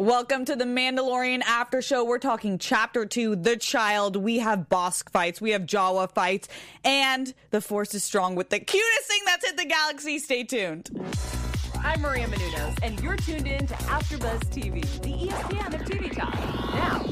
Welcome 0.00 0.46
to 0.46 0.56
the 0.56 0.64
Mandalorian 0.64 1.42
After 1.42 1.82
Show. 1.82 2.04
We're 2.04 2.16
talking 2.16 2.56
Chapter 2.56 3.04
2, 3.04 3.36
The 3.36 3.58
Child. 3.58 4.16
We 4.16 4.38
have 4.38 4.70
boss 4.70 5.02
fights, 5.02 5.42
we 5.42 5.50
have 5.50 5.66
Jawa 5.66 6.10
fights, 6.10 6.48
and 6.82 7.34
the 7.50 7.60
Force 7.60 7.94
is 7.94 8.02
strong 8.02 8.34
with 8.34 8.48
the 8.48 8.60
cutest 8.60 9.08
thing 9.08 9.20
that's 9.26 9.44
hit 9.44 9.58
the 9.58 9.66
galaxy. 9.66 10.18
Stay 10.18 10.44
tuned. 10.44 10.88
I'm 11.82 12.00
Maria 12.00 12.26
Menounos, 12.28 12.78
and 12.82 12.98
you're 13.02 13.16
tuned 13.16 13.46
in 13.46 13.66
to 13.66 13.74
AfterBuzz 13.74 14.40
TV, 14.46 14.80
the 15.02 15.28
ESPN 15.28 15.74
of 15.74 15.82
TV 15.82 16.16
talk. 16.16 16.32
Now, 16.72 17.04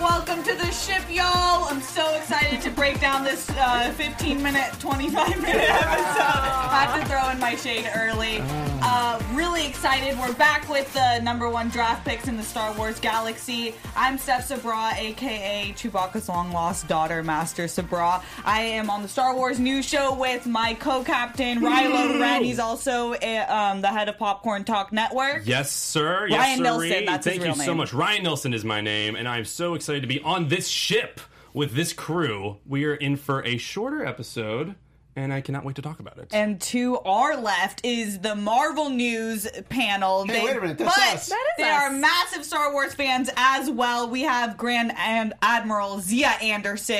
Welcome 0.00 0.42
to 0.44 0.54
the 0.54 0.70
ship, 0.70 1.02
y'all. 1.10 1.64
I'm 1.68 1.82
so 1.82 2.14
excited 2.14 2.62
to 2.62 2.70
break 2.70 3.02
down 3.02 3.22
this 3.22 3.50
uh, 3.50 3.92
15 3.98 4.42
minute, 4.42 4.72
25 4.80 5.42
minute 5.42 5.68
episode. 5.68 6.22
I 6.22 6.86
have 6.86 7.02
to 7.02 7.06
throw 7.06 7.28
in 7.28 7.38
my 7.38 7.54
shade 7.54 7.86
early. 7.94 8.38
Uh, 8.82 9.22
really 9.34 9.66
excited. 9.66 10.18
We're 10.18 10.32
back 10.32 10.66
with 10.70 10.90
the 10.94 11.18
number 11.20 11.50
one 11.50 11.68
draft 11.68 12.06
picks 12.06 12.28
in 12.28 12.38
the 12.38 12.42
Star 12.42 12.72
Wars 12.78 12.98
galaxy. 12.98 13.74
I'm 13.94 14.16
Steph 14.16 14.46
Sabra, 14.46 14.92
aka 14.96 15.74
Chewbacca's 15.76 16.30
long 16.30 16.50
lost 16.50 16.88
daughter, 16.88 17.22
Master 17.22 17.68
Sabra. 17.68 18.22
I 18.42 18.62
am 18.62 18.88
on 18.88 19.02
the 19.02 19.08
Star 19.08 19.36
Wars 19.36 19.60
news 19.60 19.86
show 19.86 20.14
with 20.14 20.46
my 20.46 20.72
co 20.80 21.04
captain, 21.04 21.60
Rilo 21.60 22.18
Ren. 22.18 22.42
He's 22.42 22.58
also 22.58 23.12
uh, 23.12 23.46
um, 23.48 23.82
the 23.82 23.88
head 23.88 24.08
of 24.08 24.16
Popcorn 24.16 24.64
Talk 24.64 24.94
Network. 24.94 25.42
Yes, 25.44 25.70
sir. 25.70 26.26
Yes, 26.26 26.38
Ryan. 26.38 26.62
Nilsson, 26.62 27.04
that's 27.04 27.26
his 27.26 27.34
Thank 27.34 27.44
real 27.44 27.56
you 27.56 27.62
so 27.64 27.74
much. 27.74 27.92
Ryan 27.92 28.22
Nilsson 28.22 28.54
is 28.54 28.64
my 28.64 28.80
name, 28.80 29.14
and 29.14 29.28
I'm 29.28 29.44
so 29.44 29.74
excited 29.74 29.89
to 29.98 30.06
be 30.06 30.20
on 30.20 30.48
this 30.48 30.68
ship 30.68 31.20
with 31.52 31.72
this 31.72 31.92
crew. 31.92 32.58
We 32.64 32.84
are 32.84 32.94
in 32.94 33.16
for 33.16 33.42
a 33.44 33.56
shorter 33.56 34.04
episode, 34.04 34.76
and 35.20 35.32
I 35.32 35.40
cannot 35.40 35.64
wait 35.64 35.76
to 35.76 35.82
talk 35.82 36.00
about 36.00 36.18
it. 36.18 36.28
And 36.32 36.60
to 36.62 36.98
our 37.00 37.36
left 37.36 37.84
is 37.84 38.20
the 38.20 38.34
Marvel 38.34 38.88
News 38.90 39.46
panel. 39.68 40.24
Hey, 40.26 40.44
wait 40.44 40.56
a 40.56 40.60
minute, 40.60 40.78
that's 40.78 40.96
but 40.96 41.14
us. 41.14 41.28
That 41.28 41.46
is 41.58 41.64
they 41.64 41.70
us. 41.70 41.82
are 41.82 41.90
massive 41.92 42.44
Star 42.44 42.72
Wars 42.72 42.94
fans 42.94 43.30
as 43.36 43.70
well. 43.70 44.08
We 44.08 44.22
have 44.22 44.56
Grand 44.56 44.92
and 44.96 45.34
Admiral 45.42 46.00
Zia 46.00 46.28
Anderson 46.40 46.96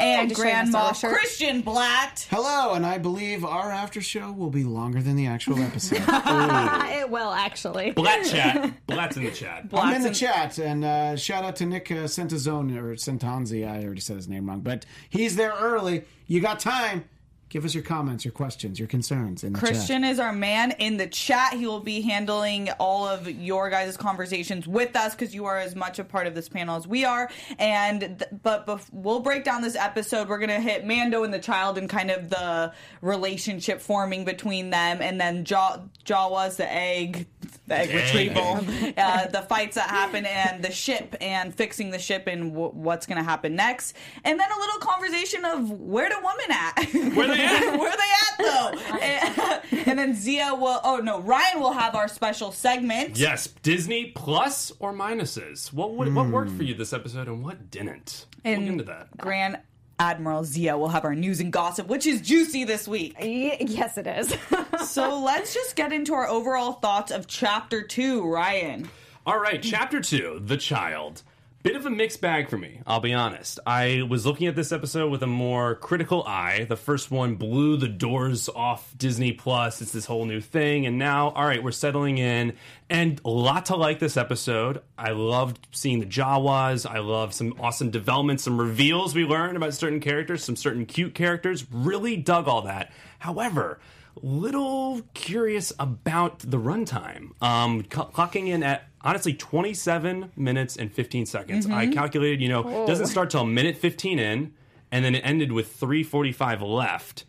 and 0.00 0.28
just 0.28 0.40
Grand 0.40 0.68
Star 0.68 0.92
Moff 0.92 1.08
Christian 1.08 1.60
Blatt. 1.60 2.26
Hello, 2.30 2.74
and 2.74 2.86
I 2.86 2.98
believe 2.98 3.44
our 3.44 3.70
after 3.70 4.00
show 4.00 4.32
will 4.32 4.50
be 4.50 4.64
longer 4.64 5.02
than 5.02 5.16
the 5.16 5.26
actual 5.26 5.58
episode. 5.60 6.02
it 6.06 7.10
will 7.10 7.32
actually. 7.32 7.92
Blatt 7.92 8.26
chat. 8.30 8.86
Blatt's 8.86 9.16
in 9.16 9.24
the 9.24 9.30
chat. 9.30 9.66
I'm 9.72 9.94
in 9.94 10.02
the 10.02 10.08
Blatt's 10.08 10.20
chat, 10.20 10.58
and 10.58 10.84
uh, 10.84 11.16
shout 11.16 11.44
out 11.44 11.56
to 11.56 11.66
Nick 11.66 11.90
uh, 11.90 12.04
Centazone 12.04 12.76
or 12.76 12.94
Centanzi. 12.94 13.68
I 13.68 13.84
already 13.84 14.00
said 14.00 14.16
his 14.16 14.28
name 14.28 14.48
wrong, 14.48 14.60
but 14.60 14.86
he's 15.08 15.36
there 15.36 15.54
early. 15.58 16.04
You 16.26 16.40
got 16.40 16.60
time. 16.60 17.04
Give 17.48 17.64
us 17.64 17.74
your 17.74 17.84
comments, 17.84 18.24
your 18.24 18.32
questions, 18.32 18.76
your 18.76 18.88
concerns 18.88 19.44
in 19.44 19.54
Christian 19.54 20.02
is 20.02 20.18
our 20.18 20.32
man 20.32 20.72
in 20.72 20.96
the 20.96 21.06
chat. 21.06 21.52
He 21.52 21.64
will 21.64 21.78
be 21.78 22.00
handling 22.00 22.70
all 22.80 23.06
of 23.06 23.30
your 23.30 23.70
guys' 23.70 23.96
conversations 23.96 24.66
with 24.66 24.96
us 24.96 25.14
because 25.14 25.32
you 25.32 25.44
are 25.44 25.56
as 25.56 25.76
much 25.76 26.00
a 26.00 26.04
part 26.04 26.26
of 26.26 26.34
this 26.34 26.48
panel 26.48 26.74
as 26.74 26.88
we 26.88 27.04
are. 27.04 27.30
And 27.60 28.00
th- 28.00 28.22
but 28.42 28.66
bef- 28.66 28.88
we'll 28.92 29.20
break 29.20 29.44
down 29.44 29.62
this 29.62 29.76
episode. 29.76 30.28
We're 30.28 30.40
gonna 30.40 30.60
hit 30.60 30.84
Mando 30.84 31.22
and 31.22 31.32
the 31.32 31.38
child 31.38 31.78
and 31.78 31.88
kind 31.88 32.10
of 32.10 32.30
the 32.30 32.72
relationship 33.00 33.80
forming 33.80 34.24
between 34.24 34.70
them, 34.70 35.00
and 35.00 35.20
then 35.20 35.44
Jaw- 35.44 35.82
Jawas, 36.04 36.56
the 36.56 36.70
egg, 36.70 37.28
the 37.66 37.78
egg 37.78 37.94
retrieval, 37.94 38.58
uh, 38.96 39.26
the 39.28 39.44
fights 39.48 39.74
that 39.76 39.88
happen, 39.90 40.24
and 40.26 40.62
the 40.62 40.70
ship, 40.72 41.14
and 41.20 41.54
fixing 41.54 41.90
the 41.90 41.98
ship, 41.98 42.26
and 42.26 42.52
w- 42.52 42.70
what's 42.72 43.06
gonna 43.06 43.22
happen 43.24 43.56
next, 43.56 43.94
and 44.24 44.38
then 44.38 44.48
a 44.50 44.58
little 44.58 44.78
conversation 44.80 45.44
of 45.44 45.70
where 45.70 46.08
the 46.08 46.16
woman 46.16 46.50
at. 46.50 47.14
Where 47.16 47.28
they 47.28 47.44
at? 47.44 47.76
Where 47.78 47.96
they 47.96 48.12
at 48.22 48.38
though? 48.38 48.96
and, 48.98 49.62
and 49.88 49.98
then 49.98 50.14
Zia 50.14 50.54
will. 50.54 50.80
Oh 50.84 50.98
no, 50.98 51.20
Ryan 51.20 51.60
will 51.60 51.72
have 51.72 51.94
our 51.94 52.08
special 52.08 52.52
segment. 52.52 53.18
Yes, 53.18 53.46
Disney 53.62 54.06
plus 54.14 54.72
or 54.78 54.92
minuses. 54.92 55.72
What 55.72 55.94
would, 55.94 56.14
what 56.14 56.28
worked 56.28 56.52
for 56.52 56.62
you 56.62 56.74
this 56.74 56.92
episode, 56.92 57.28
and 57.28 57.44
what 57.44 57.70
didn't? 57.70 58.26
We'll 58.44 58.54
And 58.54 58.62
get 58.64 58.72
into 58.72 58.84
that. 58.84 59.16
Grand 59.18 59.58
Admiral 59.98 60.44
Zia 60.44 60.76
will 60.76 60.88
have 60.88 61.04
our 61.04 61.14
news 61.14 61.40
and 61.40 61.52
gossip, 61.52 61.86
which 61.88 62.06
is 62.06 62.20
juicy 62.20 62.64
this 62.64 62.86
week. 62.86 63.14
Yes, 63.20 63.96
it 63.98 64.06
is. 64.06 64.34
So 64.86 65.18
let's 65.20 65.52
just 65.52 65.74
get 65.74 65.92
into 65.92 66.14
our 66.14 66.28
overall 66.28 66.74
thoughts 66.74 67.10
of 67.10 67.26
Chapter 67.26 67.82
Two, 67.82 68.24
Ryan. 68.30 68.88
All 69.26 69.38
right, 69.38 69.60
chapter 69.62 70.00
two, 70.00 70.40
The 70.44 70.56
Child. 70.56 71.22
Bit 71.66 71.74
of 71.74 71.84
a 71.84 71.90
mixed 71.90 72.20
bag 72.20 72.48
for 72.48 72.56
me, 72.56 72.80
I'll 72.86 73.00
be 73.00 73.12
honest. 73.12 73.58
I 73.66 74.02
was 74.08 74.24
looking 74.24 74.46
at 74.46 74.54
this 74.54 74.70
episode 74.70 75.10
with 75.10 75.24
a 75.24 75.26
more 75.26 75.74
critical 75.74 76.22
eye. 76.22 76.64
The 76.68 76.76
first 76.76 77.10
one 77.10 77.34
blew 77.34 77.76
the 77.76 77.88
doors 77.88 78.48
off 78.48 78.94
Disney 78.96 79.32
Plus. 79.32 79.82
It's 79.82 79.90
this 79.90 80.06
whole 80.06 80.26
new 80.26 80.40
thing. 80.40 80.86
And 80.86 80.96
now, 80.96 81.30
all 81.30 81.44
right, 81.44 81.60
we're 81.60 81.72
settling 81.72 82.18
in. 82.18 82.52
And 82.88 83.20
a 83.24 83.30
lot 83.30 83.66
to 83.66 83.74
like 83.74 83.98
this 83.98 84.16
episode. 84.16 84.80
I 84.96 85.10
loved 85.10 85.66
seeing 85.72 85.98
the 85.98 86.06
Jawas. 86.06 86.88
I 86.88 87.00
love 87.00 87.34
some 87.34 87.56
awesome 87.58 87.90
developments, 87.90 88.44
some 88.44 88.60
reveals 88.60 89.16
we 89.16 89.24
learned 89.24 89.56
about 89.56 89.74
certain 89.74 89.98
characters, 89.98 90.44
some 90.44 90.54
certain 90.54 90.86
cute 90.86 91.16
characters. 91.16 91.66
Really 91.72 92.16
dug 92.16 92.46
all 92.46 92.62
that. 92.62 92.92
However, 93.18 93.80
little 94.22 95.02
curious 95.14 95.72
about 95.78 96.38
the 96.40 96.58
runtime. 96.58 97.30
Um, 97.42 97.84
cl- 97.92 98.10
clocking 98.10 98.48
in 98.48 98.62
at 98.62 98.84
honestly 99.02 99.34
27 99.34 100.32
minutes 100.36 100.76
and 100.76 100.92
15 100.92 101.26
seconds. 101.26 101.66
I 101.66 101.86
calculated, 101.88 102.40
you 102.40 102.48
know, 102.48 102.84
it 102.84 102.86
doesn't 102.86 103.06
start 103.06 103.30
till 103.30 103.44
minute 103.44 103.76
15 103.76 104.18
in, 104.18 104.52
and 104.90 105.04
then 105.04 105.14
it 105.14 105.20
ended 105.20 105.52
with 105.52 105.72
345 105.76 106.62
left. 106.62 107.24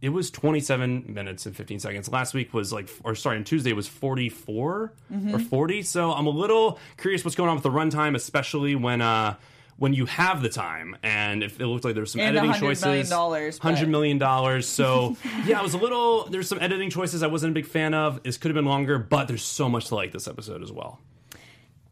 It 0.00 0.10
was 0.10 0.30
27 0.30 1.06
minutes 1.12 1.44
and 1.46 1.56
15 1.56 1.80
seconds. 1.80 2.08
Last 2.08 2.32
week 2.32 2.54
was 2.54 2.72
like, 2.72 2.88
or 3.02 3.16
sorry, 3.16 3.36
on 3.36 3.42
Tuesday 3.44 3.72
was 3.72 3.88
44 3.88 4.92
or 5.34 5.38
40. 5.40 5.82
So 5.82 6.12
I'm 6.12 6.26
a 6.26 6.30
little 6.30 6.78
curious 6.98 7.24
what's 7.24 7.34
going 7.34 7.48
on 7.50 7.56
with 7.56 7.64
the 7.64 7.70
runtime, 7.70 8.14
especially 8.14 8.76
when 8.76 9.00
uh, 9.00 9.34
when 9.78 9.94
you 9.94 10.06
have 10.06 10.42
the 10.42 10.48
time. 10.48 10.96
And 11.02 11.42
if 11.42 11.60
it 11.60 11.66
looked 11.66 11.84
like 11.84 11.94
there 11.94 12.02
was 12.02 12.12
some 12.12 12.20
And 12.20 12.36
editing 12.36 12.54
$100 12.54 12.60
choices, 12.60 12.84
million 12.84 13.08
dollars, 13.08 13.58
but- 13.58 13.74
$100 13.74 13.88
million. 13.88 14.62
So 14.62 15.16
yeah, 15.46 15.58
I 15.60 15.62
was 15.62 15.74
a 15.74 15.78
little. 15.78 16.24
There's 16.24 16.48
some 16.48 16.60
editing 16.60 16.90
choices 16.90 17.22
I 17.22 17.28
wasn't 17.28 17.52
a 17.52 17.54
big 17.54 17.66
fan 17.66 17.94
of. 17.94 18.22
This 18.22 18.36
could 18.38 18.50
have 18.50 18.56
been 18.56 18.64
longer, 18.66 18.98
but 18.98 19.28
there's 19.28 19.44
so 19.44 19.68
much 19.68 19.86
to 19.88 19.94
like 19.94 20.12
this 20.12 20.26
episode 20.28 20.62
as 20.62 20.70
well. 20.72 21.00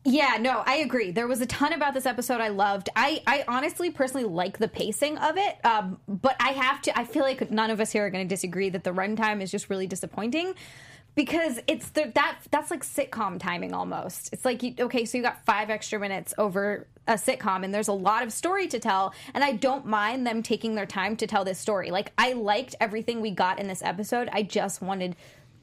yeah, 0.04 0.36
no, 0.40 0.62
I 0.64 0.76
agree. 0.76 1.10
There 1.10 1.26
was 1.26 1.40
a 1.40 1.46
ton 1.46 1.72
about 1.72 1.92
this 1.94 2.06
episode 2.06 2.40
I 2.40 2.48
loved. 2.48 2.88
I, 2.94 3.22
I 3.26 3.44
honestly, 3.48 3.90
personally 3.90 4.24
like 4.26 4.58
the 4.58 4.68
pacing 4.68 5.18
of 5.18 5.36
it, 5.36 5.64
um, 5.64 5.98
but 6.06 6.36
I 6.38 6.50
have 6.50 6.80
to. 6.82 6.96
I 6.98 7.04
feel 7.04 7.22
like 7.22 7.50
none 7.50 7.70
of 7.70 7.80
us 7.80 7.90
here 7.90 8.06
are 8.06 8.10
going 8.10 8.26
to 8.26 8.32
disagree 8.32 8.68
that 8.70 8.84
the 8.84 8.92
runtime 8.92 9.40
is 9.42 9.50
just 9.50 9.68
really 9.70 9.86
disappointing. 9.88 10.54
Because 11.16 11.58
it's 11.66 11.88
the, 11.90 12.12
that 12.14 12.40
that's 12.50 12.70
like 12.70 12.84
sitcom 12.84 13.40
timing 13.40 13.72
almost. 13.72 14.30
It's 14.34 14.44
like 14.44 14.62
you, 14.62 14.74
okay, 14.78 15.06
so 15.06 15.16
you 15.16 15.24
got 15.24 15.42
five 15.46 15.70
extra 15.70 15.98
minutes 15.98 16.34
over 16.36 16.86
a 17.06 17.14
sitcom, 17.14 17.64
and 17.64 17.72
there's 17.72 17.88
a 17.88 17.92
lot 17.92 18.22
of 18.22 18.32
story 18.32 18.66
to 18.68 18.78
tell. 18.78 19.14
And 19.34 19.44
I 19.44 19.52
don't 19.52 19.86
mind 19.86 20.26
them 20.26 20.42
taking 20.42 20.74
their 20.74 20.86
time 20.86 21.16
to 21.16 21.26
tell 21.26 21.44
this 21.44 21.58
story. 21.58 21.90
Like 21.90 22.12
I 22.18 22.32
liked 22.32 22.74
everything 22.80 23.20
we 23.20 23.30
got 23.30 23.58
in 23.58 23.68
this 23.68 23.82
episode. 23.82 24.28
I 24.32 24.42
just 24.42 24.82
wanted 24.82 25.16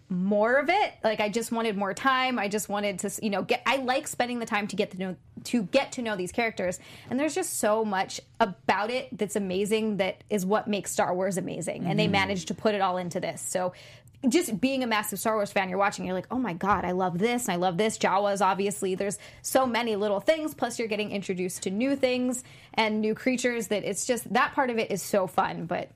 more 0.10 0.56
of 0.56 0.70
it. 0.70 0.94
Like 1.04 1.20
I 1.20 1.30
just 1.30 1.52
wanted 1.52 1.76
more 1.76 1.94
time. 1.94 2.38
I 2.38 2.48
just 2.48 2.70
wanted 2.70 3.00
to, 3.00 3.12
you 3.22 3.30
know, 3.30 3.42
get. 3.42 3.62
I 3.66 3.78
like 3.78 4.08
spending 4.08 4.40
the 4.40 4.46
time 4.46 4.68
to 4.68 4.76
get 4.76 4.92
to 4.92 4.98
know 4.98 5.16
to 5.46 5.64
get 5.64 5.94
to 5.94 6.02
know 6.02 6.16
these 6.16 6.32
characters. 6.32 6.80
And 7.10 7.20
there's 7.20 7.36
just 7.36 7.60
so 7.60 7.84
much 7.84 8.22
about 8.40 8.90
it 8.92 9.18
that's 9.18 9.36
amazing. 9.36 9.98
That 9.98 10.24
is 10.30 10.46
what 10.46 10.68
makes 10.68 10.92
Star 10.92 11.14
Wars 11.14 11.38
amazing. 11.38 11.86
And 11.86 12.00
they 12.00 12.06
mm-hmm. 12.06 12.14
managed 12.14 12.48
to 12.50 12.54
put 12.54 12.76
it 12.76 12.82
all 12.82 12.98
into 12.98 13.20
this. 13.20 13.42
So. 13.42 13.74
Just 14.28 14.60
being 14.62 14.84
a 14.84 14.88
massive 14.88 15.20
Star 15.20 15.36
Wars 15.36 15.52
fan, 15.52 15.70
you're 15.70 15.78
watching, 15.78 16.06
you're 16.06 16.16
like, 16.16 16.28
oh 16.32 16.38
my 16.38 16.54
God, 16.54 16.86
I 16.86 16.92
love 16.92 17.18
this, 17.18 17.46
and 17.46 17.54
I 17.54 17.58
love 17.58 17.78
this. 17.78 17.98
Jawas, 17.98 18.46
obviously, 18.46 18.96
there's 18.96 19.18
so 19.42 19.66
many 19.66 19.96
little 19.96 20.20
things, 20.20 20.54
plus 20.54 20.80
you're 20.80 20.88
getting 20.88 21.12
introduced 21.12 21.64
to 21.64 21.70
new 21.70 21.96
things 21.96 22.44
and 22.74 23.02
new 23.02 23.16
creatures 23.16 23.68
that 23.68 23.84
it's 23.84 24.06
just, 24.06 24.32
that 24.34 24.54
part 24.54 24.70
of 24.70 24.78
it 24.78 24.92
is 24.92 25.02
so 25.02 25.28
fun, 25.28 25.66
but 25.66 25.90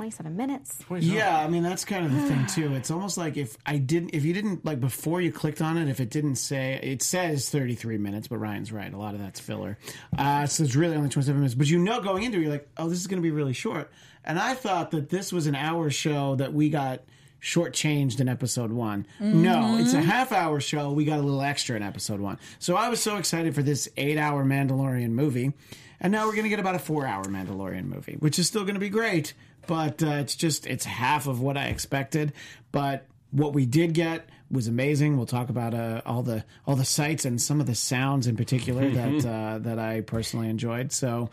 27 0.00 0.34
minutes. 0.34 0.78
Yeah, 0.98 1.38
I 1.38 1.46
mean 1.48 1.62
that's 1.62 1.84
kind 1.84 2.06
of 2.06 2.14
the 2.14 2.22
thing 2.22 2.46
too. 2.46 2.74
It's 2.74 2.90
almost 2.90 3.18
like 3.18 3.36
if 3.36 3.58
I 3.66 3.76
didn't, 3.76 4.14
if 4.14 4.24
you 4.24 4.32
didn't 4.32 4.64
like 4.64 4.80
before 4.80 5.20
you 5.20 5.30
clicked 5.30 5.60
on 5.60 5.76
it, 5.76 5.88
if 5.88 6.00
it 6.00 6.08
didn't 6.08 6.36
say 6.36 6.80
it 6.82 7.02
says 7.02 7.50
33 7.50 7.98
minutes, 7.98 8.26
but 8.26 8.38
Ryan's 8.38 8.72
right, 8.72 8.90
a 8.90 8.96
lot 8.96 9.12
of 9.12 9.20
that's 9.20 9.40
filler. 9.40 9.76
Uh, 10.16 10.46
so 10.46 10.64
it's 10.64 10.74
really 10.74 10.96
only 10.96 11.10
27 11.10 11.38
minutes. 11.38 11.54
But 11.54 11.66
you 11.66 11.78
know, 11.78 12.00
going 12.00 12.22
into 12.22 12.38
it, 12.38 12.42
you're 12.42 12.50
like, 12.50 12.66
oh, 12.78 12.88
this 12.88 12.98
is 12.98 13.08
going 13.08 13.20
to 13.20 13.22
be 13.22 13.30
really 13.30 13.52
short. 13.52 13.90
And 14.24 14.38
I 14.38 14.54
thought 14.54 14.92
that 14.92 15.10
this 15.10 15.34
was 15.34 15.46
an 15.46 15.54
hour 15.54 15.90
show 15.90 16.34
that 16.36 16.54
we 16.54 16.70
got 16.70 17.02
shortchanged 17.40 18.20
in 18.20 18.28
episode 18.28 18.72
one. 18.72 19.06
No, 19.18 19.78
it's 19.78 19.94
a 19.94 20.00
half 20.00 20.32
hour 20.32 20.60
show. 20.60 20.92
We 20.92 21.04
got 21.04 21.18
a 21.18 21.22
little 21.22 21.42
extra 21.42 21.76
in 21.76 21.82
episode 21.82 22.20
one. 22.20 22.38
So 22.58 22.76
I 22.76 22.88
was 22.88 23.00
so 23.00 23.16
excited 23.16 23.54
for 23.54 23.62
this 23.62 23.88
eight 23.96 24.18
hour 24.18 24.44
Mandalorian 24.44 25.10
movie. 25.10 25.52
And 26.00 26.12
now 26.12 26.26
we're 26.26 26.32
going 26.32 26.44
to 26.44 26.50
get 26.50 26.60
about 26.60 26.74
a 26.74 26.78
four 26.78 27.06
hour 27.06 27.24
Mandalorian 27.24 27.84
movie, 27.84 28.16
which 28.18 28.38
is 28.38 28.46
still 28.46 28.62
going 28.62 28.74
to 28.74 28.80
be 28.80 28.88
great, 28.88 29.34
but 29.66 30.02
uh, 30.02 30.12
it's 30.12 30.34
just, 30.34 30.66
it's 30.66 30.84
half 30.84 31.26
of 31.26 31.40
what 31.40 31.56
I 31.56 31.66
expected. 31.66 32.32
But 32.72 33.06
what 33.30 33.52
we 33.52 33.66
did 33.66 33.92
get 33.92 34.28
was 34.50 34.66
amazing. 34.66 35.16
We'll 35.16 35.26
talk 35.26 35.48
about 35.48 35.74
uh, 35.74 36.02
all 36.04 36.22
the 36.22 36.44
all 36.66 36.74
the 36.74 36.84
sights 36.84 37.24
and 37.24 37.40
some 37.40 37.60
of 37.60 37.66
the 37.66 37.74
sounds 37.74 38.26
in 38.26 38.36
particular 38.36 38.90
that 38.90 39.26
uh, 39.26 39.58
that 39.58 39.78
I 39.78 40.00
personally 40.00 40.48
enjoyed. 40.48 40.90
So 40.90 41.30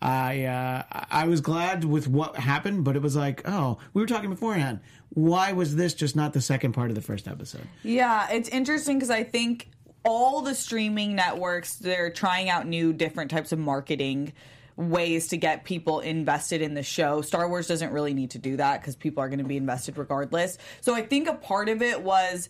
I 0.00 0.44
uh, 0.44 0.82
I 1.10 1.26
was 1.26 1.40
glad 1.40 1.84
with 1.84 2.06
what 2.06 2.36
happened, 2.36 2.84
but 2.84 2.94
it 2.96 3.02
was 3.02 3.16
like, 3.16 3.42
oh, 3.48 3.78
we 3.94 4.00
were 4.00 4.06
talking 4.06 4.30
beforehand. 4.30 4.80
Why 5.10 5.52
was 5.52 5.76
this 5.76 5.94
just 5.94 6.14
not 6.14 6.32
the 6.32 6.40
second 6.40 6.72
part 6.72 6.90
of 6.90 6.94
the 6.94 7.02
first 7.02 7.26
episode? 7.26 7.66
Yeah, 7.82 8.30
it's 8.30 8.48
interesting 8.48 8.98
because 8.98 9.10
I 9.10 9.24
think 9.24 9.70
all 10.04 10.40
the 10.42 10.54
streaming 10.54 11.16
networks 11.16 11.74
they're 11.74 12.10
trying 12.10 12.48
out 12.48 12.66
new 12.66 12.92
different 12.92 13.30
types 13.30 13.50
of 13.52 13.58
marketing 13.58 14.32
ways 14.78 15.26
to 15.26 15.36
get 15.36 15.64
people 15.64 15.98
invested 15.98 16.62
in 16.62 16.74
the 16.74 16.84
show. 16.84 17.20
Star 17.20 17.48
Wars 17.48 17.66
doesn't 17.66 17.92
really 17.92 18.14
need 18.14 18.30
to 18.30 18.38
do 18.38 18.56
that 18.58 18.80
because 18.80 18.94
people 18.94 19.20
are 19.22 19.28
going 19.28 19.40
to 19.40 19.44
be 19.44 19.56
invested 19.56 19.98
regardless. 19.98 20.56
So 20.80 20.94
I 20.94 21.02
think 21.02 21.26
a 21.26 21.34
part 21.34 21.68
of 21.68 21.82
it 21.82 22.00
was 22.00 22.48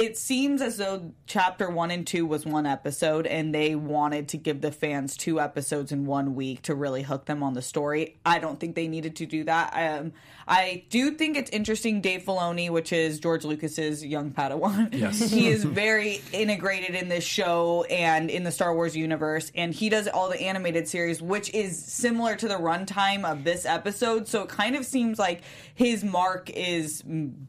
it 0.00 0.16
seems 0.16 0.62
as 0.62 0.78
though 0.78 1.12
chapter 1.26 1.68
one 1.68 1.90
and 1.90 2.06
two 2.06 2.24
was 2.24 2.46
one 2.46 2.64
episode 2.64 3.26
and 3.26 3.54
they 3.54 3.74
wanted 3.74 4.28
to 4.28 4.38
give 4.38 4.62
the 4.62 4.72
fans 4.72 5.14
two 5.14 5.38
episodes 5.38 5.92
in 5.92 6.06
one 6.06 6.34
week 6.34 6.62
to 6.62 6.74
really 6.74 7.02
hook 7.02 7.26
them 7.26 7.42
on 7.42 7.52
the 7.52 7.60
story. 7.60 8.18
I 8.24 8.38
don't 8.38 8.58
think 8.58 8.76
they 8.76 8.88
needed 8.88 9.16
to 9.16 9.26
do 9.26 9.44
that. 9.44 9.72
Um, 9.74 10.12
I 10.50 10.82
do 10.90 11.12
think 11.12 11.36
it's 11.36 11.50
interesting. 11.50 12.00
Dave 12.00 12.24
Filoni, 12.24 12.70
which 12.70 12.92
is 12.92 13.20
George 13.20 13.44
Lucas's 13.44 14.04
young 14.04 14.32
Padawan, 14.32 14.92
Yes. 14.92 15.20
he 15.30 15.46
is 15.46 15.62
very 15.62 16.20
integrated 16.32 16.96
in 16.96 17.08
this 17.08 17.22
show 17.22 17.84
and 17.84 18.28
in 18.28 18.42
the 18.42 18.50
Star 18.50 18.74
Wars 18.74 18.96
universe, 18.96 19.52
and 19.54 19.72
he 19.72 19.88
does 19.88 20.08
all 20.08 20.28
the 20.28 20.40
animated 20.40 20.88
series, 20.88 21.22
which 21.22 21.54
is 21.54 21.78
similar 21.78 22.34
to 22.34 22.48
the 22.48 22.56
runtime 22.56 23.24
of 23.24 23.44
this 23.44 23.64
episode. 23.64 24.26
So 24.26 24.42
it 24.42 24.48
kind 24.48 24.74
of 24.74 24.84
seems 24.84 25.20
like 25.20 25.42
his 25.76 26.02
mark 26.02 26.50
is 26.50 27.04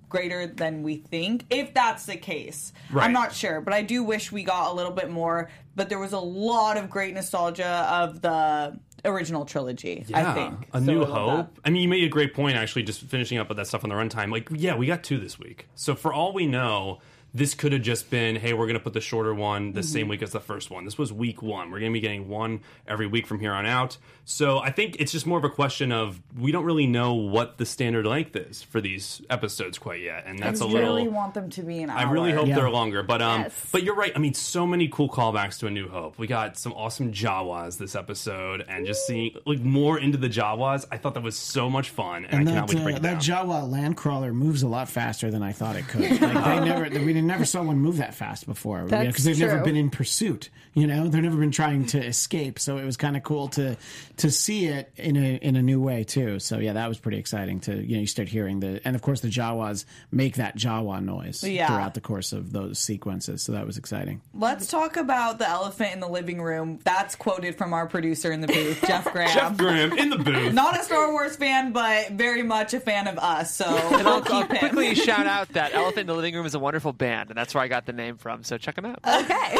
greater 0.07 0.45
than 0.45 0.83
we 0.83 0.97
think, 0.97 1.45
if 1.49 1.73
that's 1.73 2.05
the 2.05 2.17
case. 2.17 2.71
Right. 2.91 3.05
I'm 3.05 3.13
not 3.13 3.33
sure, 3.33 3.61
but 3.61 3.73
I 3.73 3.81
do 3.81 4.03
wish 4.03 4.31
we 4.31 4.43
got 4.43 4.71
a 4.71 4.73
little 4.75 4.91
bit 4.91 5.09
more. 5.09 5.49
But 5.73 5.87
there 5.87 5.99
was 5.99 6.11
a 6.11 6.19
lot 6.19 6.75
of 6.75 6.89
great 6.89 7.13
nostalgia 7.13 7.87
of 7.89 8.21
the 8.21 8.77
original 9.05 9.45
trilogy. 9.45 10.05
I 10.13 10.33
think 10.33 10.67
A 10.73 10.79
So 10.79 10.85
New 10.85 11.03
I 11.03 11.07
love 11.07 11.09
that. 11.09 11.35
Hope. 11.45 11.59
I 11.65 11.69
mean, 11.69 11.81
you 11.83 11.89
made 11.89 12.03
a 12.03 12.09
great 12.09 12.33
point, 12.33 12.57
actually, 12.57 12.83
just 12.83 13.01
finishing 13.01 13.37
up 13.37 13.47
with 13.47 13.57
that 13.57 13.67
stuff 13.67 13.83
on 13.83 13.89
the 13.89 13.95
runtime. 13.95 14.31
Like, 14.31 14.49
yeah, 14.51 14.75
we 14.75 14.85
got 14.87 15.03
two 15.03 15.19
this 15.19 15.39
week. 15.39 15.67
So, 15.75 15.95
for 15.95 16.13
all 16.13 16.33
we 16.33 16.47
know, 16.47 16.99
this 17.33 17.53
could 17.53 17.71
have 17.71 17.81
just 17.81 18.09
been, 18.09 18.35
hey, 18.35 18.53
we're 18.53 18.65
going 18.65 18.77
to 18.77 18.83
put 18.83 18.93
the 18.93 18.99
shorter 19.01 19.33
one 19.33 19.71
the 19.73 19.83
same 19.83 20.07
week 20.09 20.21
as 20.21 20.31
the 20.31 20.39
first 20.41 20.69
one. 20.69 20.83
This 20.85 20.97
was 20.97 21.13
week 21.13 21.41
one. 21.41 21.71
We're 21.71 21.79
going 21.79 21.91
to 21.91 21.93
be 21.93 22.01
getting 22.01 22.27
one 22.27 22.59
every 22.87 23.07
week 23.07 23.25
from 23.25 23.39
here 23.39 23.53
on 23.53 23.65
out. 23.65 23.97
So, 24.25 24.59
I 24.59 24.69
think 24.71 24.97
it's 24.99 25.11
just 25.11 25.25
more 25.25 25.37
of 25.37 25.43
a 25.43 25.49
question 25.49 25.91
of 25.91 26.21
we 26.37 26.51
don't 26.51 26.65
really 26.65 26.87
know 26.87 27.13
what 27.13 27.57
the 27.57 27.65
standard 27.65 28.05
length 28.05 28.35
is 28.35 28.61
for 28.61 28.81
these 28.81 29.21
episodes 29.29 29.77
quite 29.79 30.01
yet. 30.01 30.23
And 30.27 30.37
that's 30.39 30.61
I 30.61 30.65
a 30.65 30.67
little. 30.67 30.89
I 30.93 30.95
really 30.97 31.07
want 31.07 31.33
them 31.33 31.49
to 31.51 31.61
be 31.63 31.81
an 31.81 31.89
hour. 31.89 31.97
I 31.99 32.11
really 32.11 32.31
hope 32.31 32.47
Yeah. 32.47 32.55
they're 32.55 32.69
longer, 32.69 33.01
but 33.01 33.21
um, 33.21 33.41
Yes. 33.43 33.67
but 33.71 33.83
you're 33.83 33.95
right. 33.95 34.11
I 34.15 34.19
mean, 34.19 34.33
so 34.33 34.67
many 34.67 34.87
cool 34.89 35.09
callbacks 35.09 35.57
to 35.59 35.67
A 35.67 35.71
New 35.71 35.87
Hope. 35.89 36.19
We 36.19 36.27
got 36.27 36.57
some 36.57 36.73
awesome 36.73 37.11
Jawas 37.11 37.77
this 37.77 37.95
episode, 37.95 38.63
and 38.67 38.85
just 38.85 39.07
seeing 39.07 39.31
like 39.45 39.59
more 39.59 39.97
into 39.99 40.17
the 40.17 40.29
Jawas, 40.29 40.85
I 40.91 40.97
thought 40.97 41.13
that 41.15 41.23
was 41.23 41.35
so 41.37 41.69
much 41.69 41.89
fun, 41.89 42.25
and, 42.25 42.41
And 42.41 42.49
I 42.49 42.51
cannot 42.51 42.67
that, 42.67 42.75
wait 42.75 42.79
to 42.79 42.83
break 42.83 42.95
uh, 42.95 42.97
it 42.97 43.01
that 43.03 43.25
down. 43.25 43.47
Jawa 43.47 43.69
landcrawler 43.95 44.33
moves 44.33 44.63
a 44.63 44.67
lot 44.67 44.89
faster 44.89 45.31
than 45.31 45.41
I 45.41 45.51
thought 45.53 45.75
it 45.77 45.87
could. 45.87 46.01
Like 46.21 46.59
they 46.61 46.65
never, 46.65 46.89
we 47.05 47.13
never 47.23 47.45
saw 47.45 47.63
one 47.63 47.77
move 47.79 47.97
that 47.97 48.13
fast 48.13 48.45
before. 48.45 48.85
That's 48.87 49.07
because 49.07 49.23
they've 49.25 49.39
never 49.39 49.59
been 49.63 49.75
in 49.75 49.89
pursuit. 49.89 50.49
You 50.73 50.87
know, 50.87 51.07
they've 51.09 51.21
never 51.21 51.35
been 51.37 51.51
trying 51.51 51.85
to 51.87 52.01
escape. 52.01 52.57
So 52.57 52.77
it 52.77 52.85
was 52.85 52.95
kind 52.95 53.17
of 53.17 53.23
cool 53.23 53.49
to 53.49 53.75
to 54.17 54.31
see 54.31 54.67
it 54.67 54.89
in 54.95 55.17
a 55.17 55.35
in 55.35 55.55
a 55.57 55.61
new 55.61 55.81
way 55.81 56.03
too. 56.05 56.39
So 56.39 56.59
yeah, 56.59 56.73
that 56.73 56.87
was 56.87 56.97
pretty 56.97 57.17
exciting. 57.17 57.59
To 57.61 57.75
you 57.75 57.95
know, 57.95 58.01
you 58.01 58.07
start 58.07 58.29
hearing 58.29 58.61
the 58.61 58.79
and 58.85 58.95
of 58.95 59.01
course 59.01 59.19
the 59.21 59.27
Jawas 59.27 59.83
make 60.11 60.35
that 60.35 60.55
Jawa 60.57 61.03
noise 61.03 61.43
Yeah. 61.43 61.67
throughout 61.67 61.93
the 61.93 61.99
course 62.01 62.31
of 62.31 62.53
those 62.53 62.79
sequences. 62.79 63.41
So 63.43 63.51
that 63.51 63.65
was 63.65 63.77
exciting. 63.77 64.21
Let's 64.33 64.67
talk 64.67 64.95
about 64.95 65.39
the 65.39 65.49
elephant 65.49 65.93
in 65.93 65.99
the 65.99 66.07
living 66.07 66.41
room. 66.41 66.79
That's 66.85 67.15
quoted 67.15 67.57
from 67.57 67.73
our 67.73 67.85
producer 67.87 68.31
in 68.31 68.39
the 68.39 68.47
booth, 68.47 68.81
Jeff 68.87 69.11
Graham. 69.11 69.33
Jeff 69.33 69.57
Graham 69.57 69.91
in 69.97 70.09
the 70.09 70.17
booth. 70.19 70.53
Not 70.53 70.79
a 70.79 70.83
Star 70.83 71.11
Wars 71.11 71.35
fan, 71.35 71.73
but 71.73 72.11
very 72.11 72.43
much 72.43 72.73
a 72.73 72.79
fan 72.79 73.07
of 73.07 73.17
us. 73.19 73.53
So 73.53 73.65
And 73.65 74.07
I'll, 74.07 74.23
I'll 74.31 74.45
quickly 74.47 74.95
shout 74.95 75.27
out 75.27 75.49
that 75.49 75.73
Elephant 75.73 75.99
in 76.01 76.07
the 76.07 76.15
Living 76.15 76.33
Room 76.35 76.45
is 76.45 76.55
a 76.55 76.59
wonderful 76.59 76.93
band, 76.93 77.10
and 77.11 77.37
that's 77.37 77.53
where 77.53 77.63
I 77.63 77.67
got 77.67 77.85
the 77.85 77.93
name 77.93 78.17
from. 78.17 78.43
So 78.43 78.57
check 78.57 78.75
them 78.75 78.85
out. 78.85 78.99
Okay. 79.05 79.57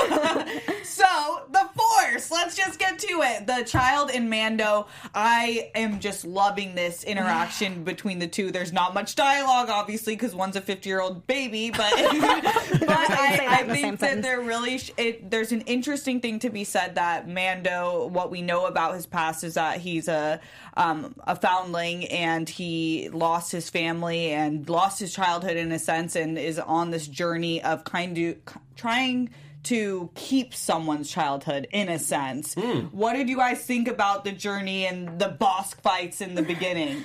so 0.84 1.04
the 1.52 1.70
Force. 1.76 2.30
Let's 2.32 2.56
just 2.56 2.80
get 2.80 3.00
to 3.00 3.08
it. 3.22 3.48
The 3.48 3.64
child 3.64 4.12
and 4.14 4.30
Mando. 4.30 4.88
I 5.16 5.72
am 5.76 6.00
just 6.00 6.26
loving 6.26 6.76
this 6.76 7.04
interaction 7.04 7.84
between 7.86 8.20
the 8.20 8.28
two. 8.28 8.52
There's 8.52 8.74
not 8.74 8.94
much 8.94 9.16
dialogue, 9.16 9.70
obviously, 9.70 10.16
because 10.16 10.36
one's 10.36 10.56
a 10.56 10.62
50 10.62 10.90
year 10.90 11.02
old 11.02 11.26
baby, 11.28 11.70
but 11.72 11.92
but 11.92 11.94
I, 12.92 13.48
I 13.50 13.62
in 13.64 13.70
think 13.70 14.00
that 14.00 14.10
sentence. 14.10 14.26
they're 14.26 14.42
really. 14.42 14.78
sh- 14.80 14.92
It, 14.98 15.30
there's 15.32 15.52
an 15.52 15.62
interesting 15.62 16.20
thing 16.22 16.40
to 16.40 16.50
be 16.50 16.64
said 16.64 16.96
that 16.96 17.28
Mando. 17.28 18.08
What 18.08 18.32
we 18.32 18.42
know 18.42 18.66
about 18.66 18.96
his 18.96 19.06
past 19.06 19.44
is 19.44 19.54
that 19.56 19.80
he's 19.80 20.08
a 20.08 20.40
um, 20.76 21.16
a 21.26 21.36
foundling 21.36 22.06
and 22.08 22.48
he 22.48 23.10
lost 23.10 23.52
his 23.52 23.70
family 23.70 24.32
and 24.32 24.68
lost 24.70 25.00
his 25.00 25.14
childhood 25.14 25.58
in 25.58 25.72
a 25.72 25.80
sense 25.80 26.16
and 26.16 26.38
is 26.38 26.60
on 26.60 26.92
this 26.92 27.08
journey 27.08 27.41
of 27.64 27.84
kind 27.84 28.18
of 28.18 28.36
trying 28.76 29.30
to 29.64 30.10
keep 30.16 30.54
someone's 30.54 31.10
childhood 31.10 31.68
in 31.72 31.90
a 31.90 32.00
sense. 32.00 32.56
What 32.92 33.14
did 33.14 33.30
you 33.30 33.38
guys 33.38 33.64
think 33.64 33.88
about 33.88 34.24
the 34.24 34.32
journey 34.32 34.86
and 34.86 35.20
the 35.20 35.30
boss 35.30 35.74
fights 35.74 36.22
in 36.22 36.36
the 36.36 36.42
beginning? 36.42 37.04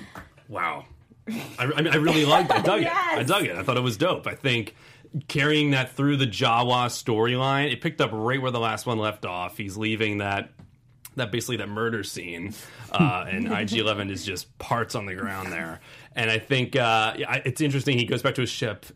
Wow. 0.48 0.84
I, 1.28 1.72
I, 1.76 1.82
mean, 1.82 1.88
I 1.88 1.96
really 1.96 2.24
liked 2.24 2.50
it. 2.50 2.56
I 2.56 2.62
dug 2.62 2.82
it. 2.82 2.92
I 2.92 3.22
dug 3.24 3.44
it. 3.44 3.56
I 3.56 3.62
thought 3.62 3.76
it 3.76 3.82
was 3.82 3.96
dope. 3.96 4.26
I 4.26 4.34
think 4.34 4.74
carrying 5.28 5.72
that 5.72 5.92
through 5.92 6.16
the 6.18 6.26
Jawa 6.26 6.86
storyline, 6.86 7.72
it 7.72 7.80
picked 7.80 8.00
up 8.00 8.10
right 8.12 8.40
where 8.40 8.50
the 8.50 8.60
last 8.60 8.86
one 8.86 8.98
left 8.98 9.24
off. 9.24 9.56
He's 9.56 9.76
leaving 9.76 10.18
that 10.18 10.50
that 11.16 11.32
basically 11.32 11.56
that 11.56 11.68
murder 11.68 12.04
scene, 12.04 12.54
uh, 12.92 13.24
and 13.30 13.50
IG 13.50 13.74
Eleven 13.74 14.10
is 14.10 14.24
just 14.24 14.56
parts 14.58 14.94
on 14.94 15.06
the 15.06 15.14
ground 15.14 15.50
there. 15.50 15.80
And 16.14 16.30
I 16.30 16.38
think 16.38 16.76
uh, 16.76 17.14
it's 17.44 17.60
interesting. 17.60 17.98
He 17.98 18.04
goes 18.04 18.22
back 18.22 18.34
to 18.36 18.42
his 18.42 18.50
ship. 18.50 18.86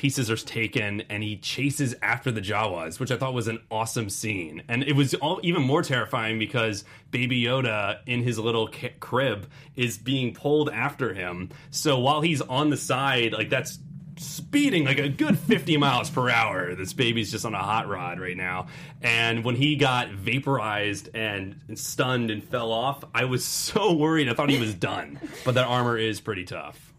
Pieces 0.00 0.30
are 0.30 0.36
taken, 0.36 1.02
and 1.10 1.22
he 1.22 1.36
chases 1.36 1.94
after 2.00 2.30
the 2.30 2.40
Jawas, 2.40 2.98
which 2.98 3.10
I 3.10 3.18
thought 3.18 3.34
was 3.34 3.48
an 3.48 3.60
awesome 3.70 4.08
scene. 4.08 4.62
And 4.66 4.82
it 4.82 4.96
was 4.96 5.12
all 5.12 5.40
even 5.42 5.60
more 5.60 5.82
terrifying 5.82 6.38
because 6.38 6.84
Baby 7.10 7.42
Yoda 7.42 7.98
in 8.06 8.22
his 8.22 8.38
little 8.38 8.70
crib 8.98 9.46
is 9.76 9.98
being 9.98 10.32
pulled 10.32 10.70
after 10.70 11.12
him. 11.12 11.50
So 11.70 11.98
while 11.98 12.22
he's 12.22 12.40
on 12.40 12.70
the 12.70 12.78
side, 12.78 13.34
like 13.34 13.50
that's 13.50 13.78
speeding 14.16 14.86
like 14.86 14.98
a 14.98 15.10
good 15.10 15.38
50 15.38 15.76
miles 15.76 16.08
per 16.08 16.30
hour. 16.30 16.74
This 16.74 16.94
baby's 16.94 17.30
just 17.30 17.44
on 17.44 17.52
a 17.52 17.62
hot 17.62 17.86
rod 17.86 18.18
right 18.18 18.38
now. 18.38 18.68
And 19.02 19.44
when 19.44 19.54
he 19.54 19.76
got 19.76 20.08
vaporized 20.08 21.10
and 21.14 21.60
stunned 21.74 22.30
and 22.30 22.42
fell 22.42 22.72
off, 22.72 23.04
I 23.14 23.26
was 23.26 23.44
so 23.44 23.92
worried. 23.92 24.30
I 24.30 24.32
thought 24.32 24.48
he 24.48 24.58
was 24.58 24.74
done. 24.74 25.20
But 25.44 25.56
that 25.56 25.66
armor 25.66 25.98
is 25.98 26.22
pretty 26.22 26.44
tough. 26.44 26.89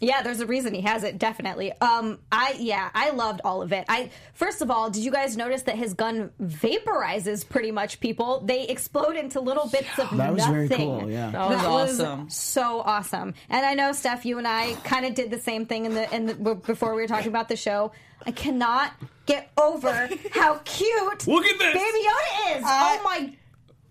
Yeah, 0.00 0.22
there's 0.22 0.40
a 0.40 0.46
reason 0.46 0.72
he 0.72 0.80
has 0.82 1.04
it. 1.04 1.18
Definitely. 1.18 1.72
Um, 1.80 2.18
I 2.32 2.56
yeah, 2.58 2.88
I 2.94 3.10
loved 3.10 3.42
all 3.44 3.60
of 3.60 3.72
it. 3.72 3.84
I 3.88 4.10
first 4.32 4.62
of 4.62 4.70
all, 4.70 4.88
did 4.88 5.04
you 5.04 5.10
guys 5.10 5.36
notice 5.36 5.62
that 5.62 5.76
his 5.76 5.92
gun 5.92 6.30
vaporizes 6.42 7.46
pretty 7.46 7.70
much 7.70 8.00
people? 8.00 8.40
They 8.40 8.66
explode 8.66 9.16
into 9.16 9.40
little 9.40 9.68
bits 9.68 9.90
of 9.98 10.10
nothing. 10.12 10.18
That 10.18 10.32
was 10.32 10.46
very 10.46 10.68
cool, 10.70 11.10
yeah. 11.10 11.30
That 11.30 11.50
was 11.50 12.00
awesome. 12.00 12.30
so 12.30 12.80
awesome. 12.80 13.34
And 13.50 13.66
I 13.66 13.74
know 13.74 13.92
Steph, 13.92 14.24
you 14.24 14.38
and 14.38 14.48
I 14.48 14.72
kind 14.84 15.04
of 15.04 15.14
did 15.14 15.30
the 15.30 15.38
same 15.38 15.66
thing 15.66 15.84
in 15.84 15.94
the 15.94 16.14
in 16.14 16.26
the 16.26 16.34
before 16.34 16.94
we 16.94 17.02
were 17.02 17.08
talking 17.08 17.28
about 17.28 17.48
the 17.48 17.56
show. 17.56 17.92
I 18.24 18.32
cannot 18.32 18.92
get 19.26 19.50
over 19.56 20.08
how 20.32 20.60
cute 20.64 21.26
Look 21.26 21.44
at 21.44 21.58
this! 21.58 21.74
Baby 21.74 22.06
Yoda 22.06 22.56
is. 22.56 22.64
oh 22.66 23.00
my 23.04 23.32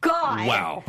god! 0.02 0.48
Wow. 0.48 0.84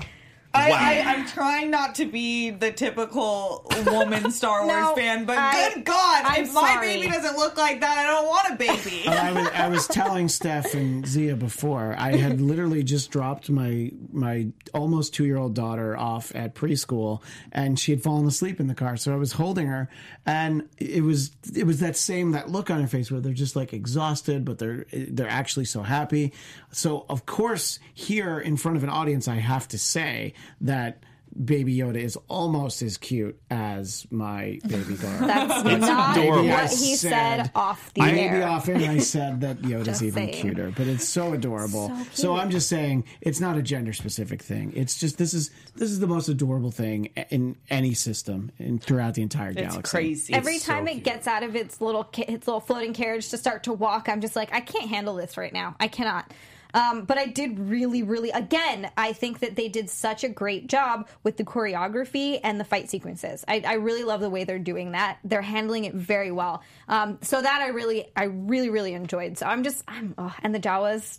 I, 0.52 0.71
Wow. 0.71 0.76
I, 0.80 1.00
I'm 1.14 1.26
trying 1.28 1.71
not 1.71 1.95
to 1.97 2.07
be 2.07 2.50
the 2.50 2.73
typical 2.73 3.71
woman 3.87 4.30
Star 4.33 4.66
Wars 4.66 4.80
No, 4.80 4.95
fan, 4.97 5.25
but 5.25 5.38
I- 5.38 5.75
good 5.75 5.85
God, 5.85 6.23
I'm 6.25 6.45
if 6.45 6.52
my 6.52 6.78
baby 6.80 7.09
doesn't 7.09 7.37
look 7.37 7.57
like 7.57 7.80
that, 7.80 7.99
I 7.99 8.04
don't 8.04 8.26
want 8.26 8.54
a 8.54 8.57
baby. 8.57 9.07
I 9.07 9.33
was, 9.33 9.49
I 9.54 9.69
was 9.69 9.87
telling 9.87 10.28
Steph 10.28 10.75
and 10.75 11.07
Zia 11.07 11.37
before. 11.37 11.95
I 11.99 12.16
had 12.16 12.40
literally 12.40 12.83
just 12.83 13.11
dropped 13.11 13.49
my 13.49 13.92
my 14.12 14.49
almost 14.75 15.14
two 15.14 15.25
year 15.25 15.37
old 15.37 15.54
daughter 15.54 15.97
off 15.97 16.35
at 16.35 16.54
preschool, 16.57 17.23
and 17.52 17.78
she 17.78 17.92
had 17.92 18.02
fallen 18.02 18.26
asleep 18.26 18.59
in 18.59 18.66
the 18.66 18.75
car. 18.75 18.97
So 18.97 19.12
I 19.12 19.16
was 19.16 19.33
holding 19.33 19.69
her, 19.69 19.88
and 20.26 20.69
it 20.78 21.02
was 21.04 21.30
it 21.54 21.64
was 21.64 21.78
that 21.80 21.97
same 21.97 22.33
that 22.33 22.50
look 22.50 22.71
on 22.71 22.80
her 22.80 22.88
face 22.88 23.11
where 23.11 23.21
they're 23.21 23.33
just 23.33 23.54
like 23.54 23.73
exhausted, 23.73 24.45
but 24.45 24.59
they're 24.59 24.85
they're 24.92 25.28
actually 25.28 25.64
so 25.66 25.83
happy. 25.83 26.33
So 26.73 27.07
of 27.09 27.27
course, 27.27 27.79
here 27.95 28.39
in 28.39 28.57
front 28.57 28.77
of 28.77 28.85
an 28.85 28.91
audience, 28.91 29.29
I 29.29 29.37
have 29.37 29.69
to 29.69 29.79
say 29.79 30.35
that. 30.62 31.03
Baby 31.45 31.77
Yoda 31.77 31.95
is 32.03 32.19
almost 32.27 32.83
as 32.83 32.97
cute 32.99 33.41
as 33.53 34.05
my 34.11 34.59
baby 34.67 34.97
girl. 34.97 35.17
That's 35.21 35.65
not 35.81 36.19
adorable. 36.19 36.49
what 36.49 36.71
he 36.73 36.97
said- 36.97 37.11
said 37.45 37.50
off 37.55 37.95
the 37.95 38.00
Maybe 38.03 38.19
air. 38.23 38.49
off 38.49 38.69
air 38.69 38.77
I 38.79 38.99
said 38.99 39.43
that 39.43 39.59
Yoda's 39.62 39.87
Just 39.87 40.03
even 40.03 40.25
saying. 40.25 40.33
cuter, 40.43 40.73
but 40.77 40.89
it's 40.89 41.07
so 41.07 41.33
adorable. 41.33 41.89
So 42.15 42.23
So. 42.25 42.35
I'm 42.37 42.50
just 42.50 42.69
saying 42.69 43.05
it's 43.21 43.39
not 43.39 43.57
a 43.57 43.62
gender 43.62 43.93
specific 43.93 44.43
thing. 44.43 44.73
It's 44.75 44.99
just 44.99 45.19
this 45.19 45.33
is 45.33 45.53
this 45.77 45.93
is 45.93 46.00
the 46.00 46.09
most 46.09 46.29
adorable 46.29 46.73
thing 46.73 47.07
in 47.31 47.55
any 47.71 47.95
system 47.95 48.50
in 48.59 48.81
throughout 48.81 49.15
the 49.15 49.23
entire 49.23 49.50
It's 49.50 49.61
galaxy. 49.61 49.83
crazy. 49.97 50.35
Every 50.35 50.59
so 50.59 50.73
time 50.73 50.89
it 50.89 50.95
cute. 50.95 51.05
gets 51.05 51.29
out 51.29 51.45
of 51.45 51.55
its 51.55 51.81
little 51.81 52.11
its 52.19 52.49
little 52.49 52.61
floating 52.61 52.93
carriage 52.93 53.29
to 53.29 53.39
start 53.39 53.62
to 53.65 53.73
walk, 53.73 54.09
I'm 54.09 54.21
just 54.21 54.35
like, 54.35 54.53
I 54.53 54.61
can't 54.62 54.89
handle 54.91 55.15
this 55.15 55.37
right 55.37 55.53
now. 55.53 55.77
I 55.79 55.87
cannot. 55.87 56.33
Um, 56.75 57.05
but 57.05 57.19
I 57.19 57.27
did 57.27 57.59
really, 57.59 58.03
really, 58.03 58.31
again, 58.31 58.91
I 58.97 59.12
think 59.12 59.41
that 59.41 59.57
they 59.57 59.69
did 59.69 59.91
such 59.91 60.25
a 60.25 60.29
great 60.29 60.69
job 60.69 61.09
with 61.23 61.37
the 61.37 61.45
choreography 61.45 62.41
and 62.43 62.61
the 62.61 62.65
fight 62.65 62.91
sequences. 62.91 63.45
I, 63.49 63.62
I 63.67 63.75
really 63.75 64.05
love 64.05 64.21
the 64.21 64.31
way 64.31 64.45
they're 64.45 64.59
doing 64.59 64.93
that. 64.93 65.19
They're 65.25 65.43
handling 65.43 65.85
it 65.85 65.95
very 65.95 66.31
well. 66.31 66.62
Um, 66.89 67.19
so 67.23 67.41
that 67.41 67.61
I 67.61 67.69
really, 67.69 68.09
I 68.17 68.25
really, 68.25 68.71
really 68.71 68.95
enjoyed. 68.95 69.39
So 69.39 69.47
I'm 69.47 69.62
just, 69.62 69.83
I'm, 69.89 70.15
oh, 70.19 70.35
and 70.43 70.55
the 70.55 70.61
Jawas, 70.61 71.19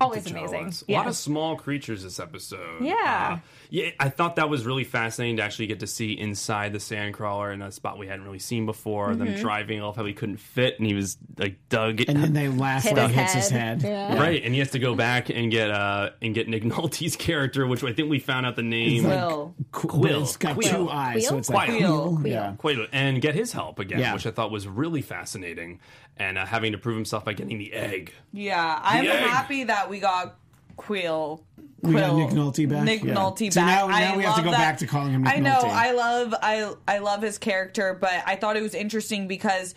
always 0.00 0.30
amazing. 0.30 0.72
A 0.88 0.92
lot 0.92 1.06
of 1.06 1.16
small 1.16 1.56
creatures 1.56 2.02
this 2.02 2.18
episode. 2.20 2.82
Yeah. 2.82 3.38
Uh, 3.38 3.38
yeah, 3.74 3.90
I 3.98 4.08
thought 4.08 4.36
that 4.36 4.48
was 4.48 4.64
really 4.64 4.84
fascinating 4.84 5.38
to 5.38 5.42
actually 5.42 5.66
get 5.66 5.80
to 5.80 5.88
see 5.88 6.12
inside 6.12 6.72
the 6.72 6.78
sandcrawler 6.78 7.52
in 7.52 7.60
a 7.60 7.72
spot 7.72 7.98
we 7.98 8.06
hadn't 8.06 8.24
really 8.24 8.38
seen 8.38 8.66
before. 8.66 9.08
Mm-hmm. 9.08 9.24
Them 9.24 9.34
driving, 9.40 9.80
I 9.80 9.84
love 9.84 9.96
how 9.96 10.04
he 10.04 10.12
couldn't 10.12 10.36
fit 10.36 10.78
and 10.78 10.86
he 10.86 10.94
was 10.94 11.16
like 11.36 11.56
dug. 11.70 12.00
And 12.06 12.22
then 12.22 12.32
they 12.34 12.46
laugh 12.48 12.84
Hit 12.84 12.94
when 12.94 13.10
he 13.10 13.16
hits 13.16 13.32
his 13.32 13.48
head. 13.50 13.82
head. 13.82 13.90
Yeah. 13.90 14.22
Right, 14.22 14.40
and 14.44 14.54
he 14.54 14.60
has 14.60 14.70
to 14.70 14.78
go 14.78 14.94
back 14.94 15.28
and 15.28 15.50
get 15.50 15.72
uh 15.72 16.10
and 16.22 16.36
get 16.36 16.48
Nick 16.48 16.62
Nolte's 16.62 17.16
character, 17.18 17.66
which 17.66 17.82
I 17.82 17.92
think 17.92 18.08
we 18.08 18.20
found 18.20 18.46
out 18.46 18.54
the 18.54 18.62
name. 18.62 19.02
Will. 19.04 19.56
Qu- 19.72 19.88
Kuiil. 19.88 20.02
but 20.02 20.10
It's 20.12 20.36
got 20.36 20.56
Kuiil. 20.56 20.70
two 20.70 20.88
eyes, 20.90 21.26
so 21.26 21.34
Kuiil? 21.34 21.38
it's 21.38 21.50
like 21.50 21.70
Kuiil. 21.70 22.18
Kuiil. 22.22 22.30
Yeah. 22.30 22.52
Quite, 22.56 22.76
and 22.92 23.20
get 23.20 23.34
his 23.34 23.50
help 23.52 23.80
again, 23.80 23.98
Yeah. 23.98 24.14
which 24.14 24.24
I 24.24 24.30
thought 24.30 24.52
was 24.52 24.68
really 24.68 25.02
fascinating, 25.02 25.80
and 26.16 26.38
uh, 26.38 26.46
having 26.46 26.70
to 26.72 26.78
prove 26.78 26.94
himself 26.94 27.24
by 27.24 27.32
getting 27.32 27.58
the 27.58 27.72
egg. 27.72 28.12
Yeah, 28.32 28.78
I'm 28.82 29.04
egg. 29.04 29.18
happy 29.18 29.64
that 29.64 29.90
we 29.90 29.98
got 29.98 30.36
Kuiil. 30.76 31.40
We 31.82 31.92
got 31.94 32.10
Kuiil- 32.12 32.16
Nick 32.18 32.30
Nolte 32.30 32.68
back? 32.68 32.84
Nick 32.84 33.04
Yeah. 33.04 33.14
Nolte 33.14 33.52
So 33.52 33.60
back. 33.60 33.66
now- 33.66 33.86
now 33.88 34.14
I 34.14 34.16
we 34.16 34.22
have 34.24 34.34
to 34.36 34.40
love 34.40 34.44
go 34.44 34.50
that. 34.52 34.58
back 34.58 34.78
to 34.78 34.86
calling 34.86 35.12
him 35.12 35.22
Nick 35.24 35.34
I 35.36 35.38
know. 35.40 35.50
Nolte. 35.60 35.70
I 35.70 35.92
love. 35.92 36.34
I 36.42 36.72
I 36.88 36.98
love 36.98 37.22
his 37.22 37.38
character, 37.38 37.96
but 38.00 38.22
I 38.26 38.36
thought 38.36 38.56
it 38.56 38.62
was 38.62 38.74
interesting 38.74 39.28
because 39.28 39.74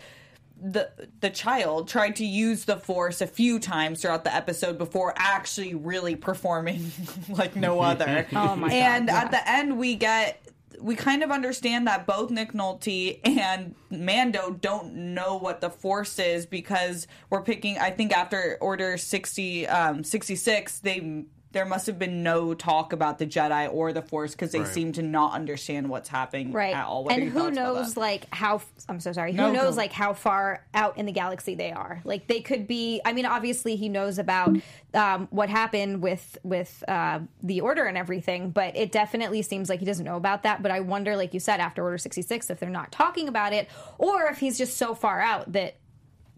the 0.60 0.90
the 1.20 1.30
child 1.30 1.86
tried 1.88 2.16
to 2.16 2.24
use 2.24 2.64
the 2.64 2.76
force 2.76 3.20
a 3.20 3.26
few 3.28 3.60
times 3.60 4.02
throughout 4.02 4.24
the 4.24 4.34
episode 4.34 4.76
before 4.76 5.14
actually 5.16 5.74
really 5.74 6.16
performing 6.16 6.90
like 7.28 7.54
no 7.54 7.80
other. 7.90 8.26
Oh 8.32 8.56
my 8.56 8.68
God, 8.68 8.74
And 8.74 9.08
yeah. 9.08 9.20
at 9.22 9.30
the 9.30 9.48
end, 9.48 9.78
we 9.78 9.94
get. 9.94 10.42
We 10.80 10.94
kind 10.94 11.22
of 11.22 11.30
understand 11.30 11.86
that 11.86 12.06
both 12.06 12.30
Nick 12.30 12.52
Nolte 12.52 13.20
and 13.24 13.74
Mando 13.90 14.50
don't 14.50 14.94
know 14.94 15.36
what 15.36 15.60
the 15.60 15.70
Force 15.70 16.18
is 16.18 16.46
because 16.46 17.06
we're 17.30 17.42
picking. 17.42 17.78
I 17.78 17.90
think 17.90 18.12
after 18.12 18.58
Order 18.60 18.96
60, 18.96 19.66
um, 19.68 20.04
66, 20.04 20.78
they 20.80 21.24
there 21.52 21.64
must 21.64 21.86
have 21.86 21.98
been 21.98 22.22
no 22.22 22.52
talk 22.52 22.92
about 22.92 23.18
the 23.18 23.26
Jedi 23.26 23.72
or 23.72 23.92
the 23.92 24.02
Force 24.02 24.32
because 24.32 24.52
they 24.52 24.58
Right. 24.60 24.68
seem 24.68 24.92
to 24.92 25.02
not 25.02 25.32
understand 25.32 25.88
what's 25.88 26.08
happening 26.08 26.52
right 26.52 26.74
at 26.74 26.84
all. 26.84 27.04
What 27.04 27.12
are 27.16 27.20
and 27.20 27.30
who 27.30 27.50
knows 27.50 27.96
like 27.96 28.26
how 28.34 28.60
i'm 28.88 29.00
so 29.00 29.12
sorry 29.12 29.32
who 29.32 29.38
No, 29.38 29.52
knows 29.52 29.70
go. 29.74 29.76
like 29.78 29.92
how 29.92 30.12
far 30.12 30.64
out 30.74 30.98
in 30.98 31.06
the 31.06 31.12
galaxy 31.12 31.54
they 31.54 31.72
are 31.72 32.00
like 32.04 32.26
they 32.26 32.40
could 32.40 32.66
be 32.66 33.00
i 33.04 33.12
mean 33.12 33.24
obviously 33.26 33.76
he 33.76 33.88
knows 33.88 34.18
about 34.18 34.56
um, 34.94 35.26
what 35.30 35.48
happened 35.48 36.02
with 36.02 36.36
with 36.42 36.84
uh, 36.86 37.20
the 37.42 37.60
order 37.62 37.84
and 37.86 37.96
everything 37.96 38.50
but 38.50 38.76
it 38.76 38.92
definitely 38.92 39.42
seems 39.42 39.68
like 39.70 39.80
he 39.80 39.86
doesn't 39.86 40.04
know 40.04 40.16
about 40.16 40.42
that 40.42 40.62
but 40.62 40.70
i 40.70 40.80
wonder 40.80 41.16
like 41.16 41.32
you 41.34 41.40
said 41.40 41.60
after 41.60 41.82
order 41.82 41.96
66 41.98 42.50
if 42.50 42.60
they're 42.60 42.68
not 42.68 42.92
talking 42.92 43.26
about 43.28 43.52
it 43.52 43.68
or 43.98 44.24
if 44.26 44.38
he's 44.38 44.58
just 44.58 44.76
so 44.76 44.94
far 44.94 45.20
out 45.20 45.50
that 45.52 45.76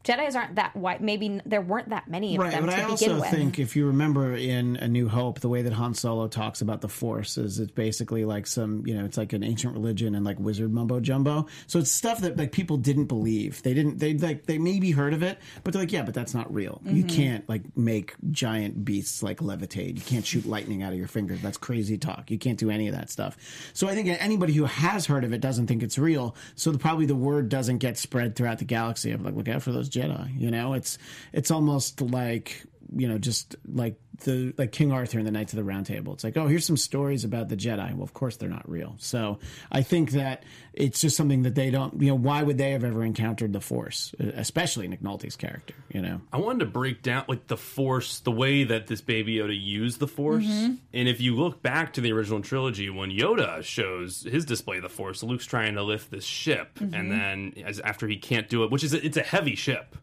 jedis 0.04 0.34
aren't 0.34 0.56
that 0.56 0.74
white 0.74 1.00
maybe 1.00 1.40
there 1.46 1.60
weren't 1.60 1.90
that 1.90 2.08
many 2.08 2.36
of 2.36 2.40
Right, 2.40 2.52
them 2.52 2.66
but 2.66 2.72
to 2.72 2.76
I 2.76 2.90
begin 2.90 3.10
also 3.12 3.20
with 3.20 3.30
think 3.30 3.58
if 3.58 3.76
you 3.76 3.86
remember 3.86 4.34
in 4.34 4.76
A 4.76 4.88
New 4.88 5.08
Hope, 5.08 5.40
the 5.40 5.48
way 5.48 5.62
that 5.62 5.72
Han 5.74 5.94
Solo 5.94 6.26
talks 6.26 6.62
about 6.62 6.80
the 6.80 6.88
Force 6.88 7.36
is 7.36 7.58
it's 7.58 7.70
basically 7.70 8.24
like 8.24 8.46
some, 8.46 8.86
you 8.86 8.94
know, 8.94 9.04
it's 9.04 9.18
like 9.18 9.32
an 9.32 9.44
ancient 9.44 9.74
religion 9.74 10.14
and 10.14 10.24
like 10.24 10.38
wizard 10.38 10.72
mumbo 10.72 11.00
jumbo. 11.00 11.46
So 11.66 11.78
it's 11.78 11.90
stuff 11.90 12.20
that 12.22 12.38
like 12.38 12.52
people 12.52 12.78
didn't 12.78 13.06
believe. 13.06 13.62
They 13.62 13.74
didn't. 13.74 13.98
They 13.98 14.14
like 14.14 14.46
they 14.46 14.58
maybe 14.58 14.90
heard 14.90 15.12
of 15.12 15.22
it, 15.22 15.38
but 15.62 15.72
they're 15.72 15.82
like, 15.82 15.92
yeah, 15.92 16.02
but 16.02 16.14
that's 16.14 16.34
not 16.34 16.52
real. 16.52 16.80
You 16.84 17.04
mm-hmm. 17.04 17.16
can't 17.16 17.48
like 17.48 17.76
make 17.76 18.14
giant 18.30 18.84
beasts 18.84 19.22
like 19.22 19.38
levitate. 19.38 19.96
You 19.96 20.02
can't 20.02 20.24
shoot 20.24 20.46
lightning 20.46 20.82
out 20.82 20.92
of 20.92 20.98
your 20.98 21.08
fingers. 21.08 21.42
That's 21.42 21.58
crazy 21.58 21.98
talk. 21.98 22.30
You 22.30 22.38
can't 22.38 22.58
do 22.58 22.70
any 22.70 22.88
of 22.88 22.94
that 22.94 23.10
stuff. 23.10 23.36
So 23.74 23.86
I 23.86 23.94
think 23.94 24.08
anybody 24.08 24.54
who 24.54 24.64
has 24.64 25.06
heard 25.06 25.24
of 25.24 25.34
it 25.34 25.42
doesn't 25.42 25.66
think 25.66 25.82
it's 25.82 25.98
real. 25.98 26.34
So 26.54 26.72
the, 26.72 26.78
probably 26.78 27.06
the 27.06 27.16
word 27.16 27.50
doesn't 27.50 27.78
get 27.78 27.98
spread 27.98 28.34
throughout 28.34 28.58
the 28.58 28.64
galaxy 28.64 29.12
of 29.12 29.22
like, 29.22 29.34
look 29.34 29.48
out 29.48 29.62
for 29.62 29.72
those 29.72 29.89
Jedi. 29.90 30.38
You 30.38 30.50
know, 30.50 30.74
it's 30.74 30.98
it's 31.32 31.50
almost 31.50 32.00
like 32.00 32.64
you 32.94 33.08
know, 33.08 33.18
just 33.18 33.56
like 33.66 33.96
the 34.24 34.52
like 34.58 34.72
King 34.72 34.92
Arthur 34.92 35.18
and 35.18 35.26
the 35.26 35.30
Knights 35.30 35.52
of 35.52 35.56
the 35.56 35.64
Round 35.64 35.86
Table. 35.86 36.12
It's 36.12 36.24
like, 36.24 36.36
oh, 36.36 36.46
here's 36.46 36.66
some 36.66 36.76
stories 36.76 37.24
about 37.24 37.48
the 37.48 37.56
Jedi. 37.56 37.94
Well, 37.94 38.02
of 38.02 38.12
course 38.12 38.36
they're 38.36 38.48
not 38.48 38.68
real. 38.68 38.94
So 38.98 39.38
I 39.70 39.82
think 39.82 40.12
that 40.12 40.44
it's 40.72 41.00
just 41.00 41.16
something 41.16 41.42
that 41.42 41.54
they 41.54 41.70
don't. 41.70 42.00
You 42.00 42.08
know, 42.08 42.14
why 42.16 42.42
would 42.42 42.58
they 42.58 42.72
have 42.72 42.84
ever 42.84 43.04
encountered 43.04 43.52
the 43.52 43.60
Force, 43.60 44.14
especially 44.18 44.88
Nick 44.88 45.02
Nolte's 45.02 45.36
character? 45.36 45.74
You 45.90 46.02
know, 46.02 46.20
I 46.32 46.38
wanted 46.38 46.60
to 46.60 46.66
break 46.66 47.02
down 47.02 47.24
like 47.28 47.46
the 47.46 47.56
force, 47.56 48.20
the 48.20 48.30
way 48.30 48.64
that 48.64 48.86
this 48.86 49.00
baby 49.00 49.36
Yoda 49.36 49.58
used 49.58 49.98
the 49.98 50.06
force. 50.06 50.44
Mm-hmm. 50.44 50.74
And 50.92 51.08
if 51.08 51.20
you 51.20 51.34
look 51.34 51.62
back 51.62 51.94
to 51.94 52.00
the 52.00 52.12
original 52.12 52.40
trilogy, 52.40 52.90
when 52.90 53.10
Yoda 53.10 53.62
shows 53.62 54.22
his 54.22 54.44
display 54.44 54.76
of 54.76 54.82
the 54.82 54.88
force, 54.88 55.22
Luke's 55.22 55.46
trying 55.46 55.74
to 55.74 55.82
lift 55.82 56.10
this 56.10 56.24
ship, 56.24 56.78
mm-hmm. 56.78 56.94
and 56.94 57.10
then 57.10 57.54
as 57.64 57.80
after 57.80 58.06
he 58.06 58.16
can't 58.16 58.48
do 58.48 58.64
it, 58.64 58.70
which 58.70 58.84
is 58.84 58.92
it's 58.92 59.16
a 59.16 59.22
heavy 59.22 59.54
ship. 59.54 59.96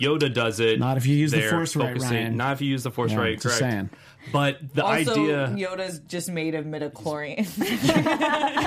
Yoda 0.00 0.32
does 0.32 0.60
it. 0.60 0.78
Not 0.78 0.96
if 0.96 1.06
you 1.06 1.16
use 1.16 1.30
the 1.30 1.38
They're 1.38 1.50
Force 1.50 1.76
right, 1.76 1.96
Ryan. 2.00 2.36
Not 2.36 2.54
if 2.54 2.60
you 2.60 2.70
use 2.70 2.82
the 2.82 2.90
force 2.90 3.12
Yeah, 3.12 3.18
right, 3.18 3.40
correct. 3.40 3.58
saying. 3.58 3.90
But 4.32 4.58
the 4.74 4.84
Also, 4.84 5.12
idea. 5.12 5.48
Yoda's 5.68 5.98
just 6.00 6.30
made 6.30 6.54
of 6.54 6.64
midichlorian. 6.64 7.46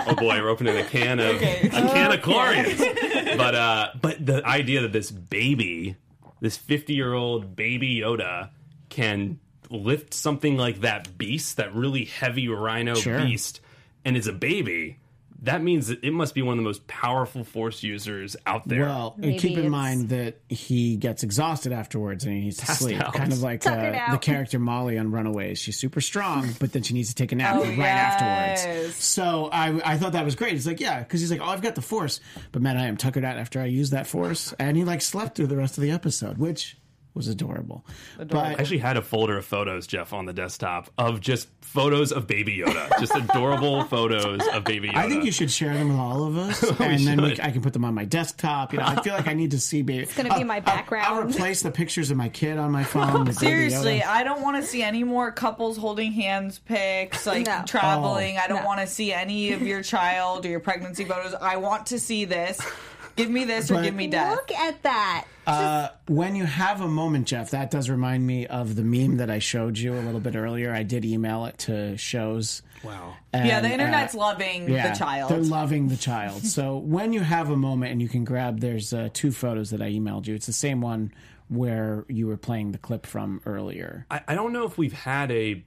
oh 0.08 0.16
boy, 0.16 0.40
we're 0.42 0.50
opening 0.50 0.78
a 0.78 0.84
can 0.84 1.20
of 1.20 1.36
a 1.36 1.40
can 1.70 2.12
of 2.14 2.20
chlorians. 2.22 3.38
but 3.38 3.56
uh, 3.56 3.90
but 4.02 4.24
the 4.26 4.46
idea 4.46 4.82
that 4.82 4.94
this 4.94 5.10
baby, 5.12 5.96
this 6.42 6.58
fifty 6.58 6.94
year 6.94 7.14
old 7.14 7.56
baby 7.56 7.96
Yoda, 8.02 8.50
can 8.90 9.40
lift 9.70 10.14
something 10.14 10.58
like 10.58 10.82
that 10.82 11.18
beast, 11.18 11.58
that 11.58 11.74
really 11.76 12.06
heavy 12.06 12.48
rhino 12.48 12.94
Sure. 12.96 13.20
beast, 13.20 13.60
and 14.06 14.16
is 14.16 14.28
a 14.28 14.34
baby. 14.34 14.98
That 15.44 15.62
means 15.62 15.88
that 15.88 16.04
it 16.04 16.12
must 16.14 16.34
be 16.34 16.42
one 16.42 16.54
of 16.54 16.58
the 16.58 16.68
most 16.68 16.88
powerful 16.88 17.44
force 17.44 17.84
users 17.84 18.36
out 18.48 18.68
there. 18.68 18.86
well, 18.86 19.16
and 19.22 19.38
keep 19.40 19.52
in 19.54 19.60
it's- 19.60 19.72
mind 19.72 20.10
that 20.10 20.40
he 20.50 20.96
gets 20.96 21.22
exhausted 21.24 21.72
afterwards 21.72 22.24
and 22.26 22.34
he 22.34 22.42
needs 22.42 22.58
to 22.58 22.66
Passed 22.66 22.80
sleep. 22.82 23.00
out. 23.00 23.14
Kind 23.14 23.32
of 23.32 23.42
like 23.44 23.66
uh, 23.68 24.12
the 24.12 24.18
character 24.18 24.58
Molly 24.58 24.98
on 24.98 25.12
Runaways. 25.12 25.60
She's 25.60 25.78
super 25.78 26.02
strong, 26.02 26.50
but 26.60 26.74
then 26.74 26.82
she 26.82 26.94
needs 26.96 27.10
to 27.10 27.16
take 27.16 27.32
a 27.32 27.36
nap 27.36 27.56
Oh, 27.58 27.64
right 27.66 27.78
yes. 27.78 28.66
afterwards. 28.66 28.96
So 28.96 29.50
I, 29.54 29.94
I 29.94 29.98
thought 29.98 30.14
that 30.14 30.26
was 30.26 30.34
great. 30.36 30.56
It's 30.56 30.66
like, 30.66 30.80
yeah, 30.80 31.00
because 31.00 31.22
he's 31.22 31.30
like, 31.32 31.42
oh, 31.42 31.46
I've 31.46 31.62
got 31.62 31.76
the 31.76 31.82
Force, 31.84 32.20
but 32.52 32.62
man, 32.64 32.76
I 32.78 32.88
am 32.88 32.98
tuckered 32.98 33.24
out 33.24 33.38
after 33.38 33.62
I 33.62 33.66
use 33.66 33.92
that 33.92 34.08
Force, 34.08 34.54
and 34.58 34.76
he 34.76 34.84
like 34.84 35.02
slept 35.02 35.36
through 35.36 35.48
the 35.48 35.58
rest 35.58 35.78
of 35.78 35.84
the 35.84 35.92
episode, 35.92 36.40
which 36.40 36.78
was 37.14 37.28
adorable. 37.28 37.84
I 38.20 38.26
But 38.26 38.60
actually 38.60 38.78
had 38.78 38.96
a 38.98 39.02
folder 39.02 39.38
of 39.38 39.46
photos, 39.46 39.88
Jeff, 39.88 40.14
on 40.14 40.26
the 40.26 40.34
desktop 40.34 40.90
of 40.98 41.20
just 41.20 41.48
photos 41.62 42.12
of 42.12 42.28
baby 42.28 42.58
Yoda, 42.60 42.90
just 43.00 43.16
adorable 43.16 43.84
photos 43.90 44.40
of 44.54 44.64
baby 44.64 44.90
Yoda. 44.90 44.96
I 44.98 45.10
think 45.10 45.26
you 45.26 45.32
should 45.32 45.50
share 45.50 45.74
them 45.74 45.90
with 45.90 45.98
all 45.98 46.26
of 46.26 46.38
us, 46.38 46.62
and 46.80 47.00
then 47.08 47.22
we. 47.22 47.32
I 47.42 47.50
can 47.52 47.62
put 47.62 47.74
them 47.74 47.86
on 47.86 47.94
my 47.96 48.06
desktop. 48.06 48.72
You 48.72 48.80
know, 48.80 48.86
I 48.86 49.02
feel 49.02 49.14
like 49.14 49.28
I 49.28 49.34
need 49.34 49.52
to 49.52 49.60
see 49.60 49.82
baby. 49.82 50.04
It's 50.04 50.16
gonna 50.16 50.36
be 50.38 50.44
my 50.44 50.60
background. 50.60 51.06
I'll 51.08 51.14
background. 51.16 51.36
replace 51.36 51.62
the 51.64 51.72
pictures 51.72 52.12
of 52.12 52.18
my 52.18 52.30
kid 52.30 52.58
on 52.60 52.72
my 52.72 52.84
phone. 52.84 53.26
with 53.26 53.38
Seriously, 53.38 54.04
I 54.04 54.24
don't 54.24 54.42
want 54.42 54.58
to 54.58 54.64
see 54.64 54.84
any 54.84 55.04
more 55.04 55.32
couples 55.32 55.78
holding 55.78 56.12
hands 56.12 56.60
pics, 56.60 57.26
like 57.26 57.48
No. 57.48 57.64
traveling. 57.66 58.38
Oh. 58.38 58.42
I 58.44 58.48
don't 58.48 58.62
No. 58.62 58.68
want 58.68 58.82
to 58.82 58.88
see 58.88 59.12
any 59.12 59.54
of 59.54 59.62
your 59.64 59.82
child 59.82 60.46
or 60.46 60.50
your 60.50 60.60
pregnancy 60.60 61.04
photos. 61.06 61.34
I 61.34 61.58
want 61.58 61.88
to 61.88 62.00
see 62.00 62.26
this. 62.26 62.60
Give 63.18 63.30
me 63.30 63.44
this 63.46 63.70
or 63.72 63.82
give 63.82 63.96
me 63.96 64.08
death. 64.08 64.36
look 64.36 64.52
at 64.52 64.84
that 64.84 65.26
Uh, 65.48 65.90
when 66.08 66.36
you 66.36 66.46
have 66.46 66.82
a 66.82 66.88
moment, 66.88 67.28
Jeff, 67.28 67.52
that 67.52 67.72
does 67.72 67.90
remind 67.90 68.26
me 68.28 68.46
of 68.48 68.76
the 68.76 68.84
meme 68.84 69.18
that 69.18 69.30
I 69.30 69.40
showed 69.40 69.78
you 69.78 69.94
a 69.96 70.02
little 70.02 70.20
bit 70.20 70.36
earlier. 70.36 70.72
I 70.72 70.84
did 70.84 71.04
email 71.04 71.46
it 71.46 71.58
to 71.60 71.98
shows. 71.98 72.62
Wow. 72.84 73.16
yeah, 73.34 73.60
the 73.60 73.72
internet's 73.72 74.14
uh, 74.14 74.20
loving 74.20 74.70
yeah, 74.70 74.92
the 74.92 75.00
child. 75.00 75.32
They're 75.32 75.40
loving 75.40 75.88
the 75.88 75.98
child. 75.98 76.46
so 76.46 76.78
when 76.96 77.12
you 77.12 77.22
have 77.22 77.50
a 77.50 77.58
moment 77.58 77.92
and 77.92 78.02
you 78.02 78.08
can 78.10 78.24
grab, 78.24 78.60
there's 78.60 78.94
uh, 78.94 79.10
two 79.14 79.32
photos 79.32 79.72
that 79.72 79.82
I 79.82 79.90
emailed 79.92 80.28
you. 80.28 80.36
It's 80.36 80.46
the 80.46 80.54
same 80.54 80.82
one 80.82 81.12
where 81.50 82.06
you 82.10 82.28
were 82.28 82.38
playing 82.38 82.72
the 82.74 82.78
clip 82.78 83.06
from 83.06 83.42
earlier. 83.46 84.06
I, 84.12 84.22
I 84.28 84.36
don't 84.36 84.54
know 84.54 84.66
if 84.66 84.78
we've 84.78 84.94
had 84.94 85.32
a 85.32 85.64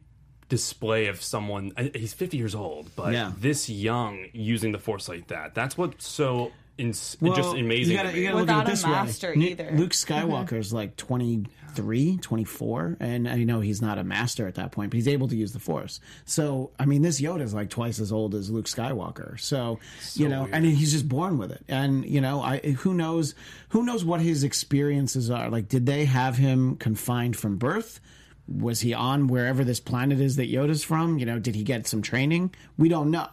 display 0.51 1.07
of 1.07 1.23
someone. 1.23 1.73
He's 1.95 2.13
50 2.13 2.37
years 2.37 2.55
old, 2.55 2.91
but 2.97 3.13
Yeah. 3.15 3.33
this 3.39 3.71
young 3.71 4.27
using 4.33 4.73
the 4.73 4.79
force 4.79 5.09
like 5.09 5.29
that. 5.29 5.55
That's 5.55 5.79
what's 5.79 6.07
so 6.07 6.53
ins- 6.81 7.17
just 7.23 7.55
amazing. 7.55 7.93
You 7.93 8.03
gotta, 8.03 8.19
you 8.19 8.25
gotta 8.25 8.37
look 8.37 8.49
at 8.49 8.57
Without 8.57 8.61
it 8.61 8.69
a 8.69 8.71
this 8.71 8.85
master 8.85 9.31
way. 9.31 9.37
Ni- 9.37 9.51
either. 9.53 9.71
Luke 9.73 9.91
mm-hmm. 9.91 10.31
Skywalker's 10.31 10.73
like 10.73 10.97
23, 10.97 12.17
24, 12.19 12.97
and 13.01 13.29
I 13.29 13.45
know 13.45 13.61
he's 13.61 13.83
not 13.83 13.99
a 13.99 14.05
master 14.05 14.47
at 14.47 14.57
that 14.57 14.73
point, 14.73 14.91
but 14.91 14.97
he's 14.97 15.09
able 15.09 15.29
to 15.29 15.37
use 15.37 15.53
the 15.53 15.59
Force. 15.59 16.01
So, 16.25 16.71
I 16.79 16.87
mean, 16.87 17.03
this 17.03 17.21
Yoda 17.21 17.43
is 17.43 17.55
like 17.55 17.71
twice 17.71 18.01
as 18.01 18.13
old 18.13 18.35
as 18.35 18.51
Luke 18.51 18.67
Skywalker. 18.67 19.39
So, 19.39 19.79
you 20.15 20.29
know, 20.29 20.49
and 20.51 20.65
he's 20.65 20.93
just 20.93 21.09
born 21.09 21.39
with 21.39 21.53
it. 21.53 21.65
And 21.69 22.05
you 22.05 22.21
know, 22.21 22.43
I 22.43 22.59
who 22.59 22.95
knows 22.95 23.35
who 23.71 23.85
knows 23.85 24.05
what 24.05 24.21
his 24.21 24.45
experiences 24.45 25.31
are. 25.31 25.51
Like, 25.51 25.69
did 25.69 25.87
they 25.87 26.05
have 26.07 26.37
him 26.37 26.77
confined 26.77 27.37
from 27.37 27.57
birth? 27.57 28.01
Was 28.49 28.81
he 28.81 28.95
on 28.95 29.29
wherever 29.29 29.63
this 29.63 29.79
planet 29.79 30.21
is 30.21 30.35
that 30.37 30.51
Yoda's 30.51 30.83
from? 30.83 31.19
You 31.19 31.27
know, 31.27 31.39
did 31.39 31.55
he 31.55 31.63
get 31.63 31.87
some 31.87 32.03
training? 32.03 32.53
We 32.77 32.89
don't 32.89 33.13
know 33.13 33.29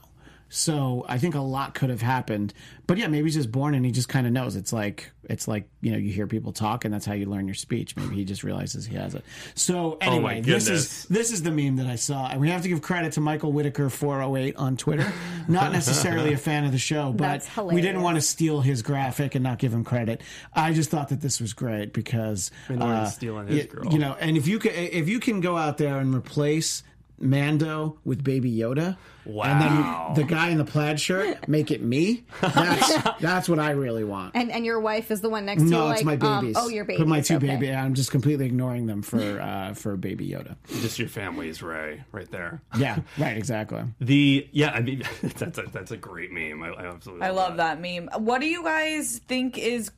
So 0.50 1.06
I 1.08 1.18
think 1.18 1.36
a 1.36 1.40
lot 1.42 1.74
could 1.74 1.90
have 1.90 2.02
happened. 2.02 2.54
But 2.86 2.98
yeah, 2.98 3.08
maybe 3.08 3.26
he's 3.26 3.36
just 3.36 3.52
born 3.52 3.76
and 3.76 3.86
he 3.86 3.92
just 3.92 4.08
kind 4.08 4.26
of 4.26 4.32
knows. 4.32 4.56
It's 4.56 4.72
like 4.72 5.12
it's 5.26 5.46
like 5.46 5.68
you 5.82 5.92
know 5.92 5.98
you 5.98 6.12
hear 6.12 6.26
people 6.26 6.54
talk 6.54 6.86
and 6.86 6.94
that's 6.94 7.06
how 7.06 7.14
you 7.14 7.26
learn 7.26 7.48
your 7.48 7.56
speech. 7.56 7.98
Maybe 7.98 8.16
he 8.16 8.24
just 8.24 8.44
realizes 8.44 8.86
he 8.86 8.96
has 8.96 9.14
it. 9.14 9.26
So 9.56 9.98
anyway, 10.00 10.40
this 10.40 10.70
is 10.70 11.06
this 11.06 11.32
is 11.32 11.44
the 11.44 11.52
meme 11.52 11.76
that 11.78 11.88
I 11.88 11.96
saw, 11.96 12.28
and 12.30 12.40
we 12.40 12.50
have 12.50 12.62
to 12.62 12.70
give 12.70 12.82
credit 12.82 13.14
to 13.14 13.22
Michael 13.22 13.52
Whitaker 13.52 13.90
four 13.90 14.22
hundred 14.22 14.38
eight 14.40 14.56
on 14.56 14.78
Twitter. 14.78 15.12
Not 15.50 15.72
necessarily 15.74 16.34
a 16.34 16.38
fan 16.38 16.64
of 16.66 16.72
the 16.72 16.78
show, 16.78 17.12
but 17.12 17.48
we 17.66 17.82
didn't 17.82 18.02
want 18.02 18.16
to 18.16 18.22
steal 18.22 18.62
his 18.62 18.82
graphic 18.82 19.36
and 19.36 19.44
not 19.44 19.60
give 19.60 19.74
him 19.74 19.84
credit. 19.86 20.22
I 20.54 20.74
just 20.74 20.90
thought 20.90 21.10
that 21.10 21.22
this 21.22 21.40
was 21.40 21.54
great 21.54 21.94
because 21.94 22.52
didn't 22.68 22.82
uh, 22.84 23.06
steal 23.06 23.38
on 23.38 23.48
his 23.48 23.62
y- 23.62 23.66
girl. 23.66 23.92
You 23.92 24.00
know, 24.00 24.18
and 24.20 24.36
if 24.36 24.48
you 24.48 24.60
can, 24.60 24.72
if 24.74 25.08
you 25.08 25.20
can 25.20 25.40
go 25.40 25.56
out 25.58 25.78
there 25.78 26.00
and 26.00 26.14
replace 26.14 26.84
Mando 27.20 27.98
with 28.06 28.24
Baby 28.24 28.56
Yoda, 28.56 28.98
and 29.26 29.62
then 29.62 30.14
the 30.16 30.24
guy 30.24 30.50
in 30.50 30.58
the 30.58 30.66
plaid 30.66 31.00
shirt 31.00 31.48
make 31.48 31.72
it 31.72 31.82
me. 31.82 32.24
That's 32.42 32.98
that's 33.20 33.50
what 33.50 33.60
I 33.60 33.72
really 33.72 34.04
want. 34.04 34.36
And 34.36 34.52
and 34.52 34.66
your 34.66 34.80
wife 34.80 35.12
is 35.12 35.22
the 35.22 35.30
one 35.30 35.46
next 35.46 35.64
to 35.64 35.66
you. 35.66 35.72
No, 35.72 35.86
like, 35.86 35.96
it's 35.96 36.06
my 36.06 36.18
um, 36.18 36.42
babies. 36.42 36.56
oh, 36.60 36.70
your 36.70 36.86
babies. 36.86 37.00
Put 37.00 37.08
my 37.08 37.22
two 37.22 37.38
okay. 37.38 37.48
baby. 37.48 37.74
I'm 37.74 37.94
just 37.94 38.12
completely 38.12 38.46
ignoring 38.46 38.86
them 38.86 39.02
for 39.02 39.42
uh, 39.42 39.74
for 39.74 39.98
Baby 39.98 40.30
Yoda. 40.30 40.56
Just 40.82 41.00
your 41.00 41.10
family's 41.10 41.62
Ray 41.62 42.04
right 42.12 42.30
there. 42.30 42.62
Yeah, 42.78 43.00
right, 43.18 43.36
exactly. 43.36 43.84
The 44.00 44.48
yeah, 44.52 44.72
I 44.72 44.82
mean 44.82 45.04
that's 45.24 45.58
a 45.58 45.64
that's 45.64 45.92
a 45.92 45.98
great 45.98 46.32
meme. 46.32 46.62
I, 46.64 46.70
I 46.70 46.86
absolutely 46.86 47.26
I 47.26 47.32
love 47.32 47.58
that 47.58 47.82
meme. 47.82 48.10
What 48.18 48.42
do 48.42 48.48
you 48.48 48.64
guys 48.64 49.20
think 49.28 49.58
is? 49.58 49.92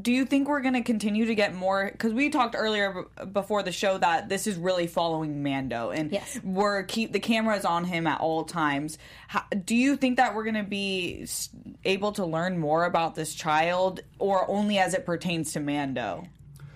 Do 0.00 0.12
you 0.12 0.24
think 0.26 0.48
we're 0.48 0.60
going 0.60 0.74
to 0.74 0.82
continue 0.82 1.26
to 1.26 1.34
get 1.34 1.54
more? 1.54 1.88
Because 1.90 2.12
we 2.12 2.28
talked 2.30 2.54
earlier 2.56 3.04
b- 3.18 3.24
before 3.26 3.64
the 3.64 3.72
show 3.72 3.98
that 3.98 4.28
this 4.28 4.46
is 4.46 4.56
really 4.56 4.86
following 4.86 5.42
Mando, 5.42 5.90
and 5.90 6.12
Yes. 6.12 6.38
we're 6.44 6.84
keep 6.84 7.12
the 7.12 7.18
cameras 7.18 7.64
on 7.64 7.84
him 7.84 8.06
at 8.06 8.20
all 8.20 8.44
times. 8.44 8.96
How, 9.26 9.42
do 9.64 9.74
you 9.74 9.96
think 9.96 10.18
that 10.18 10.36
we're 10.36 10.44
going 10.44 10.54
to 10.54 10.62
be 10.62 11.26
able 11.84 12.12
to 12.12 12.24
learn 12.24 12.58
more 12.58 12.84
about 12.84 13.16
this 13.16 13.34
child, 13.34 14.00
or 14.20 14.48
only 14.48 14.78
as 14.78 14.94
it 14.94 15.04
pertains 15.04 15.52
to 15.54 15.60
Mando? 15.60 16.24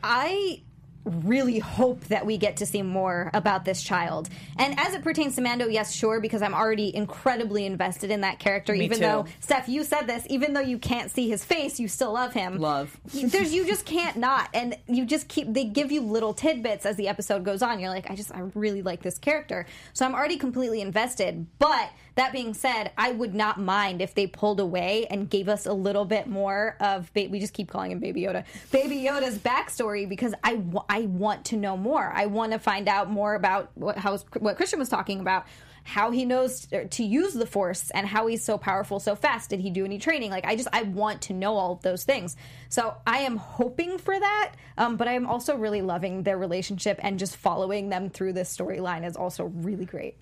I 0.02 0.62
really 1.06 1.58
hope 1.58 2.00
that 2.08 2.26
we 2.26 2.36
get 2.36 2.58
to 2.58 2.66
see 2.66 2.82
more 2.82 3.30
about 3.32 3.64
this 3.64 3.82
child. 3.82 4.28
And 4.58 4.78
as 4.78 4.94
it 4.94 5.02
pertains 5.02 5.36
to 5.36 5.40
Mando, 5.40 5.66
yes, 5.66 5.92
sure, 5.92 6.20
because 6.20 6.42
I'm 6.42 6.54
already 6.54 6.94
incredibly 6.94 7.64
invested 7.64 8.10
in 8.10 8.22
that 8.22 8.38
character. 8.38 8.72
Me 8.72 8.84
even 8.84 8.98
too. 8.98 9.04
though, 9.04 9.26
Steph, 9.40 9.68
you 9.68 9.84
said 9.84 10.06
this, 10.06 10.26
even 10.28 10.52
though 10.52 10.60
you 10.60 10.78
can't 10.78 11.10
see 11.10 11.28
his 11.28 11.44
face, 11.44 11.78
you 11.80 11.88
still 11.88 12.12
love 12.12 12.32
him. 12.32 12.58
Love. 12.58 12.98
There's 13.12 13.54
you 13.54 13.66
just 13.66 13.84
can't 13.84 14.16
not, 14.16 14.48
and 14.52 14.76
you 14.86 15.04
just 15.06 15.28
keep. 15.28 15.52
They 15.52 15.64
give 15.64 15.92
you 15.92 16.00
little 16.00 16.34
tidbits 16.34 16.84
as 16.84 16.96
the 16.96 17.08
episode 17.08 17.44
goes 17.44 17.62
on. 17.62 17.78
You're 17.80 17.90
like, 17.90 18.10
I 18.10 18.14
just, 18.14 18.34
I 18.34 18.40
really 18.54 18.82
like 18.82 19.02
this 19.02 19.18
character, 19.18 19.66
so 19.92 20.04
I'm 20.04 20.14
already 20.14 20.36
completely 20.36 20.80
invested. 20.80 21.46
But 21.58 21.90
that 22.16 22.32
being 22.32 22.54
said, 22.54 22.92
I 22.99 23.12
would 23.12 23.35
not 23.35 23.61
mind 23.61 24.02
if 24.02 24.14
they 24.14 24.26
pulled 24.26 24.58
away 24.58 25.06
and 25.11 25.28
gave 25.28 25.49
us 25.49 25.66
a 25.66 25.73
little 25.73 26.04
bit 26.04 26.26
more 26.26 26.76
of. 26.80 27.12
Ba- 27.14 27.28
we 27.30 27.38
just 27.38 27.52
keep 27.52 27.70
calling 27.70 27.92
him 27.92 28.00
Baby 28.00 28.23
Yoda, 28.23 28.44
Baby 28.73 28.96
Yoda's 28.96 29.38
backstory 29.38 30.08
because 30.08 30.35
I, 30.42 30.61
I 30.88 31.02
want 31.02 31.44
to 31.46 31.56
know 31.56 31.76
more. 31.76 32.11
I 32.14 32.26
want 32.26 32.52
to 32.52 32.58
find 32.58 32.88
out 32.88 33.11
more 33.11 33.35
about 33.35 33.70
what 33.75 33.99
how 33.99 34.16
what 34.38 34.56
Christian 34.56 34.78
was 34.78 34.88
talking 34.88 35.20
about 35.20 35.46
how 35.87 36.11
he 36.11 36.25
knows 36.25 36.66
to 36.90 37.04
use 37.04 37.32
the 37.32 37.46
force 37.46 37.90
and 37.90 38.08
how 38.08 38.26
he's 38.26 38.42
so 38.42 38.58
powerful 38.58 38.99
so 38.99 39.14
fast 39.14 39.50
did 39.50 39.61
he 39.61 39.70
do 39.70 39.85
any 39.85 39.99
training 40.00 40.32
like 40.32 40.44
i 40.44 40.56
just 40.56 40.66
i 40.73 40.82
want 40.82 41.23
to 41.23 41.32
know 41.32 41.54
all 41.54 41.70
of 41.70 41.82
those 41.82 42.02
things 42.02 42.37
so 42.68 42.96
i 43.06 43.18
am 43.18 43.37
hoping 43.37 43.96
for 43.96 44.18
that 44.18 44.52
um, 44.78 44.96
but 44.96 45.06
i'm 45.06 45.28
also 45.28 45.56
really 45.56 45.82
loving 45.82 46.25
their 46.25 46.37
relationship 46.37 46.99
and 47.04 47.20
just 47.20 47.37
following 47.37 47.88
them 47.88 48.11
through 48.11 48.32
this 48.32 48.54
storyline 48.54 49.06
is 49.06 49.14
also 49.14 49.44
really 49.44 49.85
great 49.85 50.16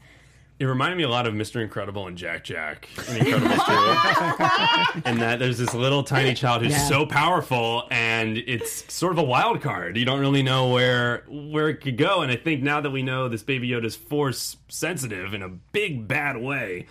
It 0.60 0.66
reminded 0.66 0.96
me 0.96 1.02
a 1.02 1.08
lot 1.08 1.26
of 1.26 1.34
Mr. 1.34 1.60
Incredible 1.60 2.06
and 2.06 2.16
Jack 2.16 2.44
Jack 2.44 2.88
in 3.08 3.16
Incredibles 3.26 4.94
2. 4.94 5.02
and 5.04 5.20
that 5.20 5.40
there's 5.40 5.58
this 5.58 5.74
little 5.74 6.04
tiny 6.04 6.32
child 6.32 6.62
who's 6.62 6.70
Yeah. 6.72 6.86
so 6.88 7.04
powerful 7.06 7.88
and 7.90 8.38
it's 8.38 8.92
sort 8.92 9.12
of 9.12 9.18
a 9.18 9.22
wild 9.24 9.60
card. 9.62 9.96
You 9.96 10.04
don't 10.04 10.20
really 10.20 10.44
know 10.44 10.68
where 10.70 11.24
where 11.28 11.68
it 11.68 11.78
could 11.80 11.96
go. 11.98 12.22
And 12.22 12.30
I 12.30 12.36
think 12.36 12.62
now 12.62 12.80
that 12.80 12.90
we 12.90 13.02
know 13.02 13.28
this 13.28 13.42
baby 13.42 13.68
Yoda's 13.68 13.96
force 13.96 14.56
sensitive 14.68 15.34
in 15.34 15.42
a 15.42 15.48
big 15.48 16.06
bad 16.06 16.36
way, 16.36 16.86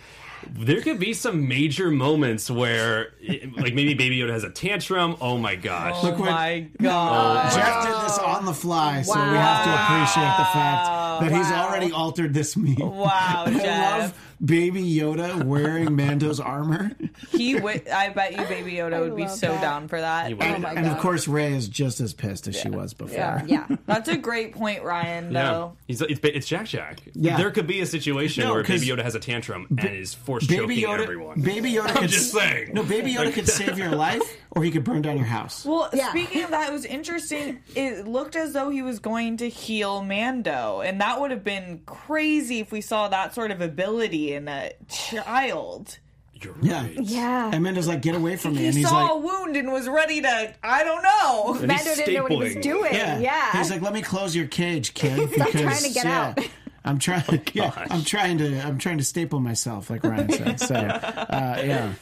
there 0.52 0.80
could 0.80 0.98
be 0.98 1.12
some 1.12 1.48
major 1.48 1.90
moments 1.90 2.50
where 2.50 3.12
like 3.56 3.74
maybe 3.74 3.94
baby 3.94 4.18
Yoda 4.18 4.30
has 4.30 4.44
a 4.44 4.50
tantrum. 4.50 5.16
Oh 5.20 5.38
my 5.38 5.56
gosh. 5.56 5.96
Oh 6.02 6.16
my 6.16 6.68
oh, 6.80 6.82
god! 6.82 7.52
Jeff 7.52 7.84
did 7.84 8.04
this 8.04 8.18
on 8.18 8.44
the 8.44 8.54
fly, 8.54 9.02
so 9.02 9.14
we 9.14 9.36
have 9.36 9.64
to 9.64 9.70
appreciate 9.70 10.36
the 10.36 10.48
fact 10.52 11.20
that 11.20 11.32
he's 11.32 11.50
already 11.50 11.92
altered 11.92 12.34
this 12.34 12.56
meme. 12.56 12.76
Wow, 12.76 13.44
I 13.46 13.52
Jeff. 13.52 14.33
Love 14.44 14.46
Baby 14.46 14.82
Yoda 14.94 15.44
wearing 15.44 15.94
Mando's 15.96 16.40
armor. 16.40 16.92
He, 17.30 17.54
wi- 17.54 17.82
I 17.92 18.08
bet 18.10 18.32
you, 18.32 18.44
Baby 18.46 18.72
Yoda 18.72 19.00
would 19.00 19.16
be 19.16 19.28
so 19.28 19.48
that. 19.48 19.60
down 19.60 19.88
for 19.88 20.00
that. 20.00 20.30
would. 20.30 20.42
oh 20.42 20.58
my 20.58 20.72
and 20.72 20.86
of 20.86 20.98
course, 20.98 21.26
Ray 21.28 21.52
is 21.54 21.68
just 21.68 22.00
as 22.00 22.12
pissed 22.14 22.46
as 22.48 22.56
she 22.56 22.68
was 22.68 22.94
before. 22.94 23.42
yeah 23.46 23.66
That's 23.86 24.08
a 24.08 24.16
great 24.16 24.52
point, 24.54 24.82
Ryan. 24.82 25.32
Yeah, 25.32 25.50
Though 25.50 25.76
he's 25.86 26.00
it's, 26.02 26.20
it's 26.22 26.46
Jack 26.46 26.66
Jack. 26.66 27.00
Yeah. 27.14 27.36
there 27.36 27.50
could 27.50 27.66
be 27.66 27.80
a 27.80 27.86
situation 27.86 28.44
No, 28.44 28.54
where 28.54 28.62
'cause 28.64 28.80
Baby 28.80 28.92
Yoda 28.92 29.02
has 29.04 29.14
a 29.14 29.20
tantrum 29.20 29.66
and 29.70 29.84
is 29.94 30.14
forced 30.14 30.48
Baby 30.48 30.60
choking 30.82 30.84
Yoda, 30.84 31.02
everyone. 31.02 31.40
Baby 31.40 31.72
Yoda 31.72 31.88
I'm 31.90 31.96
could 31.96 32.10
just 32.10 32.32
saying. 32.32 32.72
No, 32.74 32.82
Baby 32.82 33.14
Yoda 33.14 33.32
could 33.32 33.48
save 33.48 33.78
your 33.78 33.90
life, 33.94 34.22
or 34.50 34.62
he 34.64 34.70
could 34.70 34.84
burn 34.84 35.02
down 35.02 35.16
your 35.16 35.26
house. 35.26 35.64
Well, 35.64 35.88
Yeah. 35.92 36.10
speaking 36.10 36.42
of 36.42 36.50
that, 36.50 36.68
it 36.68 36.72
was 36.72 36.84
interesting. 36.84 37.60
It 37.74 38.06
looked 38.06 38.36
as 38.36 38.52
though 38.52 38.70
he 38.70 38.82
was 38.82 38.98
going 38.98 39.38
to 39.38 39.48
heal 39.48 40.02
Mando, 40.02 40.80
and 40.80 41.00
that 41.00 41.20
would 41.20 41.30
have 41.30 41.44
been 41.44 41.80
crazy 41.86 42.60
if 42.60 42.72
we 42.72 42.80
saw 42.80 43.08
that 43.08 43.34
sort 43.34 43.50
of 43.50 43.60
ability 43.60 44.33
in 44.34 44.48
a 44.48 44.72
child. 44.88 45.98
You're 46.34 46.54
Yeah. 46.60 46.82
right. 46.82 46.94
yeah 47.00 47.50
And 47.52 47.62
Mando's 47.62 47.88
like, 47.88 48.02
"Get 48.02 48.14
away 48.14 48.36
from 48.36 48.54
me!" 48.54 48.60
He 48.62 48.66
and 48.66 48.76
he's 48.76 48.88
saw 48.88 49.12
a 49.14 49.18
wound 49.18 49.56
and 49.56 49.72
was 49.72 49.88
ready 49.88 50.20
to. 50.20 50.54
I 50.62 50.84
don't 50.84 51.02
know. 51.02 51.58
And 51.60 51.72
he's 51.72 51.84
Mando 51.86 51.94
didn't 51.94 52.14
know 52.14 52.22
what 52.24 52.32
he 52.32 52.38
was 52.38 52.56
doing 52.56 52.92
"Yeah, 52.92 53.18
yeah, 53.18 53.52
He's 53.56 53.70
like, 53.70 53.80
"Let 53.82 53.92
me 53.94 54.02
close 54.02 54.34
your 54.36 54.46
cage, 54.46 54.94
kid." 54.94 55.16
Stop 55.30 55.30
because, 55.30 55.60
trying 55.62 55.82
to 55.82 55.90
get 55.94 56.04
yeah, 56.04 56.26
out. 56.26 56.48
I'm 56.84 56.98
trying. 56.98 57.42
yeah. 57.54 57.86
I'm 57.90 58.04
trying 58.04 58.38
to. 58.38 58.60
I'm 58.60 58.78
trying 58.78 58.98
to 58.98 59.04
staple 59.04 59.40
myself, 59.40 59.88
like 59.88 60.04
Ryan 60.04 60.28
said. 60.30 60.60
So, 60.60 60.74
uh, 60.74 61.62
yeah. 61.64 61.92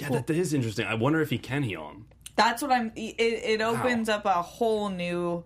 Yeah, 0.00 0.08
that, 0.08 0.26
that 0.26 0.36
is 0.36 0.52
interesting. 0.52 0.86
I 0.86 0.94
wonder 0.94 1.20
if 1.20 1.30
he 1.30 1.38
can 1.38 1.62
heal 1.62 1.88
him. 1.88 2.06
That's 2.34 2.60
what 2.62 2.72
I'm. 2.72 2.90
It, 2.96 3.14
it 3.20 3.60
opens 3.60 4.08
up 4.08 4.24
a 4.24 4.42
whole 4.42 4.88
new 4.88 5.44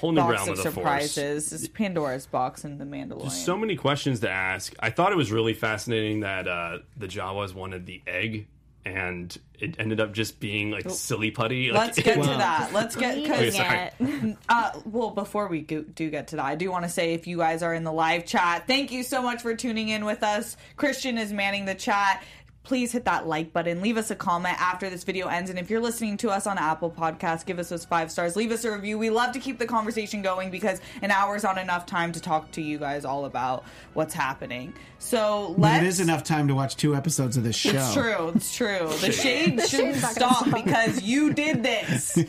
Whole 0.00 0.12
new 0.12 0.20
box 0.20 0.32
realm 0.32 0.48
of 0.48 0.58
of 0.58 0.64
the 0.64 0.70
force. 0.70 0.74
surprises. 0.74 1.52
It's 1.52 1.68
Pandora's 1.68 2.26
box 2.26 2.64
in 2.64 2.78
the 2.78 2.84
Mandalorian. 2.84 3.30
So 3.30 3.56
many 3.56 3.76
questions 3.76 4.20
to 4.20 4.30
ask. 4.30 4.74
I 4.80 4.90
thought 4.90 5.12
it 5.12 5.16
was 5.16 5.30
really 5.30 5.54
fascinating 5.54 6.20
that 6.20 6.48
uh, 6.48 6.78
the 6.96 7.06
Jawas 7.06 7.54
wanted 7.54 7.84
the 7.84 8.02
egg, 8.06 8.46
and 8.84 9.36
it 9.58 9.76
ended 9.78 10.00
up 10.00 10.14
just 10.14 10.40
being 10.40 10.70
like 10.70 10.88
silly 10.88 11.30
putty. 11.30 11.70
Like, 11.70 11.88
Let's 11.88 12.02
get 12.02 12.14
to 12.14 12.28
that. 12.28 12.70
Let's 12.72 12.96
get 12.96 13.16
Wait 13.16 13.26
a 13.26 13.28
because 13.28 13.54
second. 13.56 14.36
Uh, 14.48 14.70
well, 14.86 15.10
before 15.10 15.48
we 15.48 15.60
go, 15.60 15.82
do 15.82 16.08
get 16.08 16.28
to 16.28 16.36
that, 16.36 16.44
I 16.46 16.54
do 16.54 16.70
want 16.70 16.84
to 16.84 16.90
say 16.90 17.12
if 17.12 17.26
you 17.26 17.36
guys 17.36 17.62
are 17.62 17.74
in 17.74 17.84
the 17.84 17.92
live 17.92 18.24
chat, 18.24 18.66
thank 18.66 18.90
you 18.90 19.02
so 19.02 19.20
much 19.20 19.42
for 19.42 19.54
tuning 19.54 19.90
in 19.90 20.06
with 20.06 20.22
us. 20.22 20.56
Christian 20.76 21.18
is 21.18 21.30
manning 21.30 21.66
the 21.66 21.74
chat. 21.74 22.24
Please 22.62 22.92
hit 22.92 23.04
that 23.06 23.26
like 23.26 23.52
button. 23.52 23.80
Leave 23.80 23.96
us 23.96 24.10
a 24.10 24.14
comment 24.14 24.60
after 24.60 24.90
this 24.90 25.02
video 25.02 25.28
ends. 25.28 25.50
And 25.50 25.58
if 25.58 25.70
you're 25.70 25.80
listening 25.80 26.16
to 26.18 26.30
us 26.30 26.46
on 26.46 26.58
Apple 26.58 26.90
Podcasts, 26.90 27.44
give 27.44 27.58
us 27.58 27.70
those 27.70 27.84
five 27.84 28.12
stars. 28.12 28.36
Leave 28.36 28.52
us 28.52 28.64
a 28.64 28.70
review. 28.70 28.98
We 28.98 29.10
love 29.10 29.32
to 29.32 29.40
keep 29.40 29.58
the 29.58 29.66
conversation 29.66 30.20
going 30.20 30.50
because 30.50 30.80
an 31.02 31.10
hour 31.10 31.34
is 31.36 31.42
not 31.42 31.58
enough 31.58 31.86
time 31.86 32.12
to 32.12 32.20
talk 32.20 32.50
to 32.52 32.62
you 32.62 32.78
guys 32.78 33.04
all 33.04 33.24
about 33.24 33.64
what's 33.94 34.14
happening. 34.14 34.74
So 35.02 35.54
let's. 35.56 35.82
it 35.82 35.88
is 35.88 35.98
enough 36.00 36.22
time 36.24 36.46
to 36.48 36.54
watch 36.54 36.76
two 36.76 36.94
episodes 36.94 37.38
of 37.38 37.42
this 37.42 37.56
show. 37.56 37.70
It's 37.70 37.94
true. 37.94 38.28
It's 38.34 38.54
true. 38.54 38.88
The 39.00 39.10
shade 39.10 39.58
The 39.58 39.66
shouldn't 39.66 39.94
shade's 39.96 40.02
not 40.02 40.14
gonna 40.16 40.34
stop 40.34 40.46
stop. 40.46 40.64
because 40.64 41.02
you 41.02 41.32
did 41.32 41.62
this. 41.62 42.18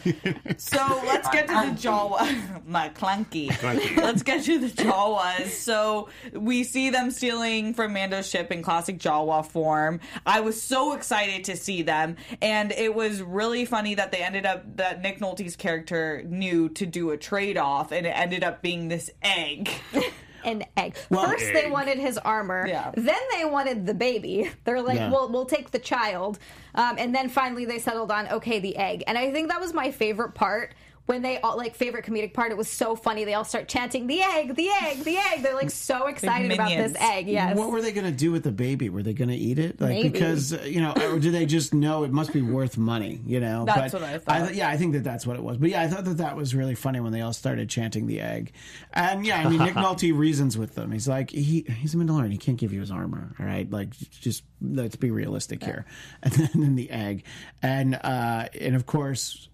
So 0.57 0.77
let's 1.05 1.27
get 1.29 1.47
to 1.47 1.53
the 1.53 1.87
Jawa. 1.89 2.65
My 2.65 2.89
clunky. 2.89 3.49
Clunky. 3.49 3.97
Let's 3.97 4.23
get 4.23 4.43
to 4.45 4.57
the 4.59 4.67
Jawas. 4.67 5.47
So 5.47 6.07
we 6.33 6.63
see 6.63 6.89
them 6.89 7.11
stealing 7.11 7.73
from 7.73 7.93
Mando's 7.93 8.29
ship 8.29 8.51
in 8.51 8.61
classic 8.61 8.99
Jawa 8.99 9.45
form. 9.45 9.99
I 10.25 10.39
was 10.41 10.61
so 10.61 10.93
excited 10.93 11.43
to 11.45 11.57
see 11.57 11.81
them, 11.81 12.15
and 12.41 12.71
it 12.71 12.93
was 12.95 13.21
really 13.21 13.65
funny 13.65 13.95
that 13.95 14.11
they 14.11 14.19
ended 14.19 14.45
up 14.45 14.77
that 14.77 15.01
Nick 15.01 15.19
Nolte's 15.19 15.55
character 15.55 16.23
knew 16.25 16.69
to 16.69 16.85
do 16.85 17.09
a 17.11 17.17
trade 17.17 17.57
off, 17.57 17.91
and 17.91 18.05
it 18.05 18.11
ended 18.11 18.43
up 18.43 18.61
being 18.61 18.87
this 18.87 19.09
egg. 19.21 19.69
an 20.43 20.63
egg. 20.77 20.95
Well- 21.09 21.29
First, 21.29 21.53
they 21.53 21.69
wanted 21.69 21.97
his 21.97 22.17
armor. 22.17 22.65
Yeah. 22.67 22.91
Then 22.95 23.19
they 23.35 23.45
wanted 23.45 23.85
the 23.85 23.93
baby. 23.93 24.49
They're 24.63 24.81
like, 24.81 24.97
Yeah. 24.97 25.11
"Well, 25.11 25.29
we'll 25.31 25.45
take 25.45 25.71
the 25.71 25.79
child." 25.79 26.39
Um, 26.75 26.95
and 26.97 27.13
then 27.13 27.29
finally, 27.29 27.65
they 27.65 27.79
settled 27.79 28.11
on 28.11 28.27
okay, 28.29 28.59
the 28.59 28.75
egg. 28.77 29.03
And 29.07 29.17
I 29.17 29.31
think 29.31 29.49
that 29.49 29.59
was 29.59 29.73
my 29.73 29.91
favorite 29.91 30.33
part 30.33 30.73
when 31.07 31.21
they 31.21 31.39
all 31.41 31.57
like 31.57 31.75
favorite 31.75 32.05
comedic 32.05 32.33
part, 32.33 32.51
it 32.51 32.57
was 32.57 32.69
so 32.69 32.95
funny. 32.95 33.25
They 33.25 33.33
all 33.33 33.43
start 33.43 33.67
chanting 33.67 34.07
the 34.07 34.21
egg, 34.21 34.55
the 34.55 34.69
egg, 34.81 35.03
the 35.03 35.17
egg. 35.17 35.41
They're 35.41 35.55
like 35.55 35.71
so 35.71 36.07
excited 36.07 36.51
about 36.51 36.69
this 36.69 36.93
egg. 36.99 37.27
Yes. 37.27 37.57
What 37.57 37.71
were 37.71 37.81
they 37.81 37.91
going 37.91 38.05
to 38.05 38.11
do 38.17 38.31
with 38.31 38.43
the 38.43 38.51
baby? 38.51 38.89
Were 38.89 39.03
they 39.03 39.13
going 39.13 39.29
to 39.29 39.35
eat 39.35 39.59
it? 39.59 39.81
Like 39.81 39.89
Maybe. 39.89 40.09
because 40.09 40.53
uh, 40.53 40.61
you 40.65 40.79
know, 40.79 40.93
or 40.93 41.19
do 41.19 41.31
they 41.31 41.45
just 41.45 41.73
know 41.73 42.03
it 42.03 42.11
must 42.11 42.31
be 42.33 42.41
worth 42.41 42.77
money? 42.77 43.19
You 43.25 43.39
know, 43.39 43.65
That's 43.65 43.91
But 43.91 44.01
what 44.01 44.09
I 44.09 44.17
thought. 44.19 44.45
th- 44.47 44.57
yeah, 44.57 44.69
I 44.69 44.77
think 44.77 44.93
that 44.93 45.03
that's 45.03 45.25
what 45.27 45.35
it 45.35 45.43
was. 45.43 45.57
But 45.57 45.69
yeah, 45.71 45.81
I 45.81 45.87
thought 45.87 46.05
that 46.05 46.17
that 46.17 46.35
was 46.37 46.55
really 46.55 46.75
funny 46.75 46.99
when 46.99 47.11
they 47.11 47.21
all 47.21 47.33
started 47.33 47.69
chanting 47.69 48.05
the 48.07 48.21
egg. 48.21 48.53
And 48.93 49.25
yeah, 49.25 49.39
I 49.39 49.49
mean, 49.49 49.59
Nick 49.59 49.73
Nolte 49.75 50.17
reasons 50.17 50.57
with 50.57 50.75
them. 50.75 50.91
He's 50.91 51.07
like, 51.07 51.29
he 51.31 51.65
he's 51.79 51.93
a 51.93 51.97
Mandalorian. 51.97 52.31
He 52.31 52.37
can't 52.37 52.57
give 52.57 52.71
you 52.73 52.79
his 52.79 52.91
armor. 52.91 53.33
All 53.39 53.45
right, 53.45 53.69
like 53.69 53.89
just 54.21 54.43
let's 54.61 54.95
be 54.95 55.11
realistic 55.11 55.63
here. 55.63 55.85
And 56.23 56.33
then, 56.33 56.49
then 56.55 56.75
the 56.75 56.89
egg, 56.91 57.23
and 57.63 57.95
uh, 57.95 58.47
and 58.59 58.75
of 58.75 58.85
course. 58.85 59.47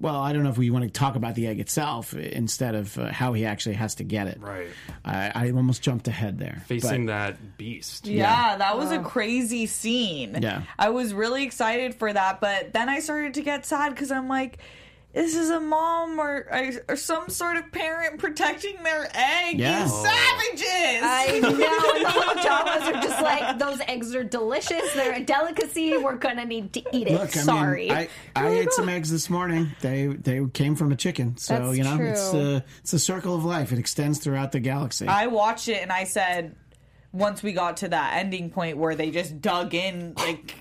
Well, 0.00 0.16
I 0.16 0.32
don't 0.32 0.44
know 0.44 0.50
if 0.50 0.58
we 0.58 0.70
want 0.70 0.84
to 0.84 0.90
talk 0.90 1.16
about 1.16 1.34
the 1.34 1.48
egg 1.48 1.58
itself 1.58 2.14
instead 2.14 2.76
of 2.76 2.96
uh, 2.98 3.06
how 3.06 3.32
he 3.32 3.44
actually 3.44 3.74
has 3.74 3.96
to 3.96 4.04
get 4.04 4.28
it. 4.28 4.38
Right. 4.40 4.68
I, 5.04 5.32
I 5.34 5.50
almost 5.50 5.82
jumped 5.82 6.06
ahead 6.06 6.38
there. 6.38 6.62
Facing 6.66 7.06
but- 7.06 7.12
that 7.12 7.58
beast. 7.58 8.06
Yeah, 8.06 8.56
that 8.56 8.78
was 8.78 8.92
a 8.92 9.00
crazy 9.00 9.66
scene. 9.66 10.38
Yeah. 10.40 10.62
I 10.78 10.90
was 10.90 11.12
really 11.12 11.42
excited 11.42 11.96
for 11.96 12.12
that, 12.12 12.40
but 12.40 12.72
then 12.72 12.88
I 12.88 13.00
started 13.00 13.34
to 13.34 13.42
get 13.42 13.66
sad 13.66 13.90
because 13.90 14.12
I'm 14.12 14.28
like, 14.28 14.58
this 15.18 15.34
is 15.34 15.50
a 15.50 15.58
mom 15.58 16.18
or, 16.20 16.46
or 16.88 16.94
some 16.96 17.28
sort 17.28 17.56
of 17.56 17.72
parent 17.72 18.18
protecting 18.18 18.80
their 18.84 19.08
egg. 19.14 19.58
Yeah. 19.58 19.84
You 19.84 19.90
Oh. 19.92 20.04
savages! 20.04 21.02
I 21.02 21.38
know, 21.42 21.48
and 21.48 22.04
the 22.04 22.10
whole 22.10 22.34
Jawas 22.36 22.94
are 22.94 23.02
just 23.02 23.20
like 23.22 23.58
those 23.58 23.80
eggs 23.88 24.14
are 24.14 24.22
delicious. 24.22 24.92
They're 24.94 25.14
a 25.14 25.20
delicacy. 25.24 25.96
We're 25.96 26.16
gonna 26.16 26.44
need 26.44 26.72
to 26.74 26.82
eat 26.96 27.08
it. 27.08 27.12
Look, 27.14 27.36
I 27.36 27.40
Sorry. 27.40 27.88
mean, 27.88 27.92
I, 27.96 28.08
I 28.36 28.48
ate 28.48 28.72
some 28.72 28.88
eggs 28.88 29.10
this 29.10 29.28
morning. 29.28 29.72
They 29.80 30.06
they 30.06 30.40
came 30.52 30.76
from 30.76 30.92
a 30.92 30.96
chicken, 30.96 31.36
so 31.36 31.58
That's 31.58 31.76
you 31.78 31.84
know 31.84 31.98
it's 32.00 32.30
true. 32.30 32.40
uh, 32.56 32.60
it's 32.80 32.92
a 32.92 32.98
circle 32.98 33.34
of 33.34 33.44
life. 33.44 33.72
It 33.72 33.78
extends 33.78 34.18
throughout 34.20 34.52
the 34.52 34.60
galaxy. 34.60 35.08
I 35.08 35.26
watched 35.26 35.68
it 35.68 35.82
and 35.82 35.90
I 35.90 36.04
said, 36.04 36.54
once 37.12 37.42
we 37.42 37.52
got 37.52 37.78
to 37.78 37.88
that 37.88 38.18
ending 38.18 38.50
point 38.50 38.76
where 38.78 38.94
they 38.94 39.10
just 39.10 39.40
dug 39.40 39.74
in, 39.74 40.14
like, 40.16 40.54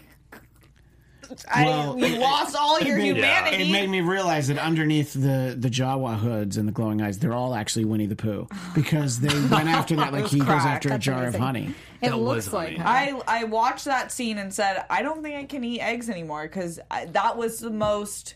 Well, 1.55 2.03
I, 2.03 2.07
you 2.07 2.17
lost 2.19 2.55
all 2.55 2.79
your 2.79 2.97
it 2.97 3.01
made, 3.01 3.15
humanity. 3.15 3.63
it 3.69 3.71
made 3.71 3.89
me 3.89 4.01
realize 4.01 4.47
that 4.47 4.57
underneath 4.57 5.13
the 5.13 5.55
the 5.57 5.69
Jawa 5.69 6.17
hoods 6.17 6.57
and 6.57 6.67
the 6.67 6.71
glowing 6.71 7.01
eyes, 7.01 7.19
they're 7.19 7.33
all 7.33 7.53
actually 7.55 7.85
Winnie 7.85 8.05
the 8.05 8.15
Pooh 8.15 8.47
because 8.75 9.19
they 9.19 9.27
went 9.49 9.67
after 9.69 9.95
that 9.97 10.13
like 10.13 10.27
he 10.27 10.39
goes 10.39 10.47
cracked. 10.47 10.65
after 10.85 10.93
a 10.93 10.97
jar 10.97 11.23
amazing. 11.23 11.35
of 11.35 11.41
honey. 11.45 11.73
it 12.01 12.09
That 12.09 12.17
looks 12.17 12.51
like 12.53 12.77
funny. 12.77 12.79
her. 12.79 13.23
I 13.27 13.41
I 13.41 13.43
watched 13.45 13.85
that 13.85 14.11
scene 14.11 14.37
and 14.37 14.53
said, 14.53 14.85
I 14.89 15.01
don't 15.01 15.21
think 15.23 15.35
I 15.35 15.43
can 15.45 15.63
eat 15.63 15.81
eggs 15.81 16.09
anymore 16.09 16.43
because 16.43 16.79
that 17.11 17.37
was 17.37 17.59
the 17.59 17.69
most 17.71 18.35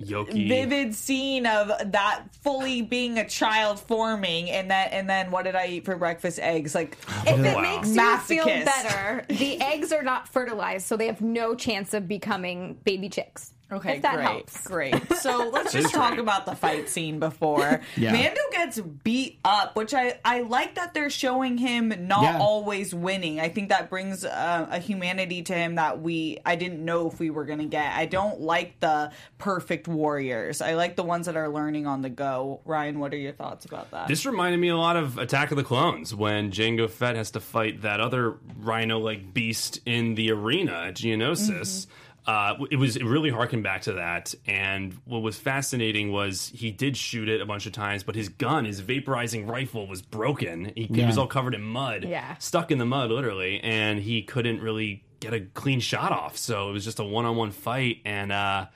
Yoki. 0.00 0.48
vivid 0.48 0.94
scene 0.94 1.46
of 1.46 1.72
that 1.92 2.24
fully 2.42 2.82
being 2.82 3.18
a 3.18 3.28
child 3.28 3.80
forming, 3.80 4.50
and 4.50 4.70
that 4.70 4.92
and 4.92 5.08
then 5.08 5.30
what 5.30 5.44
did 5.44 5.54
I 5.54 5.66
eat 5.66 5.84
for 5.84 5.96
breakfast? 5.96 6.38
Eggs. 6.38 6.74
Like 6.74 6.96
If 7.26 7.38
oh, 7.38 7.42
it 7.42 7.60
makes 7.60 7.94
you 7.94 8.18
feel 8.18 8.46
better, 8.46 9.24
the 9.28 9.60
eggs 9.60 9.92
are 9.92 10.02
not 10.02 10.28
fertilized, 10.28 10.86
so 10.86 10.96
they 10.96 11.06
have 11.06 11.20
no 11.20 11.54
chance 11.54 11.94
of 11.94 12.06
becoming 12.06 12.78
baby 12.84 13.08
chicks. 13.08 13.54
Okay, 13.70 13.96
if 13.96 14.02
that 14.02 14.14
great, 14.14 14.24
helps. 14.26 14.66
great. 14.66 15.12
So 15.16 15.50
let's 15.52 15.72
just 15.74 15.92
talk 15.94 16.10
great. 16.10 16.20
about 16.20 16.46
the 16.46 16.54
fight 16.54 16.88
scene 16.88 17.18
before. 17.18 17.82
Yeah. 17.96 18.12
Mando 18.12 18.40
gets 18.52 18.78
beat 18.80 19.38
up, 19.44 19.74
which 19.76 19.92
I 19.92 20.18
I 20.24 20.40
like 20.42 20.76
that 20.76 20.94
they're 20.94 21.10
showing 21.10 21.58
him 21.58 21.92
not 22.06 22.22
Yeah. 22.22 22.38
always 22.38 22.94
winning. 22.94 23.40
I 23.40 23.48
think 23.48 23.70
that 23.70 23.90
brings 23.90 24.24
uh, 24.24 24.66
a 24.70 24.78
humanity 24.78 25.42
to 25.42 25.54
him 25.54 25.74
that 25.74 26.00
we 26.00 26.38
I 26.46 26.56
didn't 26.56 26.84
know 26.84 27.08
if 27.08 27.18
we 27.18 27.30
were 27.30 27.44
gonna 27.44 27.66
get. 27.66 27.92
I 27.94 28.06
don't 28.06 28.40
like 28.40 28.78
the 28.80 29.10
perfect 29.38 29.88
warriors. 29.88 30.60
I 30.62 30.74
like 30.74 30.96
the 30.96 31.02
ones 31.02 31.26
that 31.26 31.36
are 31.36 31.48
learning 31.48 31.86
on 31.86 32.02
the 32.02 32.10
go. 32.10 32.60
Ryan, 32.64 32.98
what 33.00 33.12
are 33.12 33.16
your 33.18 33.32
thoughts 33.32 33.64
about 33.64 33.90
that? 33.90 34.08
This 34.08 34.24
reminded 34.24 34.58
me 34.60 34.68
a 34.68 34.76
lot 34.76 34.96
of 34.96 35.18
Attack 35.18 35.50
of 35.50 35.56
the 35.56 35.64
Clones 35.64 36.14
when 36.14 36.50
Jango 36.52 36.88
Fett 36.88 37.16
has 37.16 37.32
to 37.32 37.40
fight 37.40 37.82
that 37.82 38.00
other 38.00 38.36
rhino-like 38.60 39.34
beast 39.34 39.80
in 39.86 40.14
the 40.14 40.30
arena 40.30 40.84
at 40.88 40.94
Geonosis. 40.94 41.86
Uh, 42.28 42.66
it 42.70 42.76
was 42.76 42.94
it 42.96 43.04
really 43.06 43.30
harkened 43.30 43.62
back 43.62 43.80
to 43.80 43.94
that, 43.94 44.34
and 44.46 44.92
what 45.06 45.22
was 45.22 45.38
fascinating 45.38 46.12
was 46.12 46.52
he 46.54 46.70
did 46.70 46.94
shoot 46.94 47.26
it 47.26 47.40
a 47.40 47.46
bunch 47.46 47.64
of 47.64 47.72
times, 47.72 48.02
but 48.02 48.14
his 48.14 48.28
gun, 48.28 48.66
his 48.66 48.82
vaporizing 48.82 49.48
rifle, 49.48 49.86
was 49.86 50.02
broken. 50.02 50.70
He, 50.76 50.84
he 50.84 51.04
was 51.06 51.16
all 51.16 51.26
covered 51.26 51.54
in 51.54 51.62
mud, 51.62 52.04
Yeah. 52.04 52.36
stuck 52.36 52.70
in 52.70 52.76
the 52.76 52.84
mud 52.84 53.10
literally, 53.10 53.60
and 53.60 53.98
he 53.98 54.20
couldn't 54.20 54.60
really 54.60 55.02
get 55.20 55.32
a 55.32 55.40
clean 55.40 55.80
shot 55.80 56.12
off. 56.12 56.36
So 56.36 56.68
it 56.68 56.72
was 56.74 56.84
just 56.84 56.98
a 56.98 57.04
one-on-one 57.04 57.50
fight, 57.52 58.02
and 58.04 58.30
uh, 58.30 58.66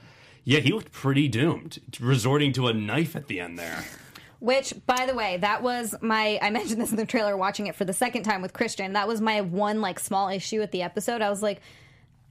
yeah, 0.44 0.60
he 0.60 0.72
looked 0.72 0.90
pretty 0.90 1.28
doomed, 1.28 1.78
resorting 2.00 2.54
to 2.54 2.68
a 2.68 2.72
knife 2.72 3.14
at 3.14 3.26
the 3.26 3.38
end 3.38 3.58
there. 3.58 3.84
Which, 4.40 4.72
by 4.86 5.04
the 5.06 5.14
way, 5.14 5.36
that 5.36 5.62
was 5.62 5.94
my. 6.00 6.38
I 6.40 6.48
mentioned 6.48 6.80
this 6.80 6.90
in 6.90 6.96
the 6.96 7.04
trailer 7.04 7.36
watching 7.36 7.66
it 7.66 7.74
for 7.76 7.84
the 7.84 7.92
second 7.92 8.22
time 8.22 8.40
with 8.40 8.54
Christian. 8.54 8.94
That 8.94 9.06
was 9.06 9.20
my 9.20 9.42
one, 9.42 9.82
like, 9.82 10.00
small 10.00 10.30
issue 10.30 10.58
with 10.58 10.70
the 10.70 10.80
episode. 10.82 11.20
I 11.20 11.28
was 11.28 11.42
like, 11.42 11.60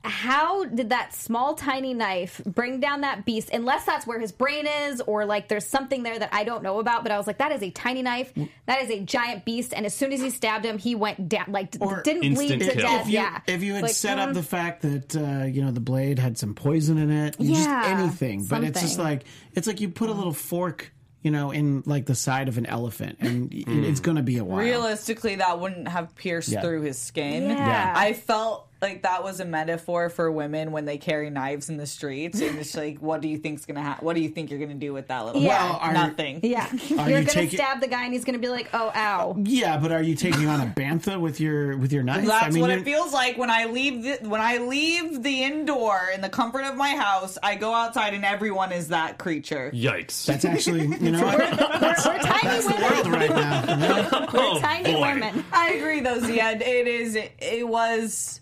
how 0.03 0.65
did 0.65 0.89
that 0.89 1.13
small, 1.13 1.53
tiny 1.53 1.93
knife 1.93 2.41
bring 2.45 2.79
down 2.79 3.01
that 3.01 3.23
beast? 3.25 3.49
Unless 3.53 3.85
that's 3.85 4.07
where 4.07 4.19
his 4.19 4.31
brain 4.31 4.65
is, 4.65 4.99
or 5.01 5.25
like 5.25 5.47
there's 5.47 5.65
something 5.65 6.03
there 6.03 6.17
that 6.17 6.29
I 6.33 6.43
don't 6.43 6.63
know 6.63 6.79
about. 6.79 7.03
But 7.03 7.11
I 7.11 7.17
was 7.17 7.27
like, 7.27 7.37
that 7.37 7.51
is 7.51 7.61
a 7.61 7.69
tiny 7.69 8.01
knife. 8.01 8.33
That 8.65 8.81
is 8.81 8.89
a 8.89 8.99
giant 9.01 9.45
beast. 9.45 9.73
And 9.75 9.85
as 9.85 9.93
soon 9.93 10.11
as 10.11 10.19
he 10.19 10.29
stabbed 10.31 10.65
him, 10.65 10.77
he 10.79 10.95
went 10.95 11.29
down. 11.29 11.45
Like, 11.49 11.71
d- 11.71 11.77
Or 11.81 12.01
didn't 12.01 12.21
bleed 12.33 12.51
instant 12.51 12.61
to 12.63 12.71
kill. 12.77 12.81
death. 12.89 13.01
If 13.01 13.07
you, 13.07 13.13
yeah. 13.13 13.39
if 13.47 13.63
you 13.63 13.73
had 13.75 13.83
Like, 13.83 13.91
set 13.91 14.17
mm, 14.17 14.27
up 14.27 14.33
the 14.33 14.43
fact 14.43 14.81
that 14.81 15.15
uh, 15.15 15.45
you 15.45 15.63
know 15.63 15.71
the 15.71 15.79
blade 15.79 16.17
had 16.19 16.37
some 16.37 16.55
poison 16.55 16.97
in 16.97 17.11
it, 17.11 17.37
just 17.39 17.67
Yeah, 17.67 17.97
anything, 17.99 18.45
but 18.45 18.63
it's 18.63 18.81
just 18.81 18.95
something. 18.95 19.17
like 19.17 19.23
it's 19.53 19.67
like 19.67 19.81
you 19.81 19.89
put 19.89 20.09
a 20.09 20.13
little 20.13 20.33
fork, 20.33 20.91
you 21.21 21.29
know, 21.29 21.51
in 21.51 21.83
like 21.85 22.07
the 22.07 22.15
side 22.15 22.47
of 22.47 22.57
an 22.57 22.65
elephant, 22.65 23.17
and 23.19 23.53
it- 23.53 23.67
it's 23.67 23.99
going 23.99 24.17
to 24.17 24.23
be 24.23 24.37
a 24.37 24.43
while. 24.43 24.57
Realistically, 24.57 25.35
that 25.35 25.59
wouldn't 25.59 25.87
have 25.87 26.15
pierced 26.15 26.49
Yeah. 26.49 26.61
through 26.61 26.81
his 26.81 26.97
skin. 26.97 27.43
Yeah. 27.43 27.55
Yeah. 27.57 27.93
I 27.95 28.13
felt 28.13 28.67
like 28.81 29.03
that 29.03 29.23
was 29.23 29.39
a 29.39 29.45
metaphor 29.45 30.09
for 30.09 30.31
women 30.31 30.71
when 30.71 30.85
they 30.85 30.97
carry 30.97 31.29
knives 31.29 31.69
in 31.69 31.77
the 31.77 31.85
streets, 31.85 32.41
and 32.41 32.57
it's 32.59 32.75
like, 32.75 32.97
what 32.99 33.21
do 33.21 33.27
you 33.27 33.37
think's 33.37 33.65
gonna 33.65 33.81
happen? 33.81 34.05
What 34.05 34.15
do 34.15 34.21
you 34.21 34.29
think 34.29 34.49
you're 34.49 34.59
gonna 34.59 34.73
do 34.75 34.93
with 34.93 35.07
that 35.07 35.25
little? 35.25 35.41
Yeah. 35.41 35.49
Well, 35.63 35.69
Well, 35.71 35.79
are- 35.81 35.93
nothing. 35.93 36.39
yeah. 36.43 36.65
Are 36.67 36.69
You're 36.87 36.89
you 36.89 37.05
going 37.13 37.25
to 37.25 37.31
taking- 37.33 37.57
stab 37.59 37.79
the 37.81 37.87
guy 37.87 38.03
and 38.05 38.13
he's 38.13 38.25
going 38.25 38.33
to 38.33 38.39
be 38.39 38.49
like, 38.49 38.69
oh, 38.73 38.91
ow. 38.95 39.35
Yeah, 39.43 39.77
but 39.77 39.91
are 39.91 40.01
you 40.01 40.15
taking 40.15 40.47
on 40.47 40.61
a 40.61 40.65
bantha 40.65 41.19
with 41.19 41.39
your 41.39 41.77
with 41.77 41.93
your 41.93 42.03
knife? 42.03 42.25
That's 42.25 42.45
I 42.45 42.49
mean, 42.49 42.61
what 42.61 42.69
you're- 42.69 42.81
it 42.81 42.85
feels 42.85 43.13
like 43.13 43.37
when 43.37 43.49
I 43.49 43.65
leave 43.65 44.03
the, 44.03 44.27
when 44.27 44.41
I 44.41 44.57
leave 44.57 45.21
the 45.23 45.43
indoor 45.43 45.99
in 46.13 46.21
the 46.21 46.29
comfort 46.29 46.63
of 46.63 46.75
my 46.75 46.89
house. 46.95 47.37
I 47.43 47.55
go 47.55 47.73
outside 47.73 48.13
and 48.13 48.25
everyone 48.25 48.71
is 48.71 48.87
that 48.89 49.17
creature. 49.17 49.71
Yikes! 49.73 50.25
That's 50.25 50.45
actually, 50.45 50.87
you 51.03 51.11
know, 51.11 51.23
what? 51.23 51.37
We're, 51.81 51.89
we're 51.89 52.19
tiny 52.19 52.65
women. 52.65 52.81
world 52.81 53.07
right 53.07 53.29
now. 53.29 53.61
you 53.61 53.77
know? 53.77 54.09
oh, 54.33 54.59
tiny 54.59 54.93
boy. 54.93 55.01
women. 55.01 55.45
I 55.51 55.71
agree, 55.73 55.99
though, 56.01 56.19
Zia. 56.19 56.51
It 56.51 56.87
is. 56.87 57.15
It 57.15 57.67
was. 57.67 58.39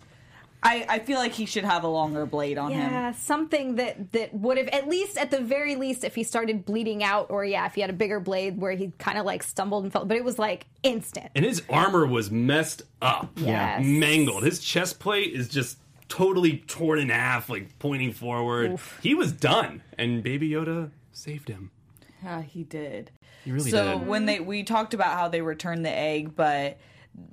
I, 0.61 0.85
I 0.89 0.99
feel 0.99 1.19
like 1.19 1.31
he 1.31 1.45
should 1.45 1.63
have 1.63 1.83
a 1.83 1.87
longer 1.87 2.25
blade 2.25 2.57
on 2.57 2.71
him. 2.71 2.79
Yeah, 2.91 3.11
something 3.13 3.75
that 3.75 4.11
that 4.11 4.33
would 4.33 4.57
have 4.57 4.67
at 4.69 4.87
least 4.89 5.17
at 5.17 5.31
the 5.31 5.39
very 5.39 5.75
least 5.75 6.03
if 6.03 6.15
he 6.15 6.23
started 6.23 6.65
bleeding 6.65 7.03
out 7.03 7.27
or 7.29 7.45
yeah, 7.45 7.65
if 7.65 7.75
he 7.75 7.81
had 7.81 7.89
a 7.89 7.93
bigger 7.93 8.19
blade 8.19 8.59
where 8.59 8.73
he 8.73 8.91
kind 8.97 9.17
of 9.17 9.25
like 9.25 9.41
stumbled 9.41 9.83
and 9.83 9.93
fell, 9.93 10.05
but 10.05 10.17
it 10.17 10.23
was 10.23 10.37
like 10.37 10.65
instant. 10.83 11.29
And 11.33 11.45
his 11.45 11.63
armor 11.69 12.05
was 12.05 12.29
messed 12.29 12.81
up. 13.01 13.31
Yes. 13.37 13.83
Mangled. 13.85 14.43
His 14.43 14.59
chest 14.59 14.99
plate 14.99 15.33
is 15.33 15.47
just 15.47 15.77
totally 16.09 16.57
torn 16.67 16.99
in 16.99 17.09
half, 17.09 17.49
like 17.49 17.79
pointing 17.79 18.11
forward. 18.11 18.79
He 19.01 19.15
was 19.15 19.31
done. 19.31 19.81
And 19.97 20.21
Baby 20.21 20.49
Yoda 20.49 20.91
saved 21.13 21.47
him. 21.47 21.71
Yeah, 22.23 22.41
he 22.41 22.63
did. 22.63 23.11
He 23.45 23.51
really 23.51 23.71
did. 23.71 23.77
so 23.77 23.99
did. 23.99 24.07
when 24.07 24.25
they 24.25 24.41
we 24.41 24.63
talked 24.63 24.93
about 24.93 25.13
how 25.13 25.29
they 25.29 25.41
returned 25.41 25.85
the 25.85 25.91
egg, 25.91 26.35
but 26.35 26.77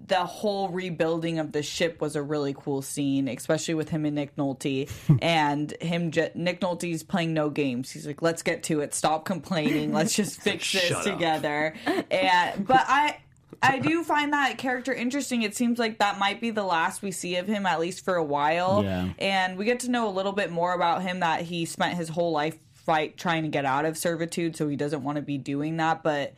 the 0.06 0.24
whole 0.24 0.68
rebuilding 0.68 1.38
of 1.38 1.52
the 1.52 1.62
ship 1.62 2.00
was 2.00 2.14
a 2.16 2.22
really 2.22 2.54
cool 2.54 2.80
scene, 2.82 3.28
especially 3.28 3.74
with 3.74 3.88
him 3.88 4.04
and 4.04 4.14
Nick 4.14 4.36
Nolte 4.36 4.90
and 5.22 5.70
him. 5.80 6.10
Ju- 6.10 6.30
Nick 6.34 6.60
Nolte's 6.60 7.02
playing 7.02 7.34
no 7.34 7.50
games. 7.50 7.90
He's 7.90 8.06
like, 8.06 8.22
"Let's 8.22 8.42
get 8.42 8.62
to 8.64 8.80
it. 8.80 8.94
Stop 8.94 9.24
complaining. 9.24 9.92
Let's 9.92 10.14
just 10.14 10.40
fix 10.42 10.70
this 10.72 10.92
up. 10.92 11.04
together." 11.04 11.74
And 12.10 12.66
but 12.66 12.84
I. 12.86 13.18
I 13.62 13.78
do 13.78 14.04
find 14.04 14.34
that 14.34 14.58
character 14.58 14.92
interesting. 14.92 15.42
It 15.42 15.56
seems 15.56 15.78
like 15.78 15.98
that 16.00 16.18
might 16.18 16.42
be 16.42 16.50
the 16.50 16.62
last 16.62 17.00
we 17.00 17.10
see 17.10 17.36
of 17.36 17.46
him, 17.46 17.64
at 17.64 17.80
least 17.80 18.04
for 18.04 18.14
a 18.14 18.22
while. 18.22 18.84
Yeah. 18.84 19.08
And 19.18 19.56
we 19.56 19.64
get 19.64 19.80
to 19.80 19.90
know 19.90 20.08
a 20.08 20.12
little 20.12 20.32
bit 20.32 20.50
more 20.50 20.74
about 20.74 21.00
him 21.02 21.20
that 21.20 21.40
he 21.40 21.64
spent 21.64 21.94
his 21.96 22.10
whole 22.10 22.32
life 22.32 22.58
fight 22.74 23.16
trying 23.16 23.44
to 23.44 23.48
get 23.48 23.64
out 23.64 23.86
of 23.86 23.96
servitude, 23.96 24.56
so 24.56 24.68
he 24.68 24.76
doesn't 24.76 25.02
want 25.02 25.16
to 25.16 25.22
be 25.22 25.38
doing 25.38 25.78
that. 25.78 26.02
But 26.02 26.34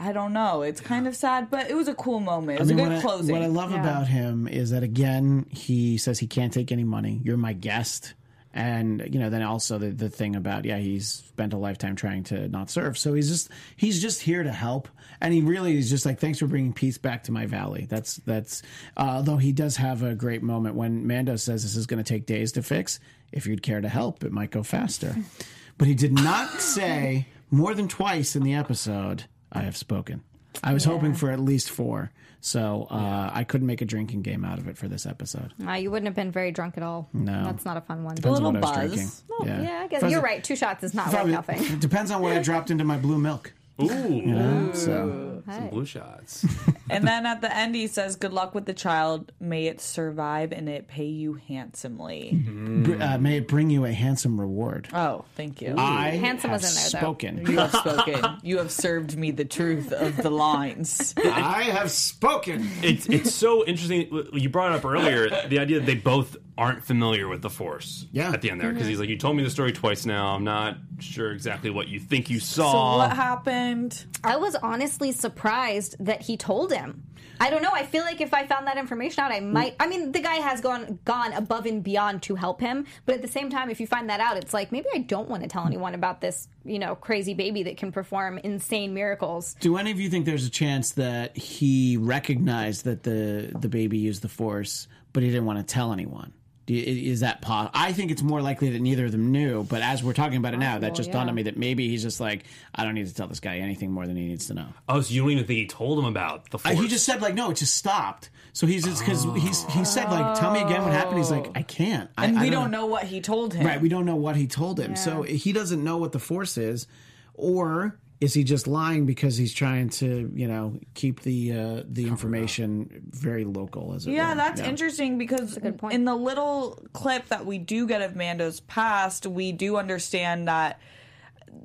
I 0.00 0.12
don't 0.12 0.32
know. 0.32 0.62
It's 0.62 0.80
kind 0.80 1.08
of 1.08 1.16
sad, 1.16 1.50
but 1.50 1.68
it 1.68 1.74
was 1.74 1.88
a 1.88 1.94
cool 1.94 2.20
moment. 2.20 2.60
It 2.60 2.62
was 2.62 2.70
a 2.70 2.76
what 2.76 2.88
good 2.88 2.98
I, 2.98 3.00
closing. 3.00 3.34
what 3.34 3.42
I 3.42 3.48
love 3.48 3.72
about 3.72 4.06
him 4.06 4.46
is 4.46 4.70
that 4.70 4.84
again 4.84 5.46
he 5.50 5.98
says 5.98 6.20
he 6.20 6.28
can't 6.28 6.52
take 6.52 6.70
any 6.70 6.84
money. 6.84 7.20
You're 7.24 7.36
my 7.36 7.52
guest, 7.52 8.14
and 8.54 9.02
you 9.12 9.18
know 9.18 9.28
then 9.28 9.42
also 9.42 9.76
the 9.76 9.90
the 9.90 10.08
thing 10.08 10.36
about 10.36 10.64
yeah 10.64 10.78
he's 10.78 11.08
spent 11.08 11.52
a 11.52 11.56
lifetime 11.56 11.96
trying 11.96 12.22
to 12.24 12.46
not 12.48 12.70
serve, 12.70 12.96
so 12.96 13.12
he's 13.12 13.28
just 13.28 13.50
he's 13.76 14.00
just 14.00 14.22
here 14.22 14.44
to 14.44 14.52
help, 14.52 14.88
and 15.20 15.34
he 15.34 15.40
really 15.40 15.76
is 15.76 15.90
just 15.90 16.06
like 16.06 16.20
thanks 16.20 16.38
for 16.38 16.46
bringing 16.46 16.72
peace 16.72 16.96
back 16.96 17.24
to 17.24 17.32
my 17.32 17.46
valley. 17.46 17.88
That's 17.90 18.16
that's 18.18 18.62
uh, 18.96 19.14
although 19.16 19.38
he 19.38 19.50
does 19.50 19.76
have 19.76 20.04
a 20.04 20.14
great 20.14 20.44
moment 20.44 20.76
when 20.76 21.08
Mando 21.08 21.34
says 21.34 21.64
this 21.64 21.74
is 21.74 21.86
going 21.86 22.02
to 22.02 22.08
take 22.08 22.24
days 22.24 22.52
to 22.52 22.62
fix. 22.62 23.00
If 23.32 23.46
you'd 23.46 23.62
care 23.62 23.80
to 23.80 23.88
help, 23.88 24.22
it 24.22 24.30
might 24.30 24.52
go 24.52 24.62
faster. 24.62 25.16
but 25.76 25.88
he 25.88 25.94
did 25.94 26.12
not 26.12 26.60
say 26.60 27.26
more 27.50 27.74
than 27.74 27.88
twice 27.88 28.36
in 28.36 28.44
the 28.44 28.54
episode. 28.54 29.24
I 29.52 29.60
have 29.60 29.76
spoken. 29.76 30.22
I 30.62 30.72
was 30.74 30.84
hoping 30.84 31.14
for 31.14 31.30
at 31.30 31.38
least 31.38 31.70
four, 31.70 32.10
so 32.40 32.86
uh, 32.90 33.30
I 33.32 33.44
couldn't 33.44 33.66
make 33.66 33.80
a 33.80 33.84
drinking 33.84 34.22
game 34.22 34.44
out 34.44 34.58
of 34.58 34.66
it 34.66 34.76
for 34.76 34.88
this 34.88 35.06
episode. 35.06 35.52
Uh, 35.64 35.72
you 35.72 35.90
wouldn't 35.90 36.06
have 36.06 36.16
been 36.16 36.32
very 36.32 36.50
drunk 36.50 36.76
at 36.76 36.82
all. 36.82 37.08
No. 37.12 37.44
That's 37.44 37.64
not 37.64 37.76
a 37.76 37.80
fun 37.80 38.02
one. 38.02 38.16
Depends 38.16 38.40
little 38.40 38.48
on 38.48 38.60
what 38.60 38.64
I 38.76 38.84
was 38.84 38.90
buzz. 38.90 38.94
drinking. 38.94 39.12
Oh, 39.30 39.44
yeah. 39.62 39.80
I 39.84 39.86
guess 39.86 40.02
If 40.02 40.10
you're 40.10 40.20
was- 40.20 40.24
right. 40.24 40.42
Two 40.42 40.56
shots 40.56 40.82
is 40.82 40.94
not 40.94 41.10
Probably- 41.10 41.32
like 41.32 41.46
nothing. 41.48 41.72
It 41.74 41.80
depends 41.80 42.10
on 42.10 42.20
what 42.22 42.32
I 42.32 42.40
dropped 42.42 42.70
into 42.70 42.84
my 42.84 42.96
blue 42.96 43.18
milk. 43.18 43.52
Ooh, 43.80 44.70
So 44.74 45.37
some 45.50 45.68
blue 45.68 45.84
shots. 45.86 46.44
And 46.90 47.06
then 47.06 47.26
at 47.26 47.42
the 47.42 47.54
end, 47.54 47.74
he 47.74 47.86
says, 47.86 48.16
"Good 48.16 48.32
luck 48.32 48.54
with 48.54 48.64
the 48.64 48.72
child. 48.72 49.30
May 49.40 49.66
it 49.66 49.78
survive 49.78 50.52
and 50.52 50.70
it 50.70 50.88
pay 50.88 51.04
you 51.04 51.34
handsomely." 51.46 52.32
br- 52.34 53.02
uh, 53.02 53.18
may 53.18 53.36
it 53.36 53.46
bring 53.46 53.68
you 53.68 53.84
a 53.84 53.92
handsome 53.92 54.40
reward. 54.40 54.88
Oh, 54.94 55.26
thank 55.36 55.60
you. 55.60 55.74
I 55.76 56.12
Handsome 56.12 56.48
have 56.50 56.62
was 56.62 56.70
in 56.70 56.74
there, 56.76 56.90
though. 57.02 57.06
spoken. 57.06 57.46
you 57.46 57.58
have 57.58 57.72
spoken. 57.74 58.24
You 58.42 58.56
have 58.56 58.70
served 58.70 59.18
me 59.18 59.32
the 59.32 59.44
truth 59.44 59.92
of 59.92 60.16
the 60.16 60.30
lines. 60.30 61.12
I 61.22 61.64
have 61.64 61.90
spoken. 61.90 62.66
it's 62.82 63.06
it's 63.06 63.34
so 63.34 63.66
interesting. 63.66 64.08
You 64.32 64.48
brought 64.48 64.72
it 64.72 64.76
up 64.78 64.84
earlier 64.86 65.28
the 65.48 65.58
idea 65.58 65.80
that 65.80 65.86
they 65.86 65.94
both 65.94 66.38
aren't 66.56 66.82
familiar 66.84 67.28
with 67.28 67.42
the 67.42 67.50
Force. 67.50 68.06
Yeah. 68.12 68.32
At 68.32 68.40
the 68.40 68.50
end 68.50 68.60
there, 68.62 68.72
because 68.72 68.88
he's 68.88 68.98
like, 68.98 69.10
you 69.10 69.16
told 69.18 69.36
me 69.36 69.44
the 69.44 69.50
story 69.50 69.72
twice 69.72 70.06
now. 70.06 70.28
I'm 70.34 70.42
not 70.42 70.78
sure 71.00 71.30
exactly 71.32 71.68
what 71.70 71.86
you 71.88 72.00
think 72.00 72.30
you 72.30 72.40
So 72.40 72.62
saw. 72.62 72.96
what 72.98 73.14
happened? 73.14 74.04
I 74.24 74.36
was 74.38 74.56
honestly 74.56 75.12
surprised 75.38 75.94
that 76.00 76.22
he 76.22 76.36
told 76.36 76.72
him. 76.72 77.04
I 77.40 77.50
don't 77.50 77.62
know. 77.62 77.70
I 77.72 77.86
feel 77.86 78.02
like 78.02 78.20
if 78.20 78.34
I 78.34 78.44
found 78.44 78.66
that 78.66 78.76
information 78.76 79.22
out, 79.22 79.30
I 79.30 79.38
might. 79.38 79.76
I 79.78 79.86
mean, 79.86 80.10
the 80.10 80.18
guy 80.18 80.36
has 80.36 80.60
gone 80.60 80.98
gone 81.04 81.32
above 81.32 81.66
and 81.66 81.84
beyond 81.84 82.24
to 82.24 82.34
help 82.34 82.60
him, 82.60 82.86
but 83.06 83.14
at 83.14 83.22
the 83.22 83.28
same 83.28 83.48
time, 83.48 83.70
if 83.70 83.78
you 83.78 83.86
find 83.86 84.10
that 84.10 84.18
out, 84.18 84.36
it's 84.36 84.52
like 84.52 84.72
maybe 84.72 84.86
I 84.92 84.98
don't 84.98 85.28
want 85.28 85.44
to 85.44 85.48
tell 85.48 85.64
anyone 85.64 85.94
about 85.94 86.20
this, 86.20 86.48
you 86.64 86.80
know, 86.80 86.96
crazy 86.96 87.34
baby 87.34 87.62
that 87.64 87.76
can 87.76 87.92
perform 87.92 88.38
insane 88.38 88.92
miracles. 88.92 89.54
Do 89.60 89.76
any 89.76 89.92
of 89.92 90.00
you 90.00 90.10
think 90.10 90.26
there's 90.26 90.46
a 90.46 90.50
chance 90.50 90.92
that 90.92 91.36
he 91.36 91.96
recognized 91.96 92.84
that 92.86 93.04
the 93.04 93.52
the 93.56 93.68
baby 93.68 93.98
used 93.98 94.22
the 94.22 94.28
force, 94.28 94.88
but 95.12 95.22
he 95.22 95.28
didn't 95.28 95.46
want 95.46 95.60
to 95.60 95.74
tell 95.74 95.92
anyone? 95.92 96.32
Do 96.68 96.74
you, 96.74 97.10
is 97.12 97.20
that 97.20 97.40
possible? 97.40 97.70
I 97.74 97.92
think 97.92 98.10
it's 98.10 98.22
more 98.22 98.42
likely 98.42 98.68
that 98.70 98.80
neither 98.80 99.06
of 99.06 99.12
them 99.12 99.32
knew. 99.32 99.64
But 99.64 99.80
as 99.80 100.04
we're 100.04 100.12
talking 100.12 100.36
about 100.36 100.52
it 100.52 100.58
now, 100.58 100.74
that 100.74 100.90
Possible, 100.90 100.96
just 100.96 101.12
dawned 101.12 101.30
on 101.30 101.34
me 101.34 101.44
that 101.44 101.56
maybe 101.56 101.88
he's 101.88 102.02
just 102.02 102.20
like, 102.20 102.44
I 102.74 102.84
don't 102.84 102.94
need 102.94 103.06
to 103.06 103.14
tell 103.14 103.26
this 103.26 103.40
guy 103.40 103.56
anything 103.56 103.90
more 103.90 104.06
than 104.06 104.16
he 104.16 104.26
needs 104.28 104.48
to 104.48 104.54
know. 104.54 104.66
oh, 104.86 105.00
so 105.00 105.14
you 105.14 105.22
don't 105.22 105.30
even 105.30 105.46
think 105.46 105.58
he 105.58 105.66
told 105.66 105.98
him 105.98 106.04
about 106.04 106.50
the 106.50 106.58
Uh, 106.62 106.74
he 106.74 106.86
just 106.86 107.06
said 107.06 107.22
like, 107.22 107.34
no, 107.34 107.50
it 107.50 107.56
just 107.56 107.74
stopped. 107.74 108.28
So 108.52 108.66
he's 108.66 108.84
just 108.84 109.00
because 109.00 109.24
he's 109.42 109.64
he 109.72 109.84
said 109.84 110.10
like, 110.10 110.38
tell 110.38 110.52
me 110.52 110.60
again 110.60 110.82
what 110.82 110.92
happened. 110.92 111.16
He's 111.16 111.30
like, 111.30 111.50
I 111.54 111.62
can't. 111.62 112.10
I, 112.18 112.26
And 112.26 112.38
I 112.38 112.42
we 112.42 112.50
don't 112.50 112.70
know 112.70 112.84
what 112.86 113.04
he 113.04 113.22
told 113.22 113.54
him. 113.54 113.66
Right, 113.66 113.80
we 113.80 113.88
don't 113.88 114.04
know 114.04 114.16
what 114.16 114.36
he 114.36 114.46
told 114.46 114.78
him. 114.78 114.94
So 114.94 115.22
he 115.22 115.52
doesn't 115.52 115.82
know 115.82 115.96
what 115.96 116.12
the 116.12 116.18
force 116.18 116.58
is, 116.58 116.86
or 117.34 117.98
is 118.20 118.34
he 118.34 118.42
just 118.42 118.66
lying 118.66 119.06
because 119.06 119.36
he's 119.36 119.54
trying 119.54 119.88
to, 119.90 120.30
you 120.34 120.48
know, 120.48 120.78
keep 120.94 121.22
the 121.22 121.52
uh, 121.52 121.82
the 121.88 122.06
information 122.08 123.02
very 123.10 123.44
local 123.44 123.94
as 123.94 124.06
it 124.06 124.10
Yeah, 124.12 124.30
were. 124.30 124.34
that's 124.36 124.60
interesting 124.60 125.18
because 125.18 125.56
good 125.58 125.78
point. 125.78 125.94
in 125.94 126.04
the 126.04 126.16
little 126.16 126.80
clip 126.92 127.28
that 127.28 127.46
we 127.46 127.58
do 127.58 127.86
get 127.86 128.02
of 128.02 128.16
Mando's 128.16 128.60
past, 128.60 129.26
we 129.26 129.52
do 129.52 129.76
understand 129.76 130.48
that 130.48 130.80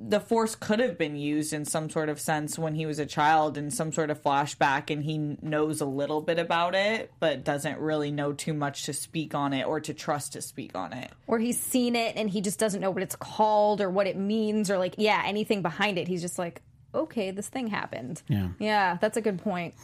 the 0.06 0.20
force 0.20 0.54
could 0.54 0.78
have 0.80 0.96
been 0.98 1.16
used 1.16 1.52
in 1.52 1.64
some 1.64 1.88
sort 1.90 2.08
of 2.08 2.20
sense 2.20 2.58
when 2.58 2.74
he 2.74 2.86
was 2.86 2.98
a 2.98 3.06
child 3.06 3.56
in 3.58 3.70
some 3.70 3.92
sort 3.92 4.10
of 4.10 4.22
flashback 4.22 4.90
and 4.90 5.02
he 5.04 5.36
knows 5.42 5.80
a 5.80 5.86
little 5.86 6.20
bit 6.20 6.38
about 6.38 6.74
it 6.74 7.10
but 7.20 7.44
doesn't 7.44 7.78
really 7.78 8.10
know 8.10 8.32
too 8.32 8.52
much 8.54 8.84
to 8.84 8.92
speak 8.92 9.34
on 9.34 9.52
it 9.52 9.66
or 9.66 9.80
to 9.80 9.94
trust 9.94 10.32
to 10.34 10.42
speak 10.42 10.74
on 10.74 10.92
it. 10.92 11.10
Or 11.26 11.38
he's 11.38 11.58
seen 11.60 11.96
it 11.96 12.16
and 12.16 12.28
he 12.28 12.40
just 12.40 12.58
doesn't 12.58 12.80
know 12.80 12.90
what 12.90 13.02
it's 13.02 13.16
called 13.16 13.80
or 13.80 13.88
what 13.90 14.06
it 14.06 14.16
means 14.16 14.70
or 14.70 14.78
like, 14.78 14.94
yeah, 14.98 15.22
anything 15.24 15.62
behind 15.62 15.98
it. 15.98 16.08
He's 16.08 16.20
just 16.22 16.38
like, 16.38 16.62
okay, 16.94 17.30
this 17.30 17.48
thing 17.48 17.66
happened. 17.66 18.22
Yeah. 18.28 18.48
Yeah, 18.58 18.98
that's 19.00 19.16
a 19.16 19.20
good 19.20 19.38
point. 19.42 19.74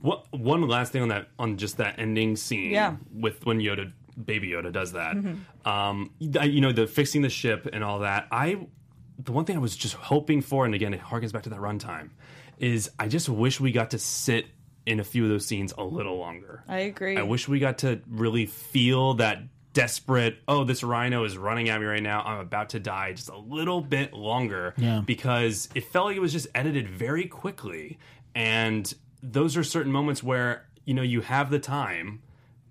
What, 0.00 0.26
one 0.32 0.66
last 0.66 0.92
thing 0.92 1.02
on 1.02 1.08
that, 1.08 1.28
on 1.38 1.56
just 1.58 1.76
that 1.76 1.98
ending 1.98 2.36
scene. 2.36 2.70
Yeah. 2.70 2.96
With 3.14 3.44
when 3.44 3.58
Yoda, 3.60 3.92
Baby 4.22 4.48
Yoda, 4.50 4.72
does 4.72 4.92
that. 4.92 5.14
Um, 5.64 6.10
I- 6.38 6.44
you 6.44 6.60
know, 6.60 6.72
the 6.72 6.86
fixing 6.86 7.22
the 7.22 7.28
ship 7.30 7.68
and 7.72 7.84
all 7.84 8.00
that. 8.00 8.26
I, 8.30 8.66
the 9.24 9.32
one 9.32 9.44
thing 9.44 9.56
I 9.56 9.60
was 9.60 9.76
just 9.76 9.94
hoping 9.94 10.40
for, 10.40 10.64
and 10.64 10.74
again, 10.74 10.94
it 10.94 11.00
harkens 11.00 11.32
back 11.32 11.44
to 11.44 11.50
that 11.50 11.58
runtime, 11.58 12.10
is 12.58 12.90
I 12.98 13.08
just 13.08 13.28
wish 13.28 13.60
we 13.60 13.72
got 13.72 13.90
to 13.90 13.98
sit 13.98 14.46
in 14.86 15.00
a 15.00 15.04
few 15.04 15.24
of 15.24 15.30
those 15.30 15.46
scenes 15.46 15.72
a 15.76 15.84
little 15.84 16.18
longer. 16.18 16.64
I 16.68 16.78
agree. 16.80 17.16
I 17.16 17.22
wish 17.22 17.48
we 17.48 17.58
got 17.58 17.78
to 17.78 18.00
really 18.08 18.46
feel 18.46 19.14
that 19.14 19.42
desperate, 19.72 20.38
oh, 20.48 20.64
this 20.64 20.82
rhino 20.82 21.24
is 21.24 21.38
running 21.38 21.68
at 21.68 21.80
me 21.80 21.86
right 21.86 22.02
now. 22.02 22.22
I'm 22.22 22.40
about 22.40 22.70
to 22.70 22.80
die 22.80 23.12
just 23.12 23.28
a 23.28 23.38
little 23.38 23.80
bit 23.80 24.12
longer. 24.12 24.74
Yeah. 24.76 25.02
Because 25.04 25.68
it 25.74 25.84
felt 25.84 26.06
like 26.06 26.16
it 26.16 26.20
was 26.20 26.32
just 26.32 26.48
edited 26.54 26.88
very 26.88 27.26
quickly. 27.26 27.98
And 28.34 28.92
those 29.22 29.56
are 29.56 29.62
certain 29.62 29.92
moments 29.92 30.22
where, 30.22 30.66
you 30.84 30.94
know, 30.94 31.02
you 31.02 31.20
have 31.20 31.50
the 31.50 31.60
time. 31.60 32.22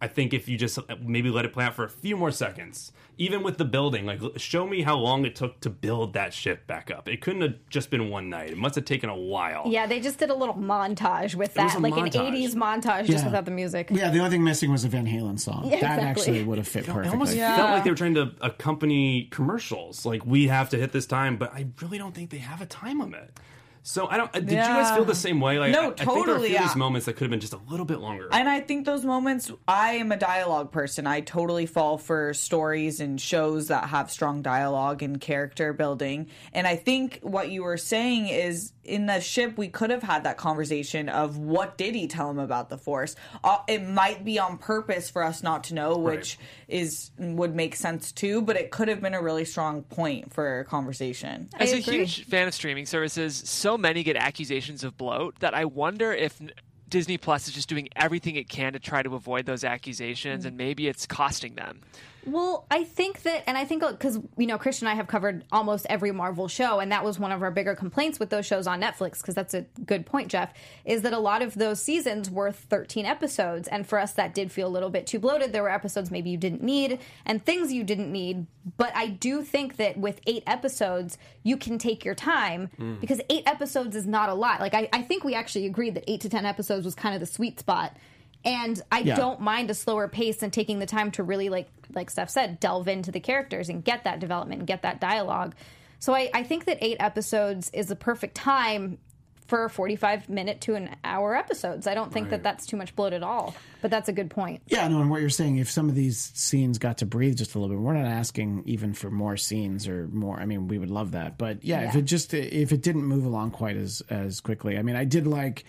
I 0.01 0.07
think 0.07 0.33
if 0.33 0.47
you 0.47 0.57
just 0.57 0.77
uh, 0.79 0.83
maybe 1.01 1.29
let 1.29 1.43
it 1.45 1.51
play 1.53 1.65
out 1.65 1.73
for 1.75 1.83
a 1.83 1.89
few 1.89 2.15
more 2.15 2.31
seconds, 2.31 2.91
even 3.17 3.43
with 3.43 3.57
the 3.57 3.65
building, 3.65 4.05
like 4.05 4.21
show 4.37 4.65
me 4.65 4.81
how 4.81 4.95
long 4.95 5.25
it 5.25 5.35
took 5.35 5.59
to 5.59 5.69
build 5.69 6.13
that 6.13 6.33
ship 6.33 6.65
back 6.67 6.89
up. 6.89 7.09
It 7.09 7.19
couldn't 7.19 7.41
have 7.41 7.55
just 7.69 7.89
been 7.89 8.09
one 8.09 8.29
night. 8.29 8.51
It 8.51 8.57
must 8.57 8.75
have 8.75 8.85
taken 8.85 9.09
a 9.09 9.15
while. 9.15 9.63
Yeah, 9.67 9.87
they 9.87 9.99
just 9.99 10.17
did 10.17 10.29
a 10.29 10.33
little 10.33 10.55
montage 10.55 11.35
with 11.35 11.53
that, 11.55 11.81
like 11.81 11.93
montage. 11.93 12.15
an 12.27 12.33
80s 12.33 12.55
montage 12.55 13.07
just 13.07 13.25
without 13.25 13.43
the 13.43 13.51
music. 13.51 13.89
Yeah, 13.91 14.09
the 14.09 14.19
only 14.19 14.31
thing 14.31 14.43
missing 14.43 14.71
was 14.71 14.85
a 14.85 14.87
Van 14.87 15.05
Halen 15.05 15.37
song. 15.37 15.63
Yeah, 15.65 15.81
that 15.81 15.97
exactly. 15.99 16.03
actually 16.05 16.43
would 16.43 16.57
have 16.59 16.67
fit 16.67 16.83
It 16.83 16.87
perfectly. 16.87 17.09
almost 17.11 17.35
Yeah. 17.35 17.57
felt 17.57 17.71
like 17.71 17.83
they 17.83 17.89
were 17.89 17.95
trying 17.97 18.15
to 18.15 18.31
accompany 18.41 19.23
commercials. 19.31 20.05
Like 20.05 20.25
we 20.25 20.47
have 20.47 20.69
to 20.69 20.77
hit 20.77 20.93
this 20.93 21.05
time, 21.05 21.35
but 21.35 21.53
I 21.53 21.67
really 21.81 21.97
don't 21.97 22.15
think 22.15 22.29
they 22.29 22.37
have 22.37 22.61
a 22.61 22.65
time 22.65 22.99
limit. 22.99 23.37
So 23.83 24.07
I 24.07 24.17
don't. 24.17 24.31
Did 24.31 24.49
you 24.49 24.57
guys 24.57 24.95
feel 24.95 25.05
the 25.05 25.15
same 25.15 25.39
way? 25.39 25.59
Like 25.59 25.71
No, 25.71 25.81
I, 25.81 25.87
I 25.87 26.05
think 26.05 26.25
there 26.25 26.35
are 26.35 26.37
a 26.37 26.39
few 26.39 26.45
of 26.45 26.51
yeah. 26.51 26.61
these 26.63 26.75
moments 26.75 27.05
that 27.05 27.13
could 27.13 27.23
have 27.23 27.31
been 27.31 27.39
just 27.39 27.53
a 27.53 27.59
little 27.69 27.85
bit 27.85 27.99
longer. 27.99 28.29
And 28.31 28.47
I 28.47 28.59
think 28.59 28.85
those 28.85 29.05
moments, 29.05 29.51
I 29.67 29.93
am 29.93 30.11
a 30.11 30.17
dialogue 30.17 30.71
person. 30.71 31.07
I 31.07 31.21
totally 31.21 31.65
fall 31.65 31.97
for 31.97 32.33
stories 32.33 32.99
and 32.99 33.19
shows 33.19 33.67
that 33.67 33.85
have 33.89 34.11
strong 34.11 34.41
dialogue 34.41 35.01
and 35.03 35.19
character 35.19 35.73
building. 35.73 36.27
And 36.53 36.67
I 36.67 36.75
think 36.75 37.19
what 37.21 37.49
you 37.49 37.63
were 37.63 37.77
saying 37.77 38.27
is 38.27 38.73
in 38.89 39.05
the 39.05 39.21
ship, 39.21 39.57
we 39.57 39.67
could 39.67 39.91
have 39.91 40.03
had 40.03 40.23
that 40.23 40.37
conversation 40.37 41.09
of 41.09 41.37
what 41.37 41.77
did 41.77 41.95
he 41.95 42.07
tell 42.07 42.29
him 42.29 42.39
about 42.39 42.69
the 42.69 42.77
Force. 42.77 43.15
Uh, 43.43 43.59
it 43.67 43.87
might 43.87 44.25
be 44.25 44.39
on 44.39 44.57
purpose 44.57 45.09
for 45.09 45.23
us 45.23 45.43
not 45.43 45.65
to 45.65 45.73
know, 45.73 45.97
which 45.97 46.37
is 46.67 47.11
would 47.17 47.55
make 47.55 47.75
sense 47.75 48.11
too. 48.11 48.41
But 48.41 48.55
it 48.55 48.71
could 48.71 48.87
have 48.87 49.01
been 49.01 49.13
a 49.13 49.21
really 49.21 49.45
strong 49.45 49.83
point 49.83 50.33
for 50.33 50.63
conversation. 50.65 51.49
As 51.57 51.71
a 51.71 51.77
huge 51.77 52.25
fan 52.25 52.47
of 52.47 52.53
streaming 52.53 52.85
services, 52.85 53.35
so 53.45 53.68
many 53.77 54.03
get 54.03 54.15
accusations 54.15 54.83
of 54.83 54.97
bloat 54.97 55.39
that 55.39 55.53
I 55.53 55.65
wonder 55.65 56.11
if 56.11 56.41
Disney 56.89 57.17
Plus 57.17 57.47
is 57.47 57.53
just 57.53 57.69
doing 57.69 57.87
everything 57.95 58.35
it 58.35 58.49
can 58.49 58.73
to 58.73 58.79
try 58.79 59.03
to 59.03 59.15
avoid 59.15 59.45
those 59.45 59.63
accusations, 59.63 60.43
mm. 60.43 60.47
and 60.47 60.57
maybe 60.57 60.87
it's 60.87 61.05
costing 61.05 61.55
them. 61.55 61.81
Well, 62.25 62.65
I 62.69 62.83
think 62.83 63.23
that, 63.23 63.43
and 63.47 63.57
I 63.57 63.65
think 63.65 63.83
uh, 63.83 63.91
because 63.91 64.19
you 64.37 64.47
know, 64.47 64.57
Christian 64.57 64.87
and 64.87 64.93
I 64.93 64.95
have 64.95 65.07
covered 65.07 65.45
almost 65.51 65.85
every 65.89 66.11
Marvel 66.11 66.47
show, 66.47 66.79
and 66.79 66.91
that 66.91 67.03
was 67.03 67.19
one 67.19 67.31
of 67.31 67.41
our 67.41 67.51
bigger 67.51 67.75
complaints 67.75 68.19
with 68.19 68.29
those 68.29 68.45
shows 68.45 68.67
on 68.67 68.81
Netflix. 68.81 69.21
Because 69.21 69.35
that's 69.35 69.53
a 69.53 69.61
good 69.85 70.05
point, 70.05 70.29
Jeff. 70.29 70.53
Is 70.85 71.01
that 71.03 71.13
a 71.13 71.19
lot 71.19 71.41
of 71.41 71.55
those 71.55 71.81
seasons 71.81 72.29
were 72.29 72.51
13 72.51 73.05
episodes, 73.05 73.67
and 73.67 73.87
for 73.87 73.99
us, 73.99 74.13
that 74.13 74.33
did 74.33 74.51
feel 74.51 74.67
a 74.67 74.69
little 74.69 74.89
bit 74.89 75.07
too 75.07 75.19
bloated. 75.19 75.53
There 75.53 75.63
were 75.63 75.71
episodes 75.71 76.11
maybe 76.11 76.29
you 76.29 76.37
didn't 76.37 76.61
need, 76.61 76.99
and 77.25 77.43
things 77.43 77.71
you 77.71 77.83
didn't 77.83 78.11
need. 78.11 78.45
But 78.77 78.91
I 78.95 79.07
do 79.07 79.41
think 79.41 79.77
that 79.77 79.97
with 79.97 80.19
eight 80.27 80.43
episodes, 80.45 81.17
you 81.43 81.57
can 81.57 81.77
take 81.77 82.05
your 82.05 82.15
time 82.15 82.69
hmm. 82.77 82.95
because 82.95 83.21
eight 83.29 83.43
episodes 83.47 83.95
is 83.95 84.05
not 84.05 84.29
a 84.29 84.33
lot. 84.33 84.59
Like 84.59 84.73
I, 84.73 84.89
I 84.93 85.01
think 85.01 85.23
we 85.23 85.35
actually 85.35 85.65
agreed 85.65 85.95
that 85.95 86.03
eight 86.07 86.21
to 86.21 86.29
ten 86.29 86.45
episodes 86.45 86.85
was 86.85 86.95
kind 86.95 87.15
of 87.15 87.21
the 87.21 87.27
sweet 87.27 87.59
spot. 87.59 87.95
And 88.45 88.81
I 88.91 88.99
Yeah. 88.99 89.15
don't 89.15 89.41
mind 89.41 89.69
a 89.69 89.73
slower 89.73 90.07
pace 90.07 90.41
and 90.41 90.51
taking 90.53 90.79
the 90.79 90.85
time 90.85 91.11
to 91.11 91.23
really 91.23 91.49
like 91.49 91.69
like 91.95 92.11
Steph 92.11 92.29
said, 92.29 92.59
delve 92.59 92.87
into 92.87 93.11
the 93.11 93.19
characters 93.19 93.67
and 93.67 93.83
get 93.83 94.03
that 94.03 94.19
development 94.19 94.59
and 94.59 94.67
get 94.67 94.83
that 94.83 95.01
dialogue. 95.01 95.55
So 95.97 96.13
I, 96.13 96.29
I 96.35 96.43
think 96.43 96.65
that 96.65 96.77
eight 96.81 96.97
episodes 96.99 97.71
is 97.73 97.87
the 97.87 97.95
perfect 97.95 98.35
time 98.35 98.99
for 99.47 99.67
45 99.67 100.29
minute 100.29 100.61
to 100.61 100.75
an 100.75 100.95
hour 101.03 101.35
episodes. 101.35 101.87
I 101.87 101.95
don't 101.95 102.13
think 102.13 102.29
that 102.29 102.43
that's 102.43 102.67
too 102.67 102.77
much 102.77 102.95
bloat 102.95 103.13
at 103.13 103.23
all. 103.23 103.55
But 103.81 103.89
that's 103.89 104.07
a 104.07 104.13
good 104.13 104.29
point. 104.29 104.61
Yeah, 104.67 104.87
no, 104.87 105.01
and 105.01 105.09
what 105.09 105.21
you're 105.21 105.31
saying, 105.31 105.57
if 105.57 105.71
some 105.71 105.89
of 105.89 105.95
these 105.95 106.19
scenes 106.35 106.77
got 106.77 106.99
to 106.99 107.07
breathe 107.07 107.37
just 107.37 107.55
a 107.55 107.59
little 107.59 107.75
bit, 107.75 107.81
we're 107.81 107.93
not 107.95 108.05
asking 108.05 108.61
even 108.67 108.93
for 108.93 109.09
more 109.09 109.35
scenes 109.35 109.87
or 109.87 110.07
more. 110.09 110.39
I 110.39 110.45
mean, 110.45 110.67
we 110.67 110.77
would 110.77 110.91
love 110.91 111.11
that, 111.13 111.39
but 111.39 111.63
yeah, 111.65 111.81
if 111.89 111.95
it 111.95 112.03
just 112.03 112.35
if 112.35 112.71
it 112.71 112.83
didn't 112.83 113.05
move 113.05 113.25
along 113.25 113.51
quite 113.51 113.75
as 113.77 114.03
as 114.11 114.39
quickly, 114.41 114.77
I 114.77 114.83
mean, 114.83 114.95
I 114.95 115.05
did 115.05 115.25
like 115.25 115.63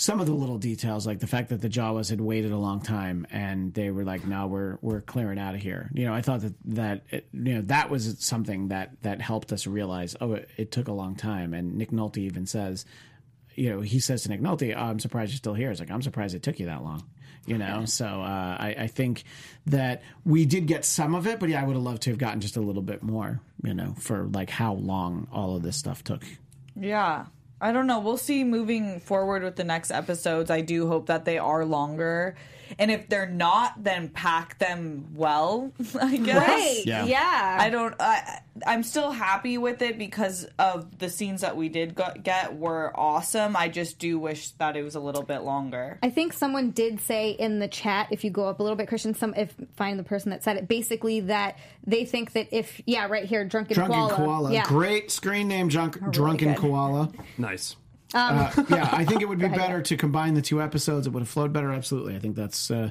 some 0.00 0.18
of 0.18 0.26
the 0.26 0.32
little 0.32 0.56
details, 0.56 1.06
like 1.06 1.20
the 1.20 1.26
fact 1.26 1.50
that 1.50 1.60
the 1.60 1.68
Jawas 1.68 2.08
had 2.08 2.22
waited 2.22 2.52
a 2.52 2.56
long 2.56 2.80
time 2.80 3.26
and 3.30 3.74
they 3.74 3.90
were 3.90 4.02
like, 4.02 4.26
"No, 4.26 4.46
we're 4.46 4.78
we're 4.80 5.02
clearing 5.02 5.38
out 5.38 5.54
of 5.54 5.60
here." 5.60 5.90
You 5.92 6.06
know, 6.06 6.14
I 6.14 6.22
thought 6.22 6.40
that 6.40 6.54
that 6.64 7.02
it, 7.10 7.28
you 7.34 7.56
know 7.56 7.60
that 7.66 7.90
was 7.90 8.16
something 8.18 8.68
that 8.68 9.02
that 9.02 9.20
helped 9.20 9.52
us 9.52 9.66
realize, 9.66 10.16
oh, 10.18 10.32
it, 10.32 10.48
it 10.56 10.72
took 10.72 10.88
a 10.88 10.92
long 10.92 11.16
time, 11.16 11.52
and 11.52 11.74
Nick 11.76 11.90
Nolte 11.90 12.16
even 12.16 12.46
says 12.46 12.86
you 13.54 13.68
know, 13.68 13.82
he 13.82 14.00
says 14.00 14.22
to 14.22 14.30
Nick 14.30 14.40
Nolte, 14.40 14.74
oh, 14.74 14.80
"I'm 14.80 15.00
surprised 15.00 15.32
you're 15.32 15.36
still 15.36 15.52
here." 15.52 15.70
It's 15.70 15.80
like 15.80 15.90
I'm 15.90 16.00
surprised 16.00 16.34
it 16.34 16.42
took 16.42 16.58
you 16.58 16.66
that 16.66 16.82
long. 16.82 17.04
You 17.44 17.58
know, 17.58 17.84
so 17.84 18.06
uh, 18.06 18.56
I, 18.58 18.74
I 18.78 18.86
think 18.86 19.24
that 19.66 20.02
we 20.24 20.46
did 20.46 20.66
get 20.66 20.86
some 20.86 21.14
of 21.14 21.26
it, 21.26 21.40
but 21.40 21.50
yeah, 21.50 21.60
I 21.60 21.64
would 21.64 21.74
have 21.74 21.82
loved 21.82 22.02
to 22.02 22.10
have 22.10 22.18
gotten 22.18 22.40
just 22.40 22.56
a 22.56 22.60
little 22.60 22.82
bit 22.82 23.02
more. 23.02 23.40
You 23.62 23.74
know, 23.74 23.94
for 23.98 24.24
like 24.32 24.48
how 24.48 24.72
long 24.72 25.28
all 25.30 25.56
of 25.56 25.62
this 25.62 25.76
stuff 25.76 26.02
took. 26.02 26.24
Yeah. 26.74 27.26
I 27.60 27.72
don't 27.72 27.86
know. 27.86 27.98
We'll 27.98 28.16
see 28.16 28.42
moving 28.42 29.00
forward 29.00 29.42
with 29.42 29.56
the 29.56 29.64
next 29.64 29.90
episodes. 29.90 30.50
I 30.50 30.62
do 30.62 30.88
hope 30.88 31.06
that 31.06 31.24
they 31.24 31.36
are 31.36 31.64
longer. 31.64 32.34
And 32.78 32.90
if 32.90 33.08
they're 33.08 33.28
not, 33.28 33.82
then 33.82 34.08
pack 34.08 34.58
them 34.58 35.08
well, 35.14 35.72
I 36.00 36.16
guess. 36.16 36.48
Right. 36.48 36.82
Yeah. 36.86 37.04
Yeah. 37.04 37.58
I 37.60 37.70
don't. 37.70 37.94
I, 38.00 38.40
I'm 38.66 38.82
still 38.82 39.10
happy 39.10 39.58
with 39.58 39.82
it 39.82 39.98
because 39.98 40.46
of 40.58 40.98
the 40.98 41.08
scenes 41.08 41.40
that 41.40 41.56
we 41.56 41.68
did 41.68 41.94
go- 41.94 42.14
get 42.22 42.56
were 42.56 42.92
awesome. 42.98 43.56
I 43.56 43.68
just 43.68 43.98
do 43.98 44.18
wish 44.18 44.50
that 44.52 44.76
it 44.76 44.82
was 44.82 44.94
a 44.94 45.00
little 45.00 45.22
bit 45.22 45.40
longer. 45.40 45.98
I 46.02 46.10
think 46.10 46.32
someone 46.32 46.70
did 46.70 47.00
say 47.00 47.30
in 47.30 47.58
the 47.58 47.68
chat, 47.68 48.08
if 48.10 48.24
you 48.24 48.30
go 48.30 48.48
up 48.48 48.60
a 48.60 48.62
little 48.62 48.76
bit, 48.76 48.88
Christian, 48.88 49.14
some 49.14 49.34
if 49.34 49.54
find 49.76 49.98
the 49.98 50.04
person 50.04 50.30
that 50.30 50.42
said 50.42 50.56
it, 50.56 50.68
basically 50.68 51.20
that 51.20 51.58
they 51.86 52.04
think 52.04 52.32
that 52.32 52.48
if 52.52 52.80
yeah, 52.86 53.06
right 53.06 53.24
here, 53.24 53.44
drunken, 53.44 53.74
koala. 53.76 53.88
Drunken 53.88 54.16
koala, 54.16 54.26
koala, 54.26 54.52
yeah, 54.52 54.64
great 54.64 55.10
screen 55.10 55.48
name, 55.48 55.68
drunk, 55.68 55.98
drunken 56.10 56.48
good. 56.48 56.58
koala. 56.58 57.10
Nice. 57.38 57.76
Uh, 58.12 58.50
yeah, 58.68 58.88
I 58.92 59.04
think 59.04 59.22
it 59.22 59.28
would 59.28 59.38
be 59.38 59.48
better 59.62 59.82
to 59.82 59.96
combine 59.96 60.34
the 60.34 60.42
two 60.42 60.60
episodes. 60.60 61.06
It 61.06 61.10
would 61.10 61.20
have 61.20 61.28
flowed 61.28 61.52
better. 61.52 61.72
Absolutely, 61.72 62.16
I 62.16 62.18
think 62.18 62.36
that's 62.36 62.70
uh, 62.70 62.90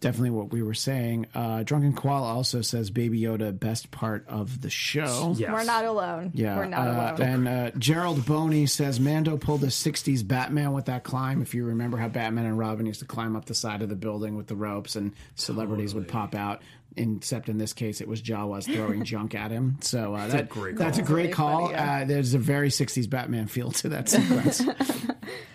definitely 0.00 0.30
what 0.30 0.50
we 0.50 0.62
were 0.62 0.74
saying. 0.74 1.26
Uh, 1.34 1.62
Drunken 1.62 1.94
Koala 1.94 2.26
also 2.26 2.62
says 2.62 2.90
Baby 2.90 3.20
Yoda 3.20 3.58
best 3.58 3.90
part 3.90 4.26
of 4.28 4.60
the 4.60 4.70
show. 4.70 5.34
Yes. 5.36 5.52
we're 5.52 5.64
not 5.64 5.84
alone. 5.84 6.32
Yeah, 6.34 6.56
we're 6.56 6.66
not 6.66 6.88
uh, 6.88 6.90
alone. 6.90 7.20
And 7.20 7.48
uh, 7.48 7.70
Gerald 7.78 8.24
Boney 8.26 8.66
says 8.66 8.98
Mando 8.98 9.36
pulled 9.36 9.62
a 9.62 9.68
'60s 9.68 10.26
Batman 10.26 10.72
with 10.72 10.86
that 10.86 11.04
climb. 11.04 11.42
If 11.42 11.54
you 11.54 11.64
remember 11.64 11.98
how 11.98 12.08
Batman 12.08 12.46
and 12.46 12.58
Robin 12.58 12.86
used 12.86 13.00
to 13.00 13.06
climb 13.06 13.36
up 13.36 13.44
the 13.44 13.54
side 13.54 13.82
of 13.82 13.88
the 13.88 13.96
building 13.96 14.36
with 14.36 14.46
the 14.46 14.56
ropes, 14.56 14.96
and 14.96 15.12
celebrities 15.34 15.94
would 15.94 16.08
pop 16.08 16.34
out. 16.34 16.62
Except 16.96 17.48
in 17.48 17.56
this 17.56 17.72
case, 17.72 18.00
it 18.00 18.08
was 18.08 18.20
Jawas 18.20 18.64
throwing 18.64 19.04
junk 19.04 19.36
at 19.36 19.52
him. 19.52 19.78
So 19.80 20.12
uh, 20.14 20.26
that, 20.26 20.48
great 20.48 20.76
that's 20.76 20.98
a 20.98 21.02
great 21.02 21.22
really 21.22 21.32
call. 21.32 21.60
funny, 21.66 21.74
yeah. 21.74 22.00
uh, 22.00 22.04
there's 22.04 22.34
a 22.34 22.38
very 22.38 22.68
'60s 22.68 23.08
Batman 23.08 23.46
feel 23.46 23.70
to 23.70 23.90
that 23.90 24.08
sequence. 24.08 24.60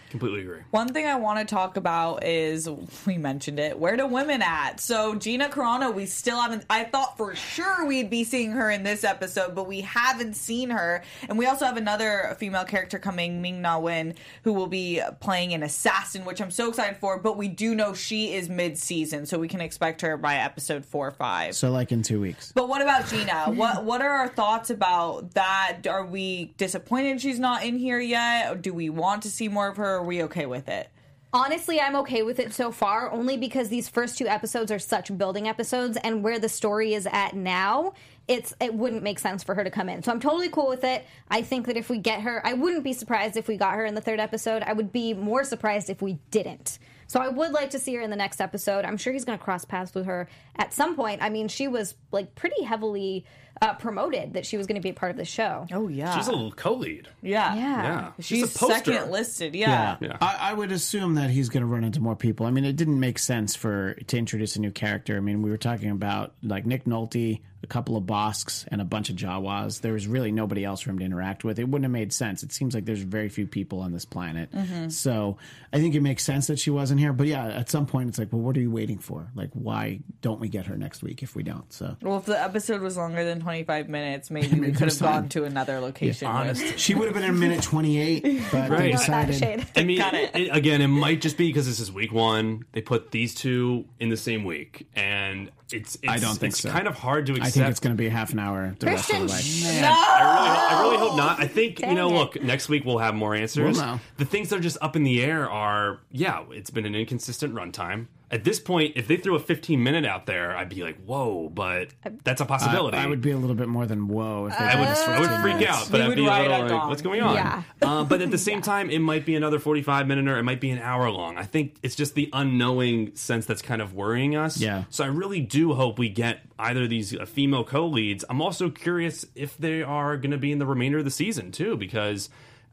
Completely 0.09 0.41
agree. 0.41 0.59
One 0.71 0.93
thing 0.93 1.05
I 1.05 1.15
want 1.15 1.39
to 1.39 1.45
talk 1.53 1.77
about 1.77 2.23
is 2.23 2.69
we 3.05 3.17
mentioned 3.17 3.59
it. 3.59 3.77
Where 3.77 3.97
do 3.97 4.07
women 4.07 4.41
at? 4.41 4.79
So 4.79 5.15
Gina 5.15 5.49
Carano, 5.49 5.93
we 5.93 6.05
still 6.05 6.39
haven't. 6.39 6.63
I 6.69 6.83
thought 6.83 7.17
for 7.17 7.35
sure 7.35 7.85
we'd 7.85 8.09
be 8.09 8.23
seeing 8.23 8.51
her 8.51 8.69
in 8.69 8.83
this 8.83 9.03
episode, 9.03 9.55
but 9.55 9.67
we 9.67 9.81
haven't 9.81 10.35
seen 10.35 10.69
her. 10.69 11.03
And 11.27 11.37
we 11.37 11.47
also 11.47 11.65
have 11.65 11.77
another 11.77 12.35
female 12.39 12.65
character 12.65 12.99
coming, 12.99 13.41
Ming 13.41 13.61
Na 13.61 13.79
Wen, 13.79 14.13
who 14.43 14.53
will 14.53 14.67
be 14.67 15.01
playing 15.19 15.53
an 15.53 15.63
assassin, 15.63 16.23
which 16.23 16.41
I'm 16.41 16.51
so 16.51 16.69
excited 16.69 16.97
for. 16.97 17.19
But 17.19 17.35
we 17.35 17.47
do 17.47 17.75
know 17.75 17.93
she 17.93 18.33
is 18.33 18.47
mid-season, 18.47 19.25
so 19.25 19.39
we 19.39 19.47
can 19.47 19.61
expect 19.61 20.01
her 20.01 20.17
by 20.17 20.35
episode 20.35 20.85
four 20.85 21.07
or 21.07 21.11
five. 21.11 21.55
so, 21.55 21.71
like 21.71 21.91
in 21.91 22.03
two 22.03 22.21
weeks. 22.21 22.51
But 22.53 22.69
what 22.69 22.81
about 22.81 23.07
Gina? 23.07 23.45
what 23.47 23.83
What 23.83 24.01
are 24.01 24.11
our 24.11 24.27
thoughts 24.29 24.69
about 24.69 25.31
that? 25.31 25.87
Are 25.89 26.05
we 26.05 26.53
disappointed 26.57 27.21
she's 27.21 27.39
not 27.39 27.63
in 27.65 27.77
here 27.77 27.99
yet? 27.99 28.51
Or 28.51 28.55
do 28.55 28.73
we 28.73 28.89
want 28.89 29.23
to 29.23 29.29
see 29.29 29.47
more 29.47 29.67
of 29.67 29.77
her? 29.77 29.94
Are 29.95 30.03
we 30.03 30.23
okay 30.23 30.45
with 30.45 30.67
it? 30.67 30.89
Honestly, 31.31 31.79
I'm 31.79 31.95
okay 31.97 32.21
with 32.21 32.39
it 32.39 32.53
so 32.53 32.69
far, 32.69 33.11
only 33.11 33.37
because 33.37 33.69
these 33.69 33.87
first 33.87 34.17
two 34.17 34.27
episodes 34.27 34.71
are 34.71 34.79
such 34.79 35.17
building 35.17 35.47
episodes, 35.47 35.97
and 36.03 36.21
where 36.21 36.37
the 36.37 36.49
story 36.49 36.93
is 36.93 37.07
at 37.09 37.33
now, 37.33 37.93
it's 38.27 38.53
it 38.59 38.73
wouldn't 38.73 39.03
make 39.03 39.19
sense 39.19 39.41
for 39.41 39.55
her 39.55 39.63
to 39.63 39.69
come 39.69 39.87
in. 39.87 40.03
So 40.03 40.11
I'm 40.11 40.19
totally 40.19 40.49
cool 40.49 40.67
with 40.67 40.83
it. 40.83 41.05
I 41.29 41.41
think 41.41 41.67
that 41.67 41.77
if 41.77 41.89
we 41.89 41.97
get 41.97 42.21
her, 42.21 42.45
I 42.45 42.53
wouldn't 42.53 42.83
be 42.83 42.91
surprised 42.91 43.37
if 43.37 43.47
we 43.47 43.55
got 43.55 43.75
her 43.75 43.85
in 43.85 43.95
the 43.95 44.01
third 44.01 44.19
episode. 44.19 44.63
I 44.63 44.73
would 44.73 44.91
be 44.91 45.13
more 45.13 45.45
surprised 45.45 45.89
if 45.89 46.01
we 46.01 46.19
didn't. 46.29 46.77
So 47.07 47.21
I 47.21 47.29
would 47.29 47.51
like 47.51 47.69
to 47.69 47.79
see 47.79 47.93
her 47.95 48.01
in 48.01 48.09
the 48.09 48.15
next 48.15 48.41
episode. 48.41 48.83
I'm 48.83 48.97
sure 48.97 49.13
he's 49.13 49.25
going 49.25 49.37
to 49.37 49.43
cross 49.43 49.63
paths 49.63 49.93
with 49.93 50.05
her 50.05 50.27
at 50.57 50.73
some 50.73 50.95
point. 50.95 51.21
I 51.21 51.29
mean, 51.29 51.47
she 51.47 51.67
was 51.67 51.95
like 52.11 52.35
pretty 52.35 52.63
heavily 52.63 53.25
uh, 53.61 53.73
promoted 53.75 54.33
that 54.33 54.45
she 54.45 54.57
was 54.57 54.67
going 54.67 54.75
to 54.75 54.81
be 54.81 54.89
a 54.89 54.93
part 54.93 55.11
of 55.11 55.17
the 55.17 55.25
show. 55.25 55.65
Oh 55.71 55.87
yeah, 55.87 56.15
She's 56.17 56.27
a 56.27 56.31
little 56.31 56.51
co-lead. 56.51 57.07
yeah, 57.21 57.55
Yeah. 57.55 57.83
Yeah. 57.83 58.11
She's 58.19 58.43
a 58.43 58.59
poster. 58.59 58.91
second 58.93 59.11
listed. 59.11 59.55
Yeah. 59.55 59.97
Yeah. 60.01 60.17
I, 60.21 60.37
I 60.51 60.53
would 60.53 60.71
assume 60.71 61.15
that 61.15 61.29
he's 61.29 61.49
going 61.49 61.61
to 61.61 61.67
run 61.67 61.83
into 61.83 61.99
more 62.01 62.15
people. 62.15 62.45
I 62.45 62.51
mean, 62.51 62.65
it 62.65 62.75
didn't 62.75 62.99
make 62.99 63.17
sense 63.19 63.55
for 63.55 63.93
to 64.07 64.17
introduce 64.17 64.55
a 64.55 64.61
new 64.61 64.71
character. 64.71 65.15
I 65.17 65.19
mean, 65.21 65.41
we 65.41 65.49
were 65.49 65.57
talking 65.57 65.89
about 65.89 66.33
like 66.43 66.65
Nick 66.65 66.85
Nolte, 66.85 67.41
a 67.63 67.67
couple 67.67 67.97
of 67.97 68.03
Bossks, 68.03 68.65
and 68.67 68.79
a 68.81 68.85
bunch 68.85 69.09
of 69.09 69.15
Jawas. 69.15 69.81
There 69.81 69.93
was 69.93 70.05
really 70.07 70.31
nobody 70.31 70.63
else 70.63 70.81
for 70.81 70.91
him 70.91 70.99
to 70.99 71.05
interact 71.05 71.43
with. 71.43 71.57
It 71.57 71.63
wouldn't 71.63 71.85
have 71.85 71.91
made 71.91 72.13
sense. 72.13 72.43
It 72.43 72.51
seems 72.51 72.75
like 72.75 72.85
there's 72.85 73.01
very 73.01 73.29
few 73.29 73.47
people 73.47 73.79
on 73.79 73.91
this 73.91 74.05
planet. 74.05 74.49
So 74.91 75.37
I 75.73 75.79
think 75.79 75.95
it 75.95 76.01
makes 76.01 76.23
sense 76.23 76.47
that 76.47 76.59
she 76.59 76.69
wasn't 76.69 76.99
here. 76.99 77.13
But 77.13 77.27
yeah, 77.27 77.47
at 77.47 77.69
some 77.69 77.85
point, 77.87 78.09
it's 78.09 78.19
like, 78.19 78.31
well, 78.31 78.41
what 78.41 78.55
are 78.57 78.59
you 78.61 78.69
waiting 78.71 78.99
for? 78.99 79.27
Like, 79.33 79.49
why 79.53 80.01
don't 80.21 80.39
we 80.39 80.47
get 80.49 80.67
her 80.67 80.77
next 80.77 81.01
week 81.01 81.23
if 81.23 81.35
we 81.35 81.41
don't? 81.43 81.71
So 81.73 81.95
Well, 82.01 82.17
if 82.17 82.25
the 82.25 82.39
episode 82.39 82.81
was 82.81 82.97
longer 82.97 83.23
than 83.23 83.41
25 83.45 83.89
minutes, 83.89 84.31
maybe 84.31 84.59
we 84.59 84.71
could 84.71 84.89
have 84.89 84.99
gone 84.99 85.29
to 85.29 85.43
another 85.43 85.79
location. 85.79 86.27
with- 86.27 86.35
honest. 86.35 86.79
she 86.79 86.95
would 86.95 87.05
have 87.05 87.13
been 87.13 87.23
in 87.23 87.37
minute 87.39 87.61
28, 87.61 88.23
but 88.51 88.51
they 88.51 88.59
Right. 88.69 88.91
That 88.93 89.27
decided. 89.27 89.35
shade. 89.35 89.67
I 89.75 89.83
mean, 89.83 89.99
Got 89.99 90.15
it. 90.15 90.35
it- 90.35 90.49
again, 90.55 90.81
it 90.81 90.87
might 90.87 91.21
just 91.21 91.37
be 91.37 91.47
because 91.49 91.67
this 91.67 91.79
is 91.79 91.91
week 91.91 92.11
one. 92.11 92.65
They 92.71 92.81
put 92.81 93.11
these 93.11 93.35
two 93.35 93.85
in 93.99 94.09
the 94.09 94.17
same 94.17 94.43
week, 94.45 94.87
and 94.95 95.51
it's, 95.71 95.95
it's 96.01 96.07
I 96.11 96.17
don't 96.17 96.35
think 96.39 96.53
it's 96.53 96.61
so. 96.61 96.71
kind 96.71 96.87
of 96.87 96.95
hard 96.97 97.27
to 97.27 97.33
accept. 97.33 97.47
I 97.47 97.49
think 97.51 97.67
it's 97.69 97.79
going 97.79 97.95
to 97.95 97.97
be 97.97 98.07
a 98.07 98.11
half 98.11 98.33
an 98.33 98.39
hour. 98.39 98.75
The 98.79 98.87
rest 98.87 99.11
of 99.13 99.19
the 99.21 99.27
Christian, 99.27 99.67
way. 99.69 99.81
Man, 99.81 99.93
I, 99.95 100.21
really, 100.33 100.49
I 100.59 100.81
really 100.81 100.97
hope 100.97 101.17
not. 101.17 101.39
I 101.39 101.45
think 101.47 101.81
you 101.81 101.93
know. 101.93 102.09
it. 102.09 102.13
Look, 102.13 102.41
next 102.41 102.67
week 102.67 102.83
we'll 102.83 102.97
have 102.97 103.13
more 103.13 103.35
answers. 103.35 103.77
We'll 103.77 103.85
know. 103.85 103.99
The 104.17 104.25
things 104.25 104.49
that 104.49 104.57
are 104.57 104.61
just 104.61 104.77
up 104.81 104.95
in 104.95 105.03
the 105.03 105.23
air 105.23 105.47
are, 105.47 105.99
yeah, 106.11 106.43
it's 106.49 106.71
been 106.71 106.85
an 106.87 106.95
inconsistent 106.95 107.53
runtime. 107.53 108.07
At 108.31 108.43
this 108.43 108.59
point, 108.59 108.93
if 108.95 109.07
they 109.07 109.17
threw 109.17 109.35
a 109.35 109.39
15 109.39 109.81
minute 109.83 110.05
out 110.05 110.25
there, 110.25 110.57
I'd 110.57 110.69
be 110.69 110.81
like, 110.83 110.97
whoa, 111.05 111.49
but 111.49 111.89
that's 112.23 112.41
a 112.41 112.45
possibility. 112.45 112.97
I 112.97 113.05
would 113.05 113.21
be 113.21 113.31
a 113.31 113.37
little 113.37 113.55
bit 113.55 113.67
more 113.67 113.85
than 113.85 114.07
whoa 114.07 114.47
if 114.47 114.57
they 114.57 114.65
I 114.65 114.79
would, 114.79 114.87
I 114.87 115.19
would 115.19 115.41
freak 115.41 115.57
minutes. 115.57 115.71
out, 115.71 115.91
but 115.91 115.99
We 115.99 116.05
I'd 116.05 116.15
be 116.15 116.25
a 116.25 116.59
little 116.59 116.77
like, 116.77 116.87
what's 116.87 117.01
going 117.01 117.21
on? 117.21 117.35
Yeah. 117.35 117.63
Uh, 117.81 118.03
but 118.03 118.21
at 118.21 118.31
the 118.31 118.37
same 118.37 118.61
time, 118.63 118.89
it 118.89 118.99
might 118.99 119.25
be 119.25 119.35
another 119.35 119.59
45 119.59 120.07
minute 120.07 120.27
or 120.27 120.37
it 120.37 120.43
might 120.43 120.59
be 120.59 120.71
an 120.71 120.79
hour 120.79 121.09
long. 121.11 121.37
I 121.37 121.43
think 121.43 121.75
it's 121.83 121.95
just 121.95 122.15
the 122.15 122.29
unknowing 122.33 123.15
sense 123.15 123.45
that's 123.45 123.61
kind 123.61 123.81
of 123.81 123.93
worrying 123.93 124.35
us. 124.35 124.57
Yeah. 124.57 124.85
So 124.89 125.03
I 125.03 125.07
really 125.07 125.41
do 125.41 125.73
hope 125.73 125.99
we 125.99 126.09
get 126.09 126.41
either 126.57 126.83
of 126.83 126.89
these 126.89 127.15
uh, 127.15 127.25
female 127.25 127.63
co 127.63 127.85
leads. 127.85 128.25
I'm 128.29 128.41
also 128.41 128.69
curious 128.69 129.25
if 129.35 129.57
they 129.57 129.83
are 129.83 130.17
going 130.17 130.31
to 130.31 130.37
be 130.37 130.51
in 130.51 130.59
the 130.59 130.65
remainder 130.65 130.97
of 130.97 131.05
the 131.05 131.11
season, 131.11 131.51
too, 131.51 131.77
because 131.77 132.29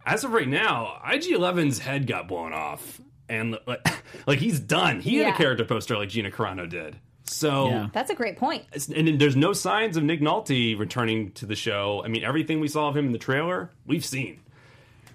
as 0.06 0.24
of 0.24 0.32
right 0.32 0.48
now, 0.48 1.00
IG 1.06 1.24
11's 1.24 1.78
head 1.80 2.06
got 2.06 2.26
blown 2.28 2.52
off. 2.52 3.00
And 3.28 3.58
like, 3.66 3.86
like 4.26 4.38
he's 4.38 4.60
done. 4.60 5.00
He 5.00 5.18
had 5.18 5.34
a 5.34 5.36
character 5.36 5.64
poster 5.64 5.96
like 5.96 6.08
Gina 6.08 6.30
Carano 6.30 6.68
did. 6.68 6.96
So 7.24 7.68
Yeah. 7.68 7.88
That's 7.92 8.10
a 8.10 8.14
great 8.14 8.36
point. 8.36 8.64
and 8.94 9.18
there's 9.20 9.36
no 9.36 9.52
signs 9.52 9.96
of 9.96 10.02
Nick 10.04 10.20
Nolte 10.20 10.78
returning 10.78 11.32
to 11.32 11.46
the 11.46 11.56
show. 11.56 12.02
I 12.04 12.08
mean, 12.08 12.24
everything 12.24 12.60
we 12.60 12.68
saw 12.68 12.88
of 12.88 12.96
him 12.96 13.06
in 13.06 13.12
the 13.12 13.18
trailer, 13.18 13.70
we've 13.86 14.04
seen. 14.04 14.40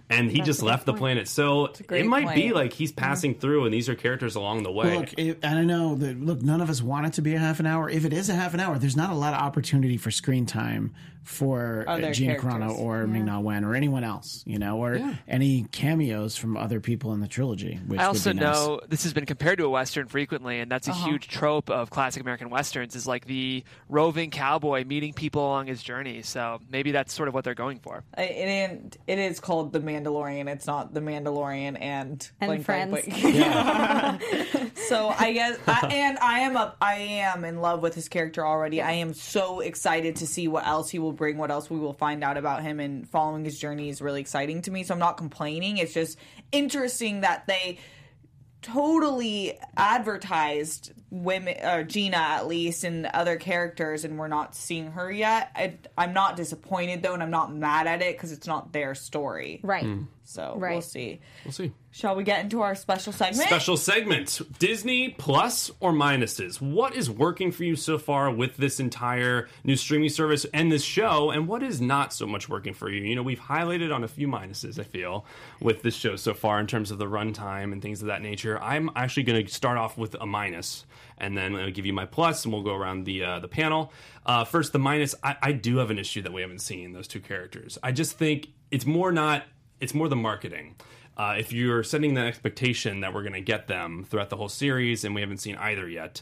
And 0.09 0.31
he 0.31 0.39
just 0.41 0.61
left 0.61 0.85
the 0.85 0.93
point. 0.93 0.99
planet. 0.99 1.27
So 1.27 1.73
it 1.91 2.05
might 2.05 2.33
be 2.33 2.53
like 2.53 2.71
he's 2.73 2.91
passing 2.93 3.35
through 3.35 3.65
and 3.65 3.73
these 3.73 3.89
are 3.89 3.95
characters 3.95 4.35
along 4.35 4.63
the 4.63 4.71
way. 4.71 4.97
Look, 4.97 5.13
it, 5.17 5.39
and 5.43 5.59
I 5.59 5.63
know 5.63 5.95
that. 5.95 6.19
Look, 6.21 6.41
none 6.41 6.61
of 6.61 6.69
us 6.69 6.81
want 6.81 7.07
it 7.07 7.13
to 7.13 7.21
be 7.21 7.35
a 7.35 7.39
half 7.39 7.59
an 7.59 7.65
hour. 7.65 7.89
If 7.89 8.05
it 8.05 8.13
is 8.13 8.29
a 8.29 8.33
half 8.35 8.53
an 8.53 8.59
hour, 8.61 8.79
there's 8.79 8.95
not 8.95 9.09
a 9.09 9.15
lot 9.15 9.33
of 9.33 9.41
opportunity 9.41 9.97
for 9.97 10.09
screen 10.09 10.45
time 10.45 10.93
for 11.23 11.83
uh, 11.87 11.95
Other 11.95 12.13
Gina 12.13 12.35
characters. 12.39 12.71
Carano 12.71 12.79
or 12.79 13.05
Ming 13.05 13.25
Na 13.25 13.41
Wen 13.41 13.65
or 13.65 13.75
anyone 13.75 14.05
else, 14.05 14.43
you 14.47 14.57
know, 14.59 14.77
or 14.81 14.97
any 15.27 15.65
cameos 15.73 16.37
from 16.37 16.55
other 16.55 16.79
people 16.79 17.13
in 17.13 17.19
the 17.19 17.27
trilogy. 17.27 17.81
Which 17.87 17.99
I 17.99 18.03
would 18.03 18.15
also 18.15 18.31
be 18.31 18.39
nice. 18.39 18.55
know 18.55 18.79
this 18.87 19.03
has 19.03 19.11
been 19.13 19.25
compared 19.25 19.57
to 19.57 19.65
a 19.65 19.69
western 19.69 20.07
frequently, 20.07 20.61
and 20.61 20.71
that's 20.71 20.87
a 20.87 20.91
Uh-huh. 20.91 21.09
huge 21.09 21.27
trope 21.27 21.69
of 21.69 21.89
classic 21.89 22.21
American 22.21 22.49
westerns. 22.49 22.95
Is 22.95 23.05
like 23.07 23.25
the 23.25 23.65
roving 23.89 24.31
cowboy 24.31 24.85
meeting 24.85 25.11
people 25.11 25.45
along 25.45 25.67
his 25.67 25.83
journey. 25.83 26.21
So 26.21 26.61
maybe 26.71 26.91
that's 26.93 27.13
sort 27.13 27.27
of 27.27 27.33
what 27.33 27.43
they're 27.43 27.53
going 27.55 27.79
for. 27.79 28.05
I- 28.17 28.21
It, 28.23 28.47
ain't- 28.47 28.97
it 29.05 29.19
is 29.19 29.41
called 29.41 29.73
The 29.73 29.81
Mandalorian. 30.03 30.47
It's 30.47 30.67
not 30.67 30.93
The 30.93 30.99
Mandalorian 30.99 31.79
and 31.81 32.29
And 32.39 32.63
blank, 32.63 32.65
blank, 32.65 32.65
Friends. 32.65 33.21
blank. 33.21 34.77
so 34.87 35.09
I 35.09 35.33
guess, 35.33 35.57
I, 35.67 35.87
and 35.91 36.17
I 36.19 36.39
am 36.39 36.55
a, 36.55 36.75
I 36.81 36.95
am 36.95 37.43
in 37.43 37.61
love 37.61 37.81
with 37.81 37.95
his 37.95 38.09
character 38.09 38.45
already. 38.45 38.81
I 38.81 38.93
am 38.93 39.13
so 39.13 39.59
excited 39.59 40.17
to 40.17 40.27
see 40.27 40.47
what 40.47 40.65
else 40.67 40.89
he 40.89 40.99
will 40.99 41.13
bring, 41.13 41.37
what 41.37 41.51
else 41.51 41.69
we 41.69 41.79
will 41.79 41.93
find 41.93 42.23
out 42.23 42.37
about 42.37 42.63
him, 42.63 42.79
and 42.79 43.07
following 43.07 43.45
his 43.45 43.59
journey 43.59 43.89
is 43.89 44.01
really 44.01 44.21
exciting 44.21 44.61
to 44.63 44.71
me. 44.71 44.83
So 44.83 44.93
I'm 44.93 44.99
not 44.99 45.17
complaining. 45.17 45.77
It's 45.77 45.93
just 45.93 46.17
interesting 46.51 47.21
that 47.21 47.47
they 47.47 47.79
totally 48.73 49.57
advertised 49.75 50.91
women, 51.09 51.55
or 51.63 51.83
Gina 51.83 52.17
at 52.17 52.47
least, 52.47 52.83
and 52.83 53.05
other 53.07 53.37
characters, 53.37 54.03
and 54.03 54.17
we're 54.17 54.27
not 54.27 54.55
seeing 54.55 54.91
her 54.91 55.11
yet. 55.11 55.51
I, 55.55 55.75
I'm 55.97 56.13
not 56.13 56.35
disappointed 56.35 57.01
though, 57.01 57.13
and 57.13 57.23
I'm 57.23 57.31
not 57.31 57.53
mad 57.53 57.87
at 57.87 58.01
it 58.01 58.15
because 58.15 58.31
it's 58.31 58.47
not 58.47 58.73
their 58.73 58.95
story. 58.95 59.59
Right. 59.63 59.83
Hmm. 59.83 60.03
So 60.27 60.57
we'll 60.59 60.81
see. 60.81 61.21
We'll 61.45 61.53
see. 61.53 61.71
Shall 61.91 62.15
we 62.15 62.25
get 62.25 62.43
into 62.43 62.61
our 62.61 62.75
special 62.75 63.13
segment? 63.13 63.47
Special 63.47 63.77
segment 63.77 64.41
Disney 64.59 65.09
plus 65.09 65.71
or 65.79 65.93
minuses. 65.93 66.59
What 66.59 66.93
is 66.95 67.09
working 67.09 67.53
for 67.53 67.63
you 67.63 67.77
so 67.77 67.97
far 67.97 68.29
with 68.29 68.57
this 68.57 68.81
entire 68.81 69.47
new 69.63 69.77
streaming 69.77 70.09
service 70.09 70.45
and 70.53 70.69
this 70.69 70.83
show, 70.83 71.31
and 71.31 71.47
what 71.47 71.63
is 71.63 71.79
not 71.79 72.11
so 72.11 72.27
much 72.27 72.49
working 72.49 72.73
for 72.73 72.89
you? 72.89 73.01
You 73.03 73.15
know, 73.15 73.23
we've 73.23 73.39
highlighted 73.39 73.95
on 73.95 74.03
a 74.03 74.07
few 74.09 74.27
minuses, 74.27 74.77
I 74.77 74.83
feel, 74.83 75.25
with 75.61 75.81
this 75.81 75.95
show 75.95 76.17
so 76.17 76.33
far 76.33 76.59
in 76.59 76.67
terms 76.67 76.91
of 76.91 76.97
the 76.97 77.07
runtime 77.07 77.71
and 77.71 77.81
things 77.81 78.01
of 78.01 78.07
that 78.07 78.21
nature. 78.21 78.61
I'm 78.61 78.91
actually 78.97 79.23
going 79.23 79.45
to 79.45 79.51
start 79.51 79.77
off 79.77 79.97
with 79.97 80.13
a 80.19 80.25
minus, 80.25 80.85
and 81.17 81.37
then 81.37 81.55
I'll 81.55 81.71
give 81.71 81.85
you 81.85 81.93
my 81.93 82.05
plus, 82.05 82.43
and 82.43 82.53
we'll 82.53 82.63
go 82.63 82.75
around 82.75 83.05
the 83.05 83.23
uh, 83.23 83.39
the 83.39 83.47
panel. 83.47 83.93
Uh, 84.25 84.43
first, 84.43 84.73
the 84.73 84.79
minus. 84.79 85.15
I, 85.23 85.37
I 85.41 85.51
do 85.53 85.77
have 85.77 85.89
an 85.89 85.97
issue 85.97 86.21
that 86.23 86.33
we 86.33 86.41
haven't 86.41 86.59
seen 86.59 86.91
those 86.91 87.07
two 87.07 87.21
characters. 87.21 87.77
I 87.81 87.93
just 87.93 88.17
think 88.17 88.49
it's 88.71 88.85
more 88.85 89.13
not. 89.13 89.43
It's 89.79 89.93
more 89.93 90.07
the 90.07 90.15
marketing. 90.15 90.75
Uh, 91.15 91.35
if 91.37 91.51
you're 91.51 91.83
setting 91.83 92.13
the 92.13 92.21
expectation 92.21 92.99
that 93.01 93.13
we're 93.13 93.23
going 93.23 93.33
to 93.33 93.41
get 93.41 93.67
them 93.67 94.05
throughout 94.07 94.29
the 94.29 94.37
whole 94.37 94.49
series 94.49 95.03
and 95.03 95.15
we 95.15 95.21
haven't 95.21 95.39
seen 95.39 95.55
either 95.55 95.89
yet, 95.89 96.21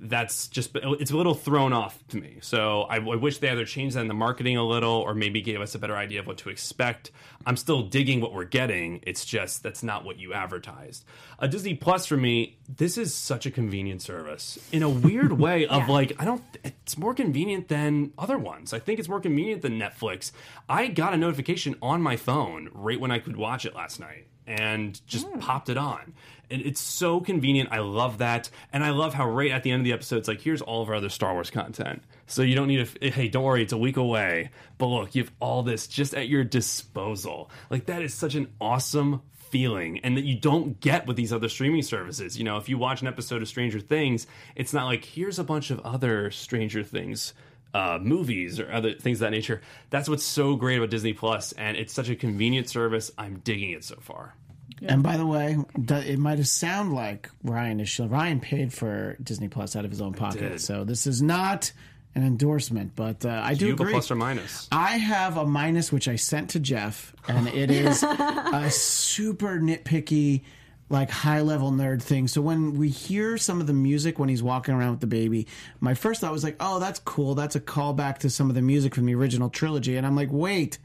that's 0.00 0.48
just 0.48 0.70
it's 0.74 1.10
a 1.10 1.16
little 1.16 1.34
thrown 1.34 1.72
off 1.72 2.02
to 2.08 2.16
me. 2.18 2.38
So 2.40 2.82
I, 2.82 2.96
I 2.96 3.16
wish 3.16 3.38
they 3.38 3.48
either 3.48 3.64
changed 3.64 3.96
that 3.96 4.00
in 4.00 4.08
the 4.08 4.14
marketing 4.14 4.56
a 4.56 4.64
little 4.64 4.92
or 4.92 5.14
maybe 5.14 5.40
gave 5.40 5.60
us 5.60 5.74
a 5.74 5.78
better 5.78 5.96
idea 5.96 6.20
of 6.20 6.26
what 6.26 6.38
to 6.38 6.50
expect. 6.50 7.10
I'm 7.44 7.56
still 7.56 7.82
digging 7.82 8.20
what 8.20 8.32
we're 8.32 8.44
getting. 8.44 9.00
It's 9.06 9.24
just 9.24 9.62
that's 9.62 9.82
not 9.82 10.04
what 10.04 10.18
you 10.18 10.32
advertised. 10.32 11.04
A 11.38 11.48
Disney 11.48 11.74
Plus 11.74 12.06
for 12.06 12.16
me, 12.16 12.58
this 12.68 12.98
is 12.98 13.14
such 13.14 13.46
a 13.46 13.50
convenient 13.50 14.02
service 14.02 14.58
in 14.72 14.82
a 14.82 14.88
weird 14.88 15.32
way 15.38 15.66
of 15.66 15.88
like 15.88 16.12
I 16.18 16.24
don't. 16.24 16.42
It's 16.64 16.98
more 16.98 17.14
convenient 17.14 17.68
than 17.68 18.12
other 18.18 18.38
ones. 18.38 18.72
I 18.72 18.78
think 18.78 18.98
it's 18.98 19.08
more 19.08 19.20
convenient 19.20 19.62
than 19.62 19.78
Netflix. 19.78 20.32
I 20.68 20.88
got 20.88 21.14
a 21.14 21.16
notification 21.16 21.76
on 21.82 22.02
my 22.02 22.16
phone 22.16 22.68
right 22.72 23.00
when 23.00 23.10
I 23.10 23.18
could 23.18 23.36
watch 23.36 23.64
it 23.64 23.74
last 23.74 24.00
night 24.00 24.26
and 24.46 25.00
just 25.06 25.26
mm. 25.26 25.40
popped 25.40 25.68
it 25.68 25.76
on. 25.76 26.14
And 26.50 26.62
it's 26.62 26.80
so 26.80 27.20
convenient. 27.20 27.70
I 27.72 27.80
love 27.80 28.18
that. 28.18 28.50
And 28.72 28.84
I 28.84 28.90
love 28.90 29.14
how 29.14 29.28
right 29.28 29.50
at 29.50 29.64
the 29.64 29.72
end 29.72 29.80
of 29.80 29.84
the 29.84 29.92
episode, 29.92 30.18
it's 30.18 30.28
like, 30.28 30.40
here's 30.40 30.62
all 30.62 30.82
of 30.82 30.88
our 30.88 30.94
other 30.94 31.08
Star 31.08 31.32
Wars 31.32 31.50
content. 31.50 32.02
So 32.26 32.42
you 32.42 32.54
don't 32.54 32.68
need 32.68 32.86
to, 32.86 33.04
eh, 33.04 33.10
hey, 33.10 33.28
don't 33.28 33.42
worry, 33.42 33.62
it's 33.62 33.72
a 33.72 33.78
week 33.78 33.96
away. 33.96 34.50
But 34.78 34.86
look, 34.86 35.14
you 35.14 35.24
have 35.24 35.32
all 35.40 35.62
this 35.62 35.88
just 35.88 36.14
at 36.14 36.28
your 36.28 36.44
disposal. 36.44 37.50
Like, 37.68 37.86
that 37.86 38.02
is 38.02 38.14
such 38.14 38.36
an 38.36 38.48
awesome 38.60 39.22
feeling 39.50 40.00
and 40.00 40.16
that 40.16 40.24
you 40.24 40.38
don't 40.38 40.80
get 40.80 41.06
with 41.06 41.16
these 41.16 41.32
other 41.32 41.48
streaming 41.48 41.82
services. 41.82 42.38
You 42.38 42.44
know, 42.44 42.56
if 42.58 42.68
you 42.68 42.78
watch 42.78 43.00
an 43.00 43.08
episode 43.08 43.42
of 43.42 43.48
Stranger 43.48 43.80
Things, 43.80 44.26
it's 44.54 44.72
not 44.72 44.86
like, 44.86 45.04
here's 45.04 45.38
a 45.38 45.44
bunch 45.44 45.70
of 45.70 45.80
other 45.80 46.30
Stranger 46.30 46.82
Things 46.84 47.32
uh, 47.76 47.98
movies 48.00 48.58
or 48.58 48.72
other 48.72 48.94
things 48.94 49.18
of 49.18 49.26
that 49.26 49.30
nature. 49.32 49.60
That's 49.90 50.08
what's 50.08 50.24
so 50.24 50.56
great 50.56 50.78
about 50.78 50.88
Disney 50.88 51.12
Plus, 51.12 51.52
and 51.52 51.76
it's 51.76 51.92
such 51.92 52.08
a 52.08 52.16
convenient 52.16 52.70
service. 52.70 53.10
I'm 53.18 53.40
digging 53.40 53.72
it 53.72 53.84
so 53.84 53.96
far. 54.00 54.34
And 54.82 55.02
by 55.02 55.16
the 55.18 55.26
way, 55.26 55.56
it 55.76 56.18
might 56.18 56.38
have 56.38 56.48
sound 56.48 56.92
like 56.94 57.30
Ryan 57.42 57.80
is 57.80 57.98
Ryan 57.98 58.40
paid 58.40 58.72
for 58.72 59.16
Disney 59.22 59.48
Plus 59.48 59.76
out 59.76 59.84
of 59.84 59.90
his 59.90 60.00
own 60.00 60.14
pocket, 60.14 60.60
so 60.60 60.84
this 60.84 61.06
is 61.06 61.20
not 61.20 61.72
an 62.14 62.26
endorsement. 62.26 62.96
But 62.96 63.24
uh, 63.26 63.42
I 63.44 63.52
do 63.52 63.58
Do 63.60 63.64
you 63.66 63.70
have 63.72 63.80
a 63.80 63.82
agree. 63.82 63.92
plus 63.92 64.10
or 64.10 64.14
minus? 64.16 64.68
I 64.72 64.96
have 64.96 65.36
a 65.36 65.44
minus, 65.46 65.92
which 65.92 66.08
I 66.08 66.16
sent 66.16 66.50
to 66.50 66.60
Jeff, 66.60 67.14
and 67.28 67.46
it 67.48 67.70
is 67.70 68.02
a 68.02 68.70
super 68.70 69.58
nitpicky, 69.58 70.42
like 70.88 71.10
high 71.10 71.40
level 71.40 71.72
nerd 71.72 72.02
thing. 72.02 72.28
So 72.28 72.40
when 72.40 72.78
we 72.78 72.88
hear 72.88 73.38
some 73.38 73.60
of 73.60 73.66
the 73.66 73.72
music 73.72 74.18
when 74.18 74.28
he's 74.28 74.42
walking 74.42 74.74
around 74.74 74.92
with 74.92 75.00
the 75.00 75.06
baby, 75.06 75.46
my 75.80 75.94
first 75.94 76.20
thought 76.20 76.32
was 76.32 76.44
like, 76.44 76.56
oh, 76.60 76.78
that's 76.78 77.00
cool. 77.00 77.34
That's 77.34 77.56
a 77.56 77.60
callback 77.60 78.18
to 78.18 78.30
some 78.30 78.48
of 78.48 78.54
the 78.54 78.62
music 78.62 78.94
from 78.94 79.06
the 79.06 79.14
original 79.14 79.50
trilogy. 79.50 79.96
And 79.96 80.06
I'm 80.06 80.16
like, 80.16 80.28
wait, 80.30 80.78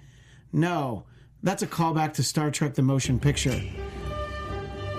no, 0.51 1.05
that's 1.43 1.61
a 1.61 1.67
callback 1.67 2.13
to 2.13 2.23
Star 2.23 2.49
Trek 2.51 2.73
the 2.73 2.81
Motion 2.81 3.19
Picture. 3.19 3.61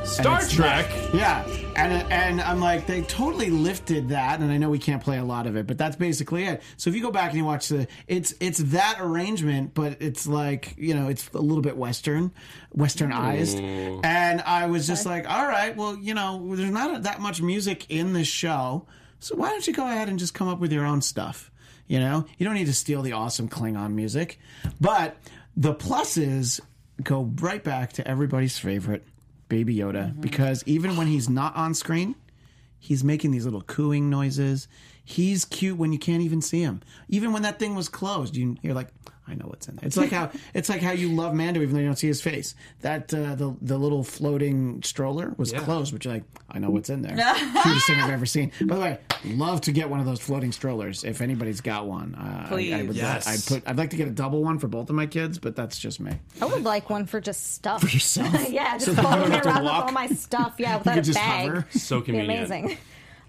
Star 0.05 0.41
it's 0.41 0.53
Trek. 0.53 0.91
Yeah, 1.15 1.47
and 1.77 2.13
and 2.13 2.41
I'm 2.41 2.61
like 2.61 2.87
they 2.87 3.03
totally 3.03 3.51
lifted 3.51 4.09
that, 4.09 4.41
and 4.41 4.51
I 4.51 4.59
know 4.59 4.69
we 4.69 4.79
can't 4.79 5.03
play 5.03 5.19
a 5.19 5.25
lot 5.25 5.47
of 5.47 5.57
it, 5.57 5.67
but 5.67 5.79
that's 5.79 5.97
basically 5.97 6.45
it. 6.45 6.63
So 6.77 6.91
if 6.91 6.97
you 6.97 7.03
go 7.03 7.11
back 7.11 7.31
and 7.31 7.39
you 7.39 7.45
watch 7.45 7.69
the, 7.69 7.87
it's 8.09 8.35
it's 8.41 8.59
that 8.59 8.99
arrangement, 9.01 9.75
but 9.75 9.99
it's 10.01 10.27
like 10.27 10.75
you 10.77 10.95
know 10.95 11.09
it's 11.09 11.29
a 11.33 11.41
little 11.41 11.63
bit 11.63 11.77
western, 11.77 12.33
westernized, 12.77 13.61
and 14.05 14.41
I 14.43 14.67
was 14.67 14.87
just 14.87 15.07
like, 15.07 15.31
all 15.31 15.47
right, 15.47 15.77
well 15.77 15.97
you 15.97 16.15
know 16.15 16.55
there's 16.57 16.71
not 16.71 17.05
that 17.05 17.21
much 17.21 17.41
music 17.41 17.87
in 17.89 18.13
this 18.13 18.29
show, 18.29 18.87
so 19.21 19.37
why 19.37 19.51
don't 19.51 19.67
you 19.67 19.73
go 19.73 19.87
ahead 19.87 20.09
and 20.09 20.19
just 20.19 20.35
come 20.35 20.49
up 20.49 20.59
with 20.59 20.73
your 20.73 20.85
own 20.85 21.01
stuff? 21.01 21.51
You 21.87 22.01
know, 22.01 22.27
you 22.39 22.47
don't 22.47 22.55
need 22.55 22.67
to 22.67 22.75
steal 22.75 23.03
the 23.03 23.13
awesome 23.13 23.49
Klingon 23.49 23.93
music, 23.93 24.41
but 24.81 25.17
the 25.57 25.75
pluses 25.75 26.61
go 27.03 27.31
right 27.41 27.63
back 27.63 27.95
to 27.95 28.07
everybody's 28.07 28.59
favorite. 28.59 29.07
Baby 29.53 29.77
Yoda 29.77 30.09
mm-hmm. 30.09 30.21
because 30.23 30.65
even 30.65 30.97
when 30.97 31.09
he's 31.09 31.29
not 31.29 31.55
on 31.55 31.75
screen, 31.75 32.15
he's 32.79 33.05
making 33.05 33.33
these 33.33 33.45
little 33.45 33.61
cooing 33.61 34.09
noises. 34.09 34.67
He's 35.05 35.45
cute 35.45 35.77
when 35.77 35.93
you 35.93 35.99
can't 35.99 36.23
even 36.23 36.41
see 36.41 36.63
him. 36.63 36.81
Even 37.11 37.35
when 37.35 37.43
that 37.43 37.59
thing 37.59 37.75
was 37.75 37.87
closed, 37.91 38.35
you, 38.35 38.57
you're 38.63 38.73
like, 38.73 38.89
I 39.29 39.35
know 39.35 39.47
what's 39.47 39.69
in 39.69 39.77
there. 39.77 39.87
It's 39.87 39.97
like 39.97 40.11
how 40.11 40.31
it's 40.55 40.69
like 40.69 40.83
how 40.83 40.91
you 40.91 41.09
love 41.13 41.33
Mando 41.35 41.61
even 41.63 41.75
though 41.75 41.81
you 41.81 41.87
don't 41.87 41.97
see 41.97 42.09
his 42.09 42.21
face. 42.21 42.55
That 42.81 43.15
uh, 43.15 43.35
the 43.37 43.57
the 43.63 43.79
little 43.79 44.03
floating 44.03 44.83
stroller 44.83 45.33
was 45.37 45.53
closed, 45.53 45.93
but 45.93 46.05
you're 46.05 46.15
like, 46.15 46.25
I 46.51 46.59
know 46.59 46.71
what's 46.71 46.91
in 46.91 47.03
there. 47.03 47.15
Cutest 47.63 47.87
thing 47.87 48.01
I've 48.01 48.11
ever 48.11 48.27
seen. 48.27 48.51
By 48.63 48.75
the 48.75 48.81
way, 48.81 48.99
love 49.25 49.61
to 49.63 49.73
get 49.73 49.89
one 49.89 50.01
of 50.01 50.07
those 50.07 50.21
floating 50.21 50.51
strollers 50.51 51.05
if 51.05 51.21
anybody's 51.21 51.61
got 51.61 51.87
one. 51.87 52.15
Uh, 52.17 52.21
I- 52.21 52.45
I, 52.45 52.49
Please. 52.49 52.87
would 52.89 52.97
Yes. 52.97 53.27
I'd 53.29 53.47
put. 53.63 53.69
I'd 53.69 53.79
like 53.79 53.91
to 53.91 53.97
get 53.97 54.09
a 54.09 54.13
double 54.13 54.43
one 54.43 54.59
for 54.59 54.67
both 54.69 54.91
of 54.91 54.97
my 54.97 55.07
kids, 55.07 55.39
but 55.39 55.55
that's 55.57 55.79
just 55.79 56.01
me. 56.01 56.13
I 56.41 56.45
would 56.47 56.65
like 56.65 56.91
one 56.91 57.07
for 57.07 57.21
just 57.21 57.55
stuff. 57.55 57.81
For 57.83 57.89
yourself? 57.89 58.33
yeah, 58.51 58.73
just 58.75 58.87
So 58.87 58.93
that 58.95 59.03
following 59.05 59.33
around 59.33 59.63
with 59.63 59.65
walk? 59.73 59.85
all 59.87 59.93
my 59.93 60.09
stuff. 60.09 60.55
Yeah, 60.59 60.79
without 60.79 60.95
could 60.95 61.03
a 61.05 61.07
just 61.07 61.19
bag. 61.19 61.49
hover? 61.49 61.67
So 61.71 62.01
Be 62.01 62.07
convenient. 62.07 62.47
amazing. 62.51 62.79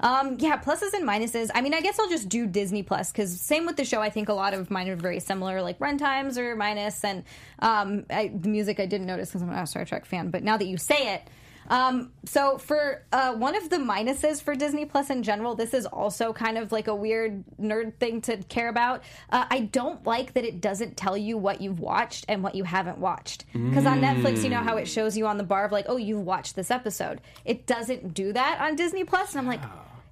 Um, 0.03 0.35
yeah, 0.37 0.57
pluses 0.57 0.93
and 0.93 1.07
minuses. 1.07 1.49
I 1.55 1.61
mean, 1.61 1.73
I 1.73 1.79
guess 1.79 1.97
I'll 1.97 2.09
just 2.09 2.27
do 2.27 2.45
Disney 2.45 2.83
Plus 2.83 3.11
because 3.11 3.39
same 3.39 3.65
with 3.65 3.77
the 3.77 3.85
show. 3.85 4.01
I 4.01 4.09
think 4.09 4.27
a 4.27 4.33
lot 4.33 4.53
of 4.53 4.69
mine 4.69 4.89
are 4.89 4.97
very 4.97 5.21
similar, 5.21 5.61
like 5.61 5.79
runtimes 5.79 6.37
or 6.37 6.57
minus, 6.57 7.05
and 7.05 7.23
um, 7.59 8.05
I, 8.09 8.27
the 8.27 8.49
music 8.49 8.81
I 8.81 8.85
didn't 8.85 9.07
notice 9.07 9.29
because 9.29 9.41
I'm 9.41 9.49
not 9.49 9.63
a 9.63 9.67
Star 9.67 9.85
Trek 9.85 10.05
fan. 10.05 10.29
But 10.29 10.43
now 10.43 10.57
that 10.57 10.65
you 10.65 10.75
say 10.75 11.15
it, 11.15 11.23
um, 11.69 12.11
so 12.25 12.57
for 12.57 13.05
uh, 13.13 13.33
one 13.35 13.55
of 13.55 13.69
the 13.69 13.77
minuses 13.77 14.41
for 14.41 14.55
Disney 14.55 14.83
Plus 14.83 15.09
in 15.09 15.23
general, 15.23 15.55
this 15.55 15.73
is 15.73 15.85
also 15.85 16.33
kind 16.33 16.57
of 16.57 16.73
like 16.73 16.87
a 16.87 16.95
weird 16.95 17.43
nerd 17.57 17.95
thing 17.95 18.19
to 18.23 18.37
care 18.43 18.67
about. 18.67 19.03
Uh, 19.29 19.45
I 19.49 19.61
don't 19.61 20.05
like 20.05 20.33
that 20.33 20.43
it 20.43 20.59
doesn't 20.59 20.97
tell 20.97 21.15
you 21.15 21.37
what 21.37 21.61
you've 21.61 21.79
watched 21.79 22.25
and 22.27 22.43
what 22.43 22.55
you 22.55 22.65
haven't 22.65 22.97
watched. 22.97 23.45
Because 23.53 23.85
on 23.85 24.01
Netflix, 24.01 24.43
you 24.43 24.49
know 24.49 24.61
how 24.61 24.75
it 24.75 24.87
shows 24.87 25.15
you 25.15 25.27
on 25.27 25.37
the 25.37 25.43
bar 25.43 25.63
of 25.63 25.71
like, 25.71 25.85
oh, 25.87 25.97
you've 25.97 26.25
watched 26.25 26.57
this 26.57 26.71
episode. 26.71 27.21
It 27.45 27.65
doesn't 27.65 28.13
do 28.13 28.33
that 28.33 28.59
on 28.59 28.75
Disney 28.75 29.05
Plus, 29.05 29.31
and 29.31 29.39
I'm 29.39 29.47
like. 29.47 29.61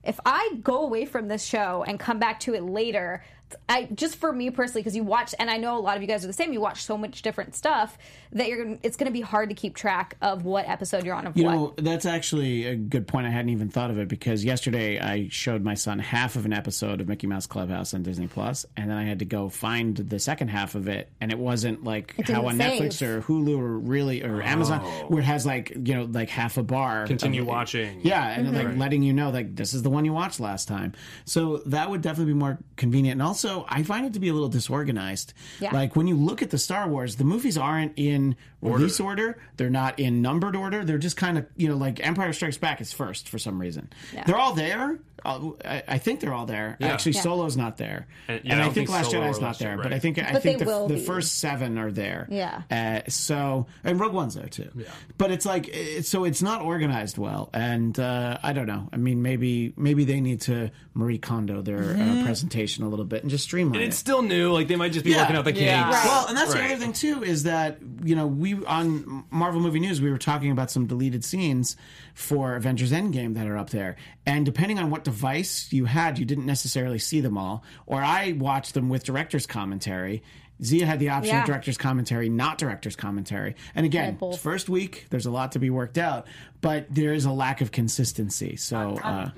If 0.03 0.19
I 0.25 0.55
go 0.63 0.81
away 0.81 1.05
from 1.05 1.27
this 1.27 1.43
show 1.43 1.83
and 1.87 1.99
come 1.99 2.19
back 2.19 2.39
to 2.41 2.53
it 2.53 2.63
later, 2.63 3.23
I 3.69 3.87
just 3.93 4.15
for 4.17 4.31
me 4.31 4.49
personally, 4.49 4.81
because 4.81 4.95
you 4.95 5.03
watch, 5.03 5.33
and 5.39 5.49
I 5.49 5.57
know 5.57 5.77
a 5.77 5.79
lot 5.81 5.95
of 5.95 6.01
you 6.01 6.07
guys 6.07 6.23
are 6.23 6.27
the 6.27 6.33
same. 6.33 6.53
You 6.53 6.61
watch 6.61 6.83
so 6.83 6.97
much 6.97 7.21
different 7.21 7.55
stuff 7.55 7.97
that 8.33 8.47
you're. 8.47 8.63
gonna- 8.63 8.77
It's 8.83 8.97
going 8.97 9.07
to 9.07 9.13
be 9.13 9.21
hard 9.21 9.49
to 9.49 9.55
keep 9.55 9.75
track 9.75 10.15
of 10.21 10.43
what 10.45 10.67
episode 10.67 11.05
you're 11.05 11.15
on 11.15 11.27
of 11.27 11.35
You 11.37 11.45
what. 11.45 11.51
know, 11.53 11.73
that's 11.77 12.05
actually 12.05 12.65
a 12.65 12.75
good 12.75 13.07
point. 13.07 13.27
I 13.27 13.29
hadn't 13.29 13.49
even 13.49 13.69
thought 13.69 13.91
of 13.91 13.97
it 13.99 14.07
because 14.07 14.43
yesterday 14.45 14.99
I 14.99 15.27
showed 15.29 15.63
my 15.63 15.73
son 15.73 15.99
half 15.99 16.35
of 16.35 16.45
an 16.45 16.53
episode 16.53 17.01
of 17.01 17.07
Mickey 17.07 17.27
Mouse 17.27 17.47
Clubhouse 17.47 17.93
on 17.93 18.03
Disney 18.03 18.27
Plus, 18.27 18.65
and 18.77 18.89
then 18.89 18.97
I 18.97 19.03
had 19.03 19.19
to 19.19 19.25
go 19.25 19.49
find 19.49 19.95
the 19.97 20.19
second 20.19 20.49
half 20.49 20.75
of 20.75 20.87
it, 20.87 21.09
and 21.19 21.31
it 21.31 21.39
wasn't 21.39 21.83
like 21.83 22.15
It 22.17 22.29
how 22.29 22.45
on 22.47 22.57
save. 22.57 22.81
Netflix 22.81 23.01
or 23.01 23.21
Hulu 23.21 23.57
or 23.57 23.79
really 23.79 24.23
or 24.23 24.41
Amazon 24.41 24.79
where 25.09 25.21
it 25.21 25.25
has 25.25 25.45
like 25.45 25.71
you 25.71 25.95
know 25.95 26.03
like 26.11 26.29
half 26.29 26.57
a 26.57 26.63
bar. 26.63 27.07
Continue 27.07 27.41
of- 27.41 27.47
watching. 27.47 28.01
Yeah, 28.03 28.27
and 28.29 28.47
Mm-hmm. 28.47 28.55
like 28.69 28.77
letting 28.77 29.03
you 29.03 29.13
know 29.13 29.29
like 29.29 29.55
this 29.55 29.73
is 29.73 29.83
the 29.83 29.89
one 29.89 30.03
you 30.05 30.13
watched 30.13 30.39
last 30.39 30.67
time. 30.67 30.93
So 31.25 31.57
that 31.67 31.89
would 31.89 32.01
definitely 32.01 32.33
be 32.33 32.39
more 32.39 32.57
convenient. 32.75 33.13
And 33.19 33.27
also, 33.27 33.40
I 33.69 33.83
find 33.83 34.05
it 34.05 34.13
to 34.13 34.19
be 34.19 34.29
a 34.29 34.33
little 34.33 34.49
disorganized. 34.49 35.33
Yeah. 35.59 35.71
Like 35.71 35.95
when 35.95 36.07
you 36.07 36.15
look 36.15 36.41
at 36.41 36.49
the 36.49 36.57
Star 36.57 36.87
Wars, 36.87 37.15
the 37.15 37.23
movies 37.23 37.57
aren't 37.57 37.93
in 37.97 38.35
release 38.61 38.99
order. 38.99 39.39
They're 39.57 39.69
not 39.69 39.99
in 39.99 40.21
numbered 40.21 40.55
order. 40.55 40.83
They're 40.85 40.97
just 40.97 41.17
kind 41.17 41.37
of 41.37 41.45
you 41.55 41.67
know 41.67 41.77
like 41.77 42.05
Empire 42.05 42.33
Strikes 42.33 42.57
Back 42.57 42.81
is 42.81 42.93
first 42.93 43.29
for 43.29 43.39
some 43.39 43.59
reason. 43.59 43.89
They're 44.25 44.37
all 44.37 44.53
there. 44.53 44.99
Uh, 45.23 45.51
I, 45.63 45.83
I 45.87 45.97
think 45.97 46.19
they're 46.19 46.33
all 46.33 46.45
there. 46.45 46.77
Actually, 46.81 47.13
Yeah. 47.13 47.21
Solo's 47.21 47.57
not 47.57 47.77
there, 47.77 48.07
And- 48.27 48.41
and, 48.45 48.53
I 48.53 48.59
I, 48.59 48.63
think, 48.65 48.73
think 48.75 48.89
Last 48.89 49.11
Jedi's 49.11 49.39
not 49.39 49.47
Last 49.47 49.59
there. 49.59 49.77
Jedi, 49.77 49.83
But 49.83 49.93
I 49.93 49.99
think 49.99 50.19
I 50.19 50.33
think 50.39 50.59
the, 50.59 50.87
the 50.87 50.97
first 50.97 51.39
seven 51.39 51.77
are 51.77 51.91
there. 51.91 52.27
Yeah. 52.29 52.61
Uh, 52.71 53.01
so 53.09 53.67
and 53.83 53.99
Rogue 53.99 54.13
One's 54.13 54.35
there 54.35 54.47
too. 54.47 54.69
Yeah. 54.75 54.85
But 55.17 55.31
it's 55.31 55.45
like 55.45 55.67
it, 55.69 56.05
so 56.05 56.23
it's 56.23 56.41
not 56.41 56.61
organized 56.61 57.17
well, 57.17 57.49
and 57.53 57.97
uh, 57.99 58.37
I 58.41 58.53
don't 58.53 58.67
know. 58.67 58.89
I 58.91 58.97
mean, 58.97 59.21
maybe 59.21 59.73
maybe 59.77 60.03
they 60.05 60.21
need 60.21 60.41
to 60.41 60.71
Marie 60.93 61.17
Kondo 61.17 61.61
their 61.61 61.91
uh, 61.97 62.23
presentation 62.23 62.83
a 62.83 62.89
little 62.89 63.05
bit 63.05 63.21
and 63.21 63.29
just 63.31 63.45
streamline 63.45 63.75
And 63.75 63.83
It's 63.85 63.95
it. 63.97 63.99
still 63.99 64.21
new. 64.21 64.51
Like 64.51 64.67
they 64.67 64.75
might 64.75 64.91
just 64.91 65.05
be 65.05 65.11
Yeah. 65.11 65.21
working 65.21 65.35
out 65.35 65.45
the 65.45 65.53
kinks. 65.53 65.65
Yeah. 65.65 65.85
Right. 65.91 66.05
Well, 66.05 66.27
and 66.27 66.37
that's 66.37 66.53
the 66.53 66.63
other 66.63 66.77
thing 66.77 66.93
too 66.93 67.23
is 67.23 67.43
that 67.43 67.77
you 68.03 68.15
know 68.15 68.27
we 68.27 68.63
on 68.65 69.23
Marvel 69.31 69.61
Movie 69.61 69.79
News 69.79 70.01
we 70.01 70.09
were 70.09 70.17
talking 70.17 70.51
about 70.51 70.71
some 70.71 70.85
deleted 70.87 71.23
scenes 71.23 71.77
for 72.13 72.55
Avengers 72.55 72.91
Endgame 72.91 73.35
that 73.35 73.47
are 73.47 73.57
up 73.57 73.69
there, 73.69 73.95
and 74.25 74.45
depending 74.45 74.79
on 74.79 74.89
what 74.89 75.03
device 75.11 75.67
you 75.71 75.85
had, 75.85 76.17
you 76.17 76.25
didn't 76.25 76.45
necessarily 76.45 76.99
see 76.99 77.21
them 77.21 77.37
all. 77.37 77.63
Or 77.85 78.01
I 78.01 78.31
watched 78.33 78.73
them 78.73 78.89
with 78.89 79.03
director's 79.03 79.45
commentary. 79.45 80.23
Zia 80.63 80.85
had 80.85 80.99
the 80.99 81.09
option 81.09 81.33
Yeah. 81.35 81.41
of 81.41 81.47
director's 81.47 81.77
commentary, 81.77 82.29
not 82.29 82.57
director's 82.59 82.95
commentary. 82.95 83.55
And 83.75 83.85
again, 83.85 84.15
both. 84.15 84.39
first 84.39 84.69
week, 84.69 85.07
there's 85.09 85.25
a 85.25 85.31
lot 85.31 85.53
to 85.53 85.59
be 85.59 85.69
worked 85.71 85.97
out, 85.97 86.27
but 86.61 86.85
there 86.89 87.13
is 87.13 87.25
a 87.25 87.31
lack 87.31 87.61
of 87.61 87.71
consistency. 87.71 88.55
So, 88.57 88.99
uh, 89.03 89.31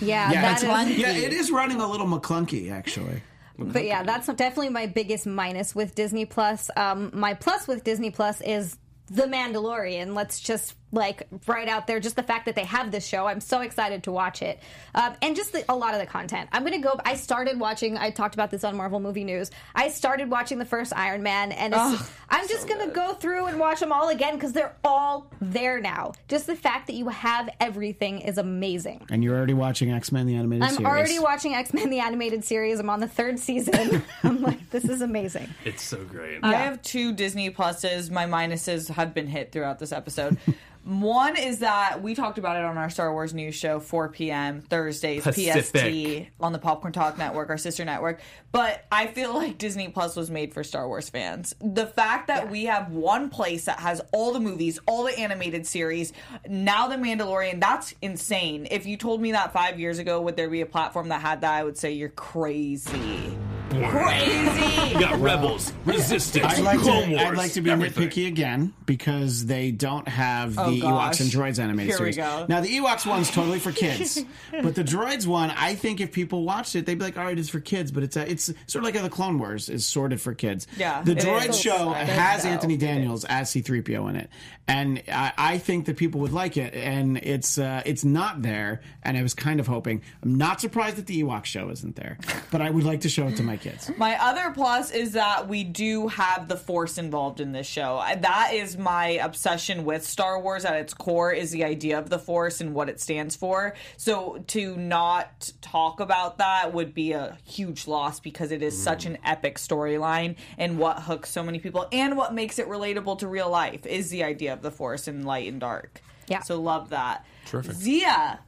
Yeah, 0.00 0.32
yeah, 0.32 0.40
that 0.42 0.62
it's- 0.62 0.98
yeah, 0.98 1.12
it 1.12 1.32
is 1.34 1.50
running 1.50 1.80
a 1.80 1.86
little 1.86 2.06
McClunky, 2.06 2.72
actually. 2.72 3.22
But 3.58 3.84
yeah, 3.84 4.02
that's 4.04 4.26
definitely 4.26 4.70
my 4.70 4.86
biggest 4.86 5.26
minus 5.26 5.74
with 5.74 5.94
Disney 5.94 6.24
Plus. 6.24 6.70
Um, 6.76 7.10
my 7.12 7.34
plus 7.34 7.68
with 7.68 7.84
Disney 7.84 8.10
Plus 8.10 8.40
is 8.40 8.78
The 9.10 9.24
Mandalorian. 9.24 10.14
Let's 10.14 10.40
just 10.40 10.74
like 10.92 11.26
right 11.46 11.68
out 11.68 11.86
there, 11.86 12.00
just 12.00 12.16
the 12.16 12.22
fact 12.22 12.46
that 12.46 12.54
they 12.54 12.64
have 12.64 12.90
this 12.90 13.06
show. 13.06 13.26
I'm 13.26 13.40
so 13.40 13.60
excited 13.60 14.02
to 14.04 14.12
watch 14.12 14.42
it, 14.42 14.60
um, 14.94 15.14
and 15.22 15.36
just 15.36 15.52
the, 15.52 15.64
a 15.68 15.76
lot 15.76 15.94
of 15.94 16.00
the 16.00 16.06
content. 16.06 16.48
I'm 16.52 16.64
gonna 16.64 16.80
go. 16.80 16.98
I 17.04 17.14
started 17.14 17.60
watching. 17.60 17.96
I 17.96 18.10
talked 18.10 18.34
about 18.34 18.50
this 18.50 18.64
on 18.64 18.76
Marvel 18.76 19.00
Movie 19.00 19.24
News. 19.24 19.50
I 19.74 19.88
started 19.88 20.30
watching 20.30 20.58
the 20.58 20.64
first 20.64 20.92
Iron 20.96 21.22
Man, 21.22 21.52
and 21.52 21.74
it's, 21.76 22.10
I'm 22.28 22.48
just 22.48 22.68
gonna 22.68 22.88
go 22.88 23.14
through 23.14 23.46
and 23.46 23.58
watch 23.58 23.80
them 23.80 23.92
all 23.92 24.08
again 24.08 24.34
because 24.34 24.52
they're 24.52 24.74
all 24.84 25.30
there 25.40 25.80
now. 25.80 26.12
Just 26.28 26.46
the 26.46 26.56
fact 26.56 26.86
that 26.88 26.94
you 26.94 27.08
have 27.08 27.48
everything 27.60 28.20
is 28.20 28.38
amazing. 28.38 29.06
And 29.10 29.22
you're 29.22 29.36
already 29.36 29.54
watching 29.54 29.90
X 29.92 30.12
Men 30.12 30.26
the 30.26 30.34
animated 30.34 30.62
Series. 30.64 30.78
I'm 30.78 30.84
series. 30.84 30.92
already 30.92 31.18
watching 31.18 31.54
X 31.54 31.72
Men 31.72 31.90
the 31.90 32.00
animated 32.00 32.44
series. 32.44 32.80
I'm 32.80 32.90
on 32.90 33.00
the 33.00 33.08
third 33.08 33.38
season. 33.38 34.02
I'm 34.22 34.42
like, 34.42 34.70
this 34.70 34.84
is 34.84 35.02
amazing. 35.02 35.48
It's 35.64 35.82
so 35.82 36.04
great. 36.04 36.40
I 36.42 36.54
have 36.54 36.82
two 36.82 37.12
Disney 37.12 37.50
pluses. 37.50 38.10
My 38.10 38.26
minuses 38.26 38.88
have 38.88 39.14
been 39.14 39.26
hit 39.26 39.52
throughout 39.52 39.78
this 39.78 39.92
episode. 39.92 40.38
One 40.84 41.36
is 41.36 41.58
that 41.58 42.02
we 42.02 42.14
talked 42.14 42.38
about 42.38 42.56
it 42.56 42.64
on 42.64 42.78
our 42.78 42.88
Star 42.88 43.12
Wars 43.12 43.34
news 43.34 43.54
show, 43.54 43.80
4 43.80 44.08
p.m. 44.08 44.62
Thursdays, 44.62 45.22
Pacific. 45.22 46.26
PST, 46.28 46.32
on 46.40 46.52
the 46.52 46.58
Popcorn 46.58 46.92
Talk 46.92 47.18
Network, 47.18 47.50
our 47.50 47.58
sister 47.58 47.84
network. 47.84 48.20
But 48.50 48.86
I 48.90 49.06
feel 49.06 49.34
like 49.34 49.58
Disney 49.58 49.88
Plus 49.88 50.16
was 50.16 50.30
made 50.30 50.54
for 50.54 50.64
Star 50.64 50.88
Wars 50.88 51.10
fans. 51.10 51.54
The 51.60 51.86
fact 51.86 52.28
that 52.28 52.50
we 52.50 52.64
have 52.64 52.90
one 52.90 53.28
place 53.28 53.66
that 53.66 53.78
has 53.80 54.00
all 54.12 54.32
the 54.32 54.40
movies, 54.40 54.78
all 54.86 55.04
the 55.04 55.18
animated 55.18 55.66
series, 55.66 56.14
now 56.48 56.88
The 56.88 56.96
Mandalorian, 56.96 57.60
that's 57.60 57.94
insane. 58.00 58.66
If 58.70 58.86
you 58.86 58.96
told 58.96 59.20
me 59.20 59.32
that 59.32 59.52
five 59.52 59.78
years 59.78 59.98
ago, 59.98 60.22
would 60.22 60.36
there 60.36 60.48
be 60.48 60.62
a 60.62 60.66
platform 60.66 61.08
that 61.08 61.20
had 61.20 61.42
that? 61.42 61.52
I 61.52 61.62
would 61.62 61.76
say 61.76 61.92
you're 61.92 62.08
crazy. 62.08 63.29
Crazy! 63.70 64.88
You 64.94 64.98
got 65.00 65.20
rebels, 65.20 65.72
resistance, 65.84 66.44
I'd 66.44 66.64
like 66.64 66.80
Clone 66.80 67.04
to. 67.08 67.10
Wars, 67.14 67.22
I'd 67.22 67.36
like 67.36 67.52
to 67.52 67.60
be 67.60 67.70
everything. 67.70 68.08
nitpicky 68.08 68.26
again 68.26 68.72
because 68.84 69.46
they 69.46 69.70
don't 69.70 70.08
have 70.08 70.56
the 70.56 70.62
Oh. 70.62 70.70
Ewoks 70.72 71.20
and 71.20 71.30
Droids 71.30 71.58
animated 71.60 71.94
Here 71.96 72.04
we 72.04 72.12
go. 72.12 72.46
Now 72.48 72.60
the 72.60 72.68
Ewoks 72.68 73.06
one's 73.06 73.30
totally 73.30 73.60
for 73.60 73.70
kids, 73.80 74.22
but 74.50 74.74
the 74.74 74.82
Droids 74.82 75.26
one, 75.26 75.50
I 75.50 75.74
think 75.76 76.00
if 76.00 76.10
people 76.10 76.42
watched 76.44 76.74
it, 76.74 76.84
they'd 76.86 76.98
be 76.98 77.04
like, 77.04 77.16
"All 77.16 77.24
right, 77.24 77.38
it's 77.38 77.48
for 77.48 77.60
kids," 77.60 77.92
but 77.92 78.02
it's 78.02 78.16
a, 78.16 78.28
it's 78.28 78.46
sort 78.66 78.76
of 78.76 78.84
like 78.84 78.96
how 78.96 79.02
the 79.02 79.08
Clone 79.10 79.38
Wars 79.38 79.68
is 79.68 79.86
sorted 79.86 80.20
for 80.20 80.34
kids. 80.34 80.66
Yeah, 80.76 81.02
the 81.02 81.12
it 81.12 81.18
Droid 81.18 81.50
is. 81.50 81.60
show 81.60 81.90
has 81.90 82.42
though. 82.42 82.48
Anthony 82.48 82.76
Daniels 82.76 83.24
as 83.24 83.50
C-3PO 83.50 84.10
in 84.10 84.16
it, 84.16 84.30
and 84.66 85.02
I, 85.08 85.32
I 85.38 85.58
think 85.58 85.86
that 85.86 85.96
people 85.96 86.20
would 86.22 86.32
like 86.32 86.56
it, 86.56 86.74
and 86.74 87.18
it's 87.18 87.56
uh, 87.58 87.82
it's 87.86 88.04
not 88.04 88.42
there, 88.42 88.80
and 89.04 89.16
I 89.16 89.22
was 89.22 89.34
kind 89.34 89.60
of 89.60 89.66
hoping. 89.68 90.02
I'm 90.22 90.34
not 90.34 90.60
surprised 90.60 90.96
that 90.96 91.06
the 91.06 91.22
Ewok 91.22 91.44
show 91.44 91.70
isn't 91.70 91.94
there, 91.96 92.18
but 92.50 92.60
I 92.60 92.70
would 92.70 92.84
like 92.84 93.02
to 93.02 93.08
show 93.08 93.28
it 93.28 93.36
to 93.36 93.42
my 93.44 93.56
kids. 93.60 93.90
My 93.96 94.16
other 94.20 94.50
plus 94.50 94.90
is 94.90 95.12
that 95.12 95.48
we 95.48 95.64
do 95.64 96.08
have 96.08 96.48
the 96.48 96.56
Force 96.56 96.98
involved 96.98 97.40
in 97.40 97.52
this 97.52 97.66
show. 97.66 98.02
That 98.20 98.52
is 98.52 98.76
my 98.76 99.08
obsession 99.08 99.84
with 99.84 100.06
Star 100.06 100.40
Wars 100.40 100.64
at 100.64 100.76
its 100.76 100.94
core 100.94 101.32
is 101.32 101.50
the 101.50 101.64
idea 101.64 101.98
of 101.98 102.10
the 102.10 102.18
Force 102.18 102.60
and 102.60 102.74
what 102.74 102.88
it 102.88 103.00
stands 103.00 103.36
for. 103.36 103.74
So 103.96 104.42
to 104.48 104.76
not 104.76 105.52
talk 105.60 106.00
about 106.00 106.38
that 106.38 106.72
would 106.72 106.94
be 106.94 107.12
a 107.12 107.38
huge 107.44 107.86
loss 107.86 108.20
because 108.20 108.50
it 108.50 108.62
is 108.62 108.80
such 108.80 109.06
an 109.06 109.18
epic 109.24 109.58
storyline 109.58 110.36
and 110.58 110.78
what 110.78 111.00
hooks 111.00 111.30
so 111.30 111.42
many 111.42 111.58
people 111.58 111.86
and 111.92 112.16
what 112.16 112.34
makes 112.34 112.58
it 112.58 112.68
relatable 112.68 113.18
to 113.18 113.28
real 113.28 113.50
life 113.50 113.86
is 113.86 114.10
the 114.10 114.24
idea 114.24 114.52
of 114.52 114.62
the 114.62 114.70
Force 114.70 115.08
in 115.08 115.24
light 115.24 115.48
and 115.48 115.60
dark. 115.60 116.00
Yeah. 116.28 116.40
So 116.42 116.60
love 116.60 116.90
that. 116.90 117.26
Terrific. 117.46 117.74
Zia, 117.74 118.38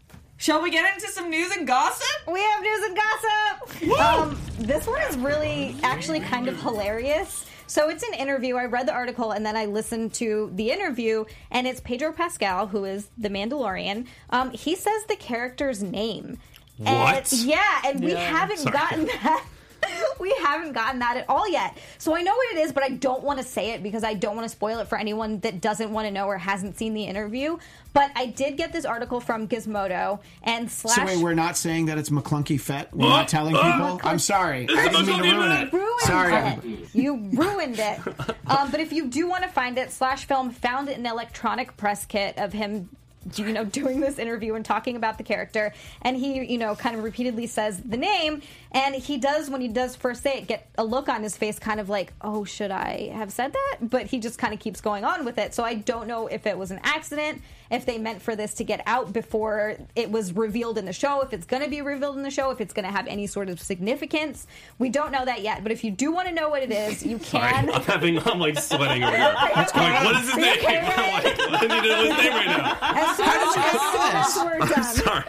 shall 0.43 0.61
we 0.61 0.71
get 0.71 0.93
into 0.93 1.07
some 1.09 1.31
news 1.31 1.53
and 1.57 1.67
gossip? 1.67 2.05
We 2.27 2.41
have 2.41 2.63
news 2.63 2.85
and 2.85 2.97
gossip. 2.97 4.01
Um, 4.01 4.41
this 4.59 4.87
one 4.89 5.01
is 5.03 5.17
really 5.17 5.77
actually 5.85 6.19
kind 6.19 6.49
of 6.49 6.61
hilarious. 6.61 7.47
So 7.69 7.89
it's 7.89 8.03
an 8.03 8.15
interview. 8.15 8.57
I 8.57 8.65
read 8.65 8.89
the 8.89 8.93
article 8.93 9.31
and 9.31 9.47
then 9.47 9.57
I 9.57 9.67
listened 9.67 10.13
to 10.15 10.51
the 10.55 10.71
interview, 10.71 11.25
and 11.51 11.67
it's 11.67 11.81
Pedro 11.81 12.13
Pascal, 12.13 12.67
who 12.67 12.85
is 12.85 13.09
the 13.17 13.29
Mandalorian. 13.29 14.07
Um, 14.31 14.51
he 14.51 14.75
says 14.75 15.05
the 15.09 15.17
character's 15.17 15.83
name. 15.83 16.39
What? 16.77 17.33
And, 17.33 17.43
yeah, 17.43 17.81
and 17.87 18.01
we 18.03 18.13
haven't 18.13 18.59
Sorry. 18.59 18.73
gotten 18.73 19.07
that. 19.07 19.47
we 20.21 20.35
haven't 20.43 20.73
gotten 20.73 21.01
that 21.01 21.17
at 21.17 21.27
all 21.29 21.49
yet. 21.49 21.77
So 21.99 22.15
I 22.17 22.23
know 22.23 22.35
what 22.35 22.57
it 22.57 22.59
is, 22.59 22.73
but 22.73 22.83
I 22.83 22.91
don't 22.91 23.23
want 23.23 23.39
to 23.39 23.45
say 23.45 23.71
it 23.71 23.83
because 23.83 24.05
I 24.05 24.15
don't 24.15 24.37
want 24.37 24.45
to 24.47 24.53
spoil 24.55 24.79
it 24.79 24.89
for 24.89 24.99
anyone 24.99 25.41
that 25.41 25.61
doesn't 25.61 25.93
want 25.93 26.07
to 26.07 26.11
know 26.11 26.27
or 26.27 26.39
hasn't 26.39 26.77
seen 26.79 26.95
the 26.95 27.05
interview. 27.05 27.59
But 27.93 28.11
I 28.17 28.27
did 28.27 28.57
get 28.57 28.73
this 28.73 28.85
article 28.85 29.21
from 29.21 29.47
Gizmodo 29.49 30.21
and 30.43 30.71
slash. 30.71 30.97
So 30.97 31.05
wait, 31.05 31.19
we're 31.23 31.35
not 31.35 31.57
saying 31.57 31.87
that 31.87 31.99
it's 31.99 32.09
McClunky 32.11 32.59
Fett. 32.59 32.95
We're 32.95 33.09
not 33.09 33.29
telling 33.29 33.55
people. 33.55 34.01
I'm 34.03 34.19
sorry. 34.19 34.67
I 34.71 34.89
didn't 34.89 35.07
mean 35.07 35.23
to 35.23 35.31
ruin 35.31 35.53
it. 35.53 35.73
ruined 35.73 36.01
Sorry. 36.01 36.35
it. 36.35 36.95
You 36.95 37.17
ruined 37.33 37.79
it. 37.79 38.01
Um, 38.45 38.71
but 38.71 38.81
if 38.81 38.93
you 38.93 39.07
do 39.07 39.29
want 39.29 39.45
to 39.45 39.49
find 39.49 39.79
it, 39.79 39.91
Slash 39.93 40.27
Film 40.27 40.51
found 40.51 40.89
an 40.91 41.07
electronic 41.07 41.77
press 41.79 42.05
kit 42.05 42.37
of 42.39 42.53
him. 42.53 42.91
You 43.37 43.53
know, 43.53 43.65
doing 43.83 44.01
this 44.01 44.19
interview 44.19 44.55
and 44.55 44.65
talking 44.65 44.97
about 44.97 45.19
the 45.19 45.25
character, 45.25 45.73
and 46.03 46.17
he, 46.17 46.45
you 46.45 46.59
know, 46.59 46.75
kind 46.75 46.97
of 46.97 47.05
repeatedly 47.05 47.47
says 47.47 47.81
the 47.81 47.97
name, 47.97 48.43
and 48.73 48.95
he 48.95 49.19
does 49.19 49.51
when 49.51 49.61
he 49.61 49.69
does 49.69 49.97
first 49.97 50.23
say 50.23 50.39
it, 50.39 50.47
get 50.47 50.69
a 50.77 50.85
look 50.85 51.09
on 51.09 51.23
his 51.23 51.37
face, 51.37 51.59
kind 51.59 51.81
of 51.81 51.89
like, 51.89 52.13
"Oh, 52.21 52.45
should 52.45 52.71
I 52.71 53.11
have 53.15 53.33
said 53.33 53.53
that?" 53.53 53.79
But 53.81 54.07
he 54.07 54.19
just 54.19 54.39
kind 54.39 54.55
of 54.55 54.61
keeps 54.61 54.81
going 54.81 55.05
on 55.05 55.25
with 55.25 55.39
it. 55.39 55.55
So 55.55 55.65
I 55.65 55.75
don't 55.75 56.07
know 56.07 56.27
if 56.27 56.47
it 56.47 56.57
was 56.57 56.71
an 56.71 56.81
accident, 56.83 57.43
if 57.73 57.87
they 57.87 57.97
meant 57.99 58.21
for 58.21 58.37
this 58.37 58.55
to 58.55 58.65
get 58.65 58.83
out 58.87 59.13
before 59.13 59.77
it 59.97 60.11
was 60.11 60.35
revealed 60.35 60.77
in 60.77 60.85
the 60.85 60.93
show, 60.93 61.23
if 61.23 61.33
it's 61.33 61.47
going 61.47 61.63
to 61.63 61.71
be 61.71 61.81
revealed 61.81 62.17
in 62.19 62.23
the 62.23 62.31
show, 62.31 62.51
if 62.51 62.61
it's 62.61 62.75
going 62.75 62.85
to 62.85 62.93
have 62.93 63.07
any 63.07 63.27
sort 63.27 63.49
of 63.49 63.59
significance. 63.59 64.47
We 64.79 64.91
don't 64.91 65.11
know 65.11 65.25
that 65.25 65.41
yet. 65.43 65.63
But 65.63 65.73
if 65.73 65.83
you 65.83 65.91
do 65.91 66.13
want 66.13 66.29
to 66.29 66.35
know 66.35 66.51
what 66.51 66.63
it 66.63 66.71
is, 66.71 67.05
you 67.05 67.19
Sorry, 67.23 67.51
can. 67.51 67.71
I'm 67.71 67.83
having, 67.83 68.19
I'm 68.29 68.39
like 68.39 68.59
sweating 68.59 69.03
over 69.03 69.17
here. 69.17 69.35
I'm 69.39 69.55
like, 69.75 70.05
what 70.05 70.17
is 70.17 70.27
his 70.29 70.37
name? 70.37 70.59
okay, 70.59 70.79
I'm 70.79 70.85
Ryan? 70.85 71.23
like, 71.25 71.41
I 71.41 71.61
need 71.63 71.83
to 71.83 71.89
know 71.89 72.05
his 72.05 72.19
name 72.19 72.33
right 72.33 72.47
now. 72.47 72.79
As 72.83 73.17
soon 73.17 73.27
How 73.27 73.49
as, 73.49 73.55
did 73.55 73.63
you 73.65 73.69
as 73.69 73.83
know 73.95 74.13
this? 74.13 74.37
as 74.37 74.45
we're 74.45 74.59
done. 74.75 74.85
Sorry. 74.95 75.25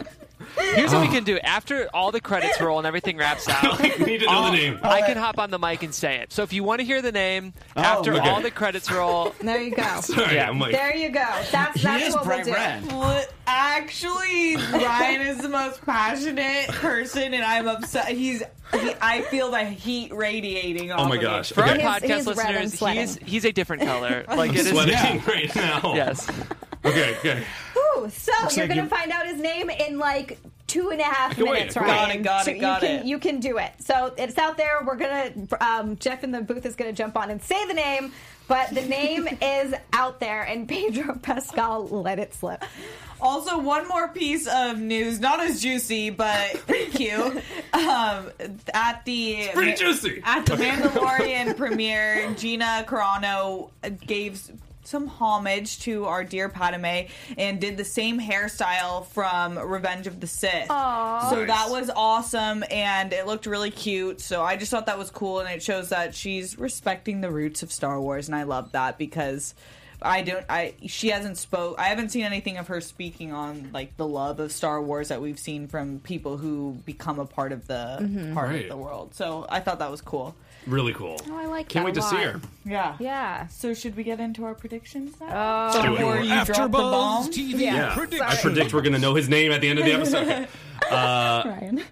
Here's 0.56 0.92
what 0.92 1.02
we 1.02 1.08
can 1.08 1.24
do. 1.24 1.38
After 1.38 1.88
all 1.94 2.12
the 2.12 2.20
credits 2.20 2.60
roll 2.60 2.78
and 2.78 2.86
everything 2.86 3.16
wraps 3.16 3.48
out, 3.48 3.80
I 3.80 3.88
need 4.04 4.20
to 4.20 4.26
know 4.26 4.44
the 4.50 4.56
name. 4.56 4.78
I 4.82 5.02
can 5.02 5.16
hop 5.16 5.38
on 5.38 5.50
the 5.50 5.58
mic 5.58 5.82
and 5.82 5.94
say 5.94 6.16
it. 6.18 6.32
So 6.32 6.42
if 6.42 6.52
you 6.52 6.62
want 6.64 6.80
to 6.80 6.84
hear 6.84 7.02
the 7.02 7.12
name, 7.12 7.52
oh, 7.76 7.80
after 7.82 8.14
okay. 8.14 8.28
all 8.28 8.40
the 8.40 8.50
credits 8.50 8.90
roll, 8.90 9.34
There 9.40 9.60
you 9.60 9.74
go. 9.74 10.00
Sorry, 10.00 10.36
Yeah. 10.36 10.48
I'm 10.48 10.58
like, 10.58 10.72
There 10.72 10.94
you 10.96 11.10
go. 11.10 11.26
That's 11.50 11.76
He 11.80 11.82
that's 11.86 12.06
is 12.08 12.14
what 12.14 12.26
we'll 12.26 12.44
do. 12.44 12.52
red. 12.52 12.86
Well, 12.86 13.24
actually, 13.46 14.56
Ryan 14.56 15.20
is 15.22 15.38
the 15.38 15.48
most 15.48 15.84
passionate 15.84 16.68
person, 16.68 17.34
and 17.34 17.44
I'm 17.44 17.66
upset. 17.68 18.08
He's, 18.08 18.42
he, 18.72 18.92
I 19.00 19.22
feel 19.22 19.50
the 19.50 19.64
heat 19.64 20.12
radiating. 20.14 20.90
Oh 20.92 20.96
off 20.96 21.00
oh 21.00 21.08
my 21.08 21.16
of 21.16 21.22
gosh. 21.22 21.50
me. 21.50 21.54
for 21.54 21.62
Okay. 21.64 21.82
our 21.82 22.00
He's- 22.00 22.02
podcast 22.02 22.16
he's 22.16 22.36
red 22.36 22.46
and 22.46 22.54
listeners, 22.64 22.78
sweating. 22.78 23.00
he's 23.00 23.16
he's 23.18 23.44
a 23.44 23.52
different 23.52 23.82
color. 23.82 24.24
Like 24.28 24.52
it 24.52 24.58
is. 24.58 24.68
Sweating 24.70 24.92
Yeah. 24.94 25.22
right 25.26 25.56
now. 25.56 25.94
Yes. 25.94 26.28
Okay, 26.84 27.16
okay. 27.18 27.44
Ooh, 27.96 28.10
so 28.10 28.32
you're 28.52 28.66
like 28.66 28.68
gonna 28.76 28.88
find 28.88 29.10
out 29.10 29.26
his 29.26 29.40
name 29.40 29.70
in 29.70 29.98
like 29.98 30.38
two 30.66 30.90
and 30.90 31.00
a 31.00 31.04
half 31.04 31.34
can 31.34 31.44
wait. 31.44 31.52
minutes, 31.52 31.74
Got 31.74 32.10
it, 32.14 32.22
got 32.22 32.44
so 32.44 32.50
it, 32.50 32.58
got 32.60 32.82
you 32.82 32.88
can, 32.88 33.00
it. 33.00 33.06
You 33.06 33.18
can 33.18 33.40
do 33.40 33.58
it. 33.58 33.72
So 33.78 34.12
it's 34.16 34.38
out 34.38 34.56
there. 34.56 34.80
We're 34.84 34.96
gonna. 34.96 35.32
Um, 35.60 35.96
Jeff 35.96 36.24
in 36.24 36.30
the 36.32 36.40
booth 36.40 36.66
is 36.66 36.74
gonna 36.74 36.92
jump 36.92 37.16
on 37.16 37.30
and 37.30 37.40
say 37.42 37.66
the 37.66 37.74
name, 37.74 38.12
but 38.48 38.70
the 38.74 38.82
name 38.82 39.28
is 39.42 39.74
out 39.92 40.20
there, 40.20 40.42
and 40.42 40.68
Pedro 40.68 41.14
Pascal 41.22 41.86
let 41.88 42.18
it 42.18 42.34
slip. 42.34 42.64
Also, 43.20 43.58
one 43.58 43.86
more 43.88 44.08
piece 44.08 44.46
of 44.46 44.78
news, 44.78 45.18
not 45.20 45.40
as 45.40 45.62
juicy, 45.62 46.10
but 46.10 46.50
thank 46.66 46.98
you. 47.00 47.40
Um, 47.74 48.30
at 48.72 49.04
the 49.04 49.48
pretty 49.52 49.74
juicy. 49.74 50.22
At 50.24 50.46
the 50.46 50.54
Mandalorian 50.54 51.56
premiere, 51.56 52.32
Gina 52.34 52.84
Carano 52.86 53.70
gave 54.06 54.48
some 54.86 55.06
homage 55.08 55.80
to 55.80 56.04
our 56.06 56.24
dear 56.24 56.48
Padme 56.48 57.08
and 57.38 57.60
did 57.60 57.76
the 57.76 57.84
same 57.84 58.20
hairstyle 58.20 59.06
from 59.06 59.58
Revenge 59.58 60.06
of 60.06 60.20
the 60.20 60.26
Sith. 60.26 60.68
Aww. 60.68 61.30
So 61.30 61.44
Nice. 61.44 61.48
that 61.48 61.70
was 61.70 61.90
awesome 61.94 62.64
and 62.70 63.12
it 63.12 63.26
looked 63.26 63.46
really 63.46 63.70
cute. 63.70 64.20
So 64.20 64.42
I 64.42 64.56
just 64.56 64.70
thought 64.70 64.86
that 64.86 64.98
was 64.98 65.10
cool 65.10 65.40
and 65.40 65.48
it 65.48 65.62
shows 65.62 65.88
that 65.90 66.14
she's 66.14 66.58
respecting 66.58 67.20
the 67.20 67.30
roots 67.30 67.62
of 67.62 67.72
Star 67.72 68.00
Wars 68.00 68.28
and 68.28 68.36
I 68.36 68.42
love 68.44 68.72
that 68.72 68.98
because 68.98 69.54
I 70.02 70.20
don't. 70.20 70.44
I 70.50 70.74
she 70.86 71.08
hasn't 71.08 71.38
spoke. 71.38 71.76
I 71.78 71.84
haven't 71.84 72.10
seen 72.10 72.24
anything 72.24 72.58
of 72.58 72.66
her 72.68 72.82
speaking 72.82 73.32
on 73.32 73.70
like 73.72 73.96
the 73.96 74.06
love 74.06 74.38
of 74.38 74.52
Star 74.52 74.82
Wars 74.82 75.08
that 75.08 75.22
we've 75.22 75.38
seen 75.38 75.66
from 75.66 76.00
people 76.00 76.36
who 76.36 76.72
become 76.84 77.18
a 77.18 77.24
part 77.24 77.52
of 77.52 77.66
the 77.68 77.98
Mm-hmm. 78.02 78.34
part 78.34 78.48
Right. 78.50 78.62
of 78.64 78.68
the 78.68 78.76
world. 78.76 79.14
So 79.14 79.46
I 79.48 79.60
thought 79.60 79.78
that 79.78 79.90
was 79.90 80.02
cool. 80.02 80.34
Really 80.66 80.92
cool. 80.94 81.20
Oh, 81.28 81.36
I 81.36 81.46
like 81.46 81.68
Can't 81.68 81.84
that 81.84 81.92
wait 81.94 81.96
a 81.98 82.00
to 82.00 82.06
see 82.06 82.16
lot. 82.16 82.24
her. 82.24 82.40
Yeah. 82.64 82.96
Yeah. 82.98 83.46
So 83.48 83.74
should 83.74 83.96
we 83.96 84.02
get 84.04 84.18
into 84.20 84.44
our 84.44 84.54
predictions 84.54 85.18
now? 85.20 85.70
Oh, 85.74 85.82
Do 85.82 85.94
it. 85.94 85.98
Before 85.98 86.20
you 86.20 86.44
drop 86.44 86.56
the 86.56 86.68
bomb. 86.68 87.26
TV 87.30 87.60
Yeah. 87.60 87.94
prediction. 87.94 88.26
I 88.26 88.36
predict 88.36 88.72
we're 88.72 88.80
going 88.82 88.94
to 88.94 88.98
know 88.98 89.14
his 89.14 89.28
name 89.28 89.52
at 89.52 89.60
the 89.60 89.68
end 89.68 89.78
of 89.78 89.84
the 89.84 89.92
episode. 89.94 90.22
Okay. 90.28 90.46
Ryan. 90.90 91.82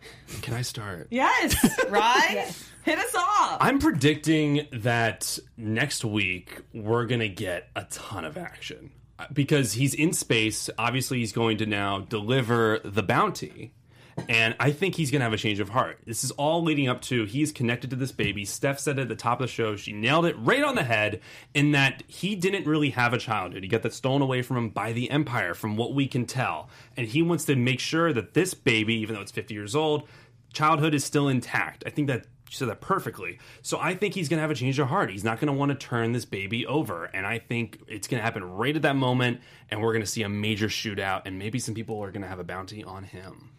Can 0.43 0.55
I 0.55 0.62
start? 0.62 1.09
Yes, 1.11 1.55
right. 1.91 2.51
Hit 2.85 2.99
us 2.99 3.14
off. 3.14 3.59
I'm 3.61 3.79
predicting 3.79 4.66
that 4.73 5.39
next 5.57 6.05
week 6.05 6.61
we're 6.75 7.05
going 7.07 7.20
to 7.20 7.29
get 7.29 7.68
a 7.77 7.85
ton 7.85 8.25
of 8.25 8.37
action 8.37 8.91
uh, 9.18 9.27
because 9.33 9.75
he's 9.75 9.95
in 9.95 10.12
space. 10.12 10.68
Obviously, 10.79 11.18
he's 11.18 11.33
going 11.33 11.59
to 11.59 11.66
now 11.66 12.01
deliver 12.01 12.81
the 12.85 13.03
bounty. 13.03 13.73
And 14.29 14.55
I 14.61 14.71
think 14.71 14.95
he's 14.95 15.11
going 15.11 15.21
to 15.21 15.25
have 15.25 15.33
a 15.33 15.39
change 15.39 15.61
of 15.61 15.71
heart. 15.71 15.99
This 16.07 16.25
is 16.25 16.31
all 16.33 16.63
leading 16.63 16.89
up 16.89 17.01
to 17.03 17.25
he's 17.25 17.53
connected 17.53 17.91
to 17.91 17.97
this 17.97 18.13
baby. 18.13 18.45
Steph 18.45 18.79
said 18.79 18.99
at 18.99 19.09
the 19.09 19.17
top 19.17 19.41
of 19.41 19.47
the 19.47 19.53
show, 19.53 19.77
she 19.77 19.93
nailed 19.93 20.27
it 20.27 20.37
right 20.39 20.63
on 20.63 20.75
the 20.75 20.85
head 20.85 21.21
in 21.55 21.73
that 21.73 22.03
he 22.07 22.35
didn't 22.35 22.67
really 22.67 22.91
have 22.91 23.13
a 23.13 23.19
childhood. 23.19 23.63
He 23.63 23.69
got 23.69 23.83
that 23.83 23.95
stolen 23.95 24.23
away 24.23 24.43
from 24.43 24.57
him 24.57 24.69
by 24.69 24.93
the 24.93 25.11
Empire, 25.11 25.55
from 25.55 25.77
what 25.77 25.95
we 25.95 26.07
can 26.07 26.27
tell. 26.27 26.69
And 26.97 27.07
he 27.07 27.23
wants 27.23 27.45
to 27.47 27.57
make 27.57 27.81
sure 27.81 28.13
that 28.13 28.35
this 28.35 28.55
baby, 28.55 28.95
even 28.97 29.15
though 29.15 29.23
it's 29.23 29.33
50 29.33 29.55
years 29.55 29.75
old, 29.75 30.09
childhood 30.53 30.95
is 30.95 31.05
still 31.05 31.29
intact. 31.29 31.85
I 31.87 31.91
think 31.91 32.09
that 32.09 32.27
you 32.53 32.57
said 32.57 32.69
that 32.69 32.83
perfectly. 32.83 33.39
So 33.63 33.79
I 33.81 33.95
think 33.95 34.15
he's 34.15 34.29
going 34.29 34.37
to 34.37 34.43
have 34.43 34.51
a 34.51 34.55
change 34.55 34.79
of 34.79 34.89
heart. 34.89 35.11
He's 35.11 35.25
not 35.25 35.41
going 35.41 35.47
to 35.47 35.59
want 35.59 35.71
to 35.71 35.75
turn 35.75 36.13
this 36.13 36.27
baby 36.27 36.67
over. 36.67 37.07
And 37.07 37.27
I 37.27 37.39
think 37.39 37.81
it's 37.89 38.07
going 38.07 38.19
to 38.19 38.25
happen 38.25 38.45
right 38.45 38.77
at 38.77 38.83
that 38.83 38.97
moment. 38.97 39.41
And 39.71 39.81
we're 39.81 39.93
going 39.93 40.05
to 40.05 40.11
see 40.11 40.23
a 40.23 40.29
major 40.29 40.69
shootout. 40.69 41.23
And 41.25 41.39
maybe 41.39 41.59
some 41.59 41.75
people 41.75 41.99
are 42.03 42.11
going 42.11 42.23
to 42.23 42.29
have 42.29 42.39
a 42.39 42.45
bounty 42.45 42.85
on 42.85 43.05
him. 43.05 43.53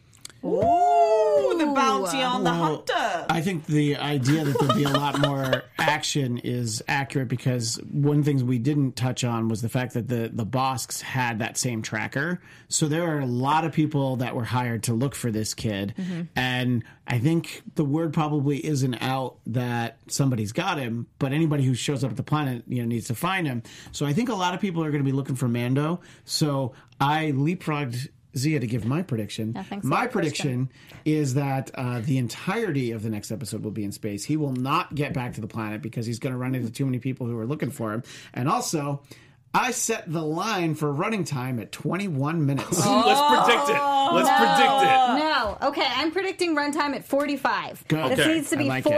Ooh, 0.45 1.55
the 1.57 1.71
bounty 1.73 2.21
on 2.21 2.43
the 2.43 2.49
Well, 2.49 2.85
hunter. 2.87 3.25
I 3.29 3.41
think 3.41 3.65
the 3.65 3.95
idea 3.95 4.43
that 4.43 4.59
there'd 4.59 4.75
be 4.75 4.83
a 4.83 4.89
lot 4.89 5.19
more 5.19 5.63
action 5.77 6.37
is 6.39 6.83
accurate 6.87 7.29
because 7.29 7.79
one 7.89 8.19
of 8.19 8.25
the 8.25 8.31
things 8.31 8.43
we 8.43 8.59
didn't 8.59 8.95
touch 8.95 9.23
on 9.23 9.47
was 9.47 9.61
the 9.61 9.69
fact 9.69 9.93
that 9.93 10.07
the 10.07 10.29
the 10.33 10.45
Bossks 10.45 11.01
had 11.01 11.39
that 11.39 11.57
same 11.57 11.81
tracker. 11.81 12.41
So 12.67 12.87
there 12.87 13.03
are 13.03 13.19
a 13.19 13.25
lot 13.25 13.63
of 13.63 13.71
people 13.71 14.17
that 14.17 14.35
were 14.35 14.43
hired 14.43 14.83
to 14.83 14.93
look 14.93 15.15
for 15.15 15.31
this 15.31 15.53
kid, 15.53 15.93
mm-hmm. 15.97 16.23
and 16.35 16.83
I 17.07 17.19
think 17.19 17.63
the 17.75 17.85
word 17.85 18.13
probably 18.13 18.65
isn't 18.65 18.95
out 18.95 19.37
that 19.47 19.97
somebody's 20.07 20.51
got 20.51 20.77
him, 20.77 21.07
but 21.19 21.33
anybody 21.33 21.63
who 21.63 21.73
shows 21.73 22.03
up 22.03 22.11
at 22.11 22.17
the 22.17 22.23
planet, 22.23 22.63
you 22.67 22.81
know, 22.81 22.87
needs 22.87 23.07
to 23.07 23.15
find 23.15 23.45
him. 23.45 23.63
So 23.91 24.05
I 24.05 24.13
think 24.13 24.29
a 24.29 24.35
lot 24.35 24.53
of 24.53 24.61
people 24.61 24.83
are 24.83 24.91
going 24.91 25.03
to 25.03 25.09
be 25.09 25.15
looking 25.15 25.35
for 25.35 25.47
Mando. 25.47 25.99
So 26.25 26.73
I 26.99 27.33
leapfrogged. 27.35 28.09
Zia 28.35 28.59
to 28.59 28.67
give 28.67 28.85
my 28.85 29.01
prediction. 29.03 29.53
thanks 29.53 29.85
my 29.85 30.07
prediction 30.07 30.69
is 31.05 31.35
that 31.35 31.69
uh, 31.75 31.99
the 32.01 32.17
entirety 32.17 32.91
of 32.91 33.03
the 33.03 33.09
next 33.09 33.31
episode 33.31 33.63
will 33.63 33.71
be 33.71 33.83
in 33.83 33.91
space. 33.91 34.23
He 34.23 34.37
will 34.37 34.53
not 34.53 34.95
get 34.95 35.13
back 35.13 35.33
to 35.33 35.41
the 35.41 35.47
planet 35.47 35.81
because 35.81 36.05
he's 36.05 36.19
going 36.19 36.33
to 36.33 36.37
run 36.37 36.55
into 36.55 36.71
too 36.71 36.85
many 36.85 36.99
people 36.99 37.27
who 37.27 37.37
are 37.37 37.45
looking 37.45 37.69
for 37.71 37.93
him. 37.93 38.03
And 38.33 38.49
also, 38.49 39.01
I 39.53 39.69
set 39.71 40.11
the 40.11 40.23
line 40.23 40.73
for 40.73 40.91
running 40.91 41.25
time 41.25 41.59
at 41.59 41.71
21 41.71 42.45
minutes. 42.45 42.65
Let's 42.85 43.21
predict 43.45 43.69
it. 43.69 43.81
Let's 44.13 44.29
predict 44.29 44.81
it. 44.83 45.19
No. 45.19 45.57
Okay, 45.69 45.87
I'm 45.87 46.11
predicting 46.11 46.55
runtime 46.55 46.95
at 46.95 47.05
45. 47.05 47.87
Good. 47.87 48.11
This 48.13 48.19
Okay. 48.19 48.33
needs 48.33 48.49
to 48.49 48.57
be 48.57 48.63
like 48.65 48.85
it. 48.85 48.89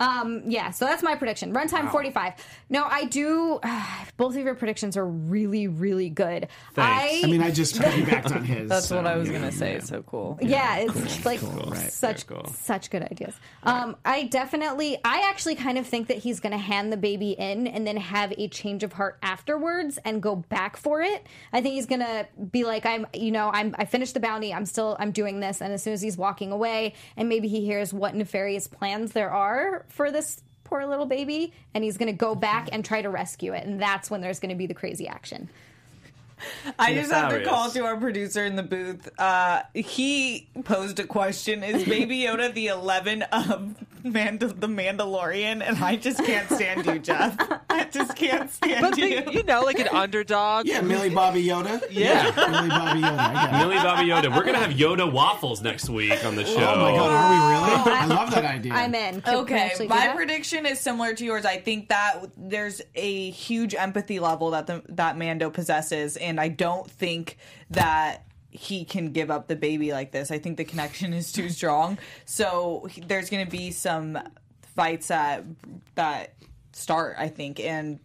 45. 0.00 0.24
Um, 0.24 0.42
yeah, 0.46 0.70
so 0.70 0.84
that's 0.84 1.02
my 1.02 1.14
prediction. 1.14 1.54
Runtime 1.54 1.90
45. 1.90 2.34
No, 2.68 2.84
I 2.84 3.04
do. 3.04 3.60
both 4.16 4.36
of 4.36 4.44
your 4.44 4.54
predictions 4.54 4.96
are 4.96 5.06
really, 5.06 5.68
really 5.68 6.08
good. 6.10 6.48
Thanks. 6.74 7.24
I 7.24 7.26
mean, 7.26 7.42
I 7.42 7.50
just 7.50 7.74
piggybacked 7.80 8.34
on 8.34 8.44
his. 8.44 8.68
That's 8.68 8.90
what 8.90 9.06
I 9.06 9.16
was 9.16 9.28
yeah, 9.28 9.38
gonna 9.38 9.52
say. 9.52 9.72
yeah. 9.72 9.76
It's 9.78 9.88
so 9.88 10.02
cool. 10.02 10.38
yeah, 10.42 10.76
it's 10.78 11.24
like 11.24 11.40
right. 11.42 11.92
such 11.92 12.26
cool. 12.26 12.46
such 12.46 12.90
good 12.90 13.02
ideas. 13.02 13.34
Um, 13.62 13.96
I 14.04 14.24
definitely, 14.24 14.98
I 15.04 15.28
actually 15.28 15.54
kind 15.54 15.78
of 15.78 15.86
think 15.86 16.08
that 16.08 16.18
he's 16.18 16.40
going 16.40 16.52
to 16.52 16.58
hand 16.58 16.92
the 16.92 16.96
baby 16.96 17.32
in 17.32 17.66
and 17.66 17.86
then 17.86 17.96
have 17.96 18.32
a 18.36 18.48
change 18.48 18.82
of 18.82 18.92
heart 18.92 19.18
afterwards 19.22 19.98
and 20.04 20.22
go 20.22 20.36
back 20.36 20.76
for 20.76 21.02
it. 21.02 21.26
I 21.52 21.60
think 21.60 21.74
he's 21.74 21.86
going 21.86 22.00
to 22.00 22.26
be 22.50 22.64
like, 22.64 22.86
I'm, 22.86 23.06
you 23.14 23.30
know, 23.30 23.50
I'm, 23.52 23.74
I 23.78 23.84
finished 23.84 24.14
the 24.14 24.20
bounty. 24.20 24.54
I'm 24.54 24.64
still, 24.64 24.96
I'm 24.98 25.12
doing 25.12 25.40
this. 25.40 25.60
And 25.60 25.72
as 25.72 25.82
soon 25.82 25.92
as 25.92 26.00
he's 26.00 26.16
walking 26.16 26.52
away, 26.52 26.94
and 27.16 27.28
maybe 27.28 27.48
he 27.48 27.64
hears 27.64 27.92
what 27.92 28.14
nefarious 28.14 28.66
plans 28.66 29.12
there 29.12 29.30
are 29.30 29.84
for 29.90 30.10
this 30.10 30.42
poor 30.64 30.86
little 30.86 31.06
baby, 31.06 31.52
and 31.74 31.82
he's 31.84 31.98
going 31.98 32.06
to 32.10 32.16
go 32.16 32.34
back 32.34 32.68
and 32.72 32.84
try 32.84 33.02
to 33.02 33.10
rescue 33.10 33.52
it, 33.52 33.66
and 33.66 33.80
that's 33.80 34.10
when 34.10 34.20
there's 34.20 34.38
going 34.38 34.50
to 34.50 34.56
be 34.56 34.66
the 34.66 34.74
crazy 34.74 35.08
action. 35.08 35.50
I 36.78 36.94
just 36.94 37.10
have 37.12 37.30
to 37.30 37.44
call 37.44 37.70
to 37.70 37.84
our 37.84 37.96
producer 37.96 38.44
in 38.44 38.56
the 38.56 38.62
booth. 38.62 39.08
Uh, 39.18 39.62
he 39.74 40.48
posed 40.64 40.98
a 41.00 41.04
question: 41.06 41.62
Is 41.62 41.84
Baby 41.84 42.18
Yoda 42.20 42.52
the 42.52 42.68
eleven 42.68 43.22
of 43.22 43.74
Mand- 44.04 44.40
the 44.40 44.66
Mandalorian? 44.68 45.62
And 45.62 45.78
I 45.82 45.96
just 45.96 46.18
can't 46.24 46.48
stand 46.50 46.86
you, 46.86 46.98
Jeff. 46.98 47.36
I 47.68 47.84
just 47.84 48.16
can't 48.16 48.50
stand 48.50 48.80
But 48.82 48.98
you. 48.98 49.22
the, 49.22 49.32
you 49.32 49.42
know, 49.42 49.62
like 49.62 49.78
an 49.78 49.88
underdog. 49.88 50.66
Yeah, 50.66 50.80
Millie 50.80 51.10
Bobby 51.10 51.44
Yoda. 51.44 51.82
Yeah. 51.90 52.22
Millie 52.24 52.68
Bobby 52.68 53.00
Yoda. 53.00 53.18
I. 53.18 53.58
Millie 53.62 53.76
Bobby 53.76 54.08
Yoda. 54.08 54.34
We're 54.36 54.42
going 54.44 54.54
to 54.54 54.60
have 54.60 54.72
Yoda 54.72 55.10
waffles 55.10 55.60
next 55.62 55.88
week 55.88 56.24
on 56.24 56.36
the 56.36 56.44
show. 56.44 56.54
Oh 56.56 56.80
my 56.80 56.90
god, 56.96 57.10
are 57.10 57.30
we 57.30 57.90
really? 57.90 57.98
I 57.98 58.06
love 58.06 58.30
that 58.32 58.44
idea. 58.44 58.72
I'm 58.72 58.94
in. 58.94 59.20
Can- 59.20 59.22
can 59.22 59.36
Okay, 59.40 59.86
my 59.88 60.08
prediction 60.14 60.66
is 60.66 60.78
similar 60.80 61.14
to 61.14 61.24
yours. 61.24 61.44
I 61.44 61.56
think 61.58 61.88
that 61.88 62.22
there's 62.36 62.80
a 62.94 63.30
huge 63.30 63.74
empathy 63.74 64.18
level 64.20 64.50
that 64.50 64.66
the, 64.66 64.82
that 64.90 65.16
Mando 65.16 65.50
possesses, 65.50 66.16
and 66.16 66.29
I 66.38 66.48
don't 66.48 66.88
think 66.90 67.38
that 67.70 68.24
he 68.50 68.84
can 68.84 69.12
give 69.12 69.30
up 69.30 69.48
the 69.48 69.56
baby 69.56 69.92
like 69.92 70.12
this. 70.12 70.30
I 70.30 70.38
think 70.38 70.56
the 70.58 70.64
connection 70.64 71.12
is 71.20 71.32
too 71.32 71.48
strong. 71.48 71.98
So 72.24 72.86
he- 72.90 73.00
there's 73.00 73.30
going 73.30 73.44
to 73.44 73.50
be 73.50 73.70
some 73.70 74.18
fights 74.76 75.08
that 75.08 75.44
that 75.94 76.34
start. 76.72 77.16
I 77.18 77.28
think 77.28 77.58
and. 77.60 77.98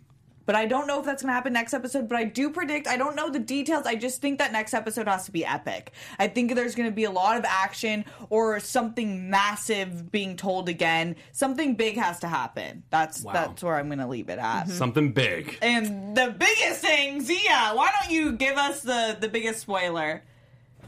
But 0.45 0.55
I 0.55 0.65
don't 0.65 0.87
know 0.87 0.99
if 0.99 1.05
that's 1.05 1.21
going 1.21 1.29
to 1.29 1.33
happen 1.33 1.53
next 1.53 1.73
episode. 1.73 2.07
But 2.07 2.17
I 2.17 2.23
do 2.25 2.49
predict. 2.49 2.87
I 2.87 2.97
don't 2.97 3.15
know 3.15 3.29
the 3.29 3.39
details. 3.39 3.85
I 3.85 3.95
just 3.95 4.21
think 4.21 4.39
that 4.39 4.51
next 4.51 4.73
episode 4.73 5.07
has 5.07 5.25
to 5.25 5.31
be 5.31 5.45
epic. 5.45 5.91
I 6.19 6.27
think 6.27 6.55
there's 6.55 6.75
going 6.75 6.89
to 6.89 6.95
be 6.95 7.05
a 7.05 7.11
lot 7.11 7.37
of 7.37 7.45
action 7.45 8.05
or 8.29 8.59
something 8.59 9.29
massive 9.29 10.11
being 10.11 10.35
told 10.35 10.69
again. 10.69 11.15
Something 11.31 11.75
big 11.75 11.97
has 11.97 12.19
to 12.19 12.27
happen. 12.27 12.83
That's 12.89 13.21
that's 13.21 13.63
where 13.63 13.75
I'm 13.75 13.87
going 13.87 13.99
to 13.99 14.07
leave 14.07 14.29
it 14.29 14.39
at. 14.39 14.63
Mm-hmm. 14.63 14.71
Something 14.71 15.11
big. 15.13 15.57
And 15.61 16.15
the 16.15 16.35
biggest 16.37 16.81
thing, 16.81 17.21
Zia, 17.21 17.71
why 17.73 17.91
don't 17.99 18.11
you 18.11 18.33
give 18.33 18.57
us 18.57 18.81
the 18.81 19.17
the 19.19 19.29
biggest 19.29 19.59
spoiler? 19.59 20.23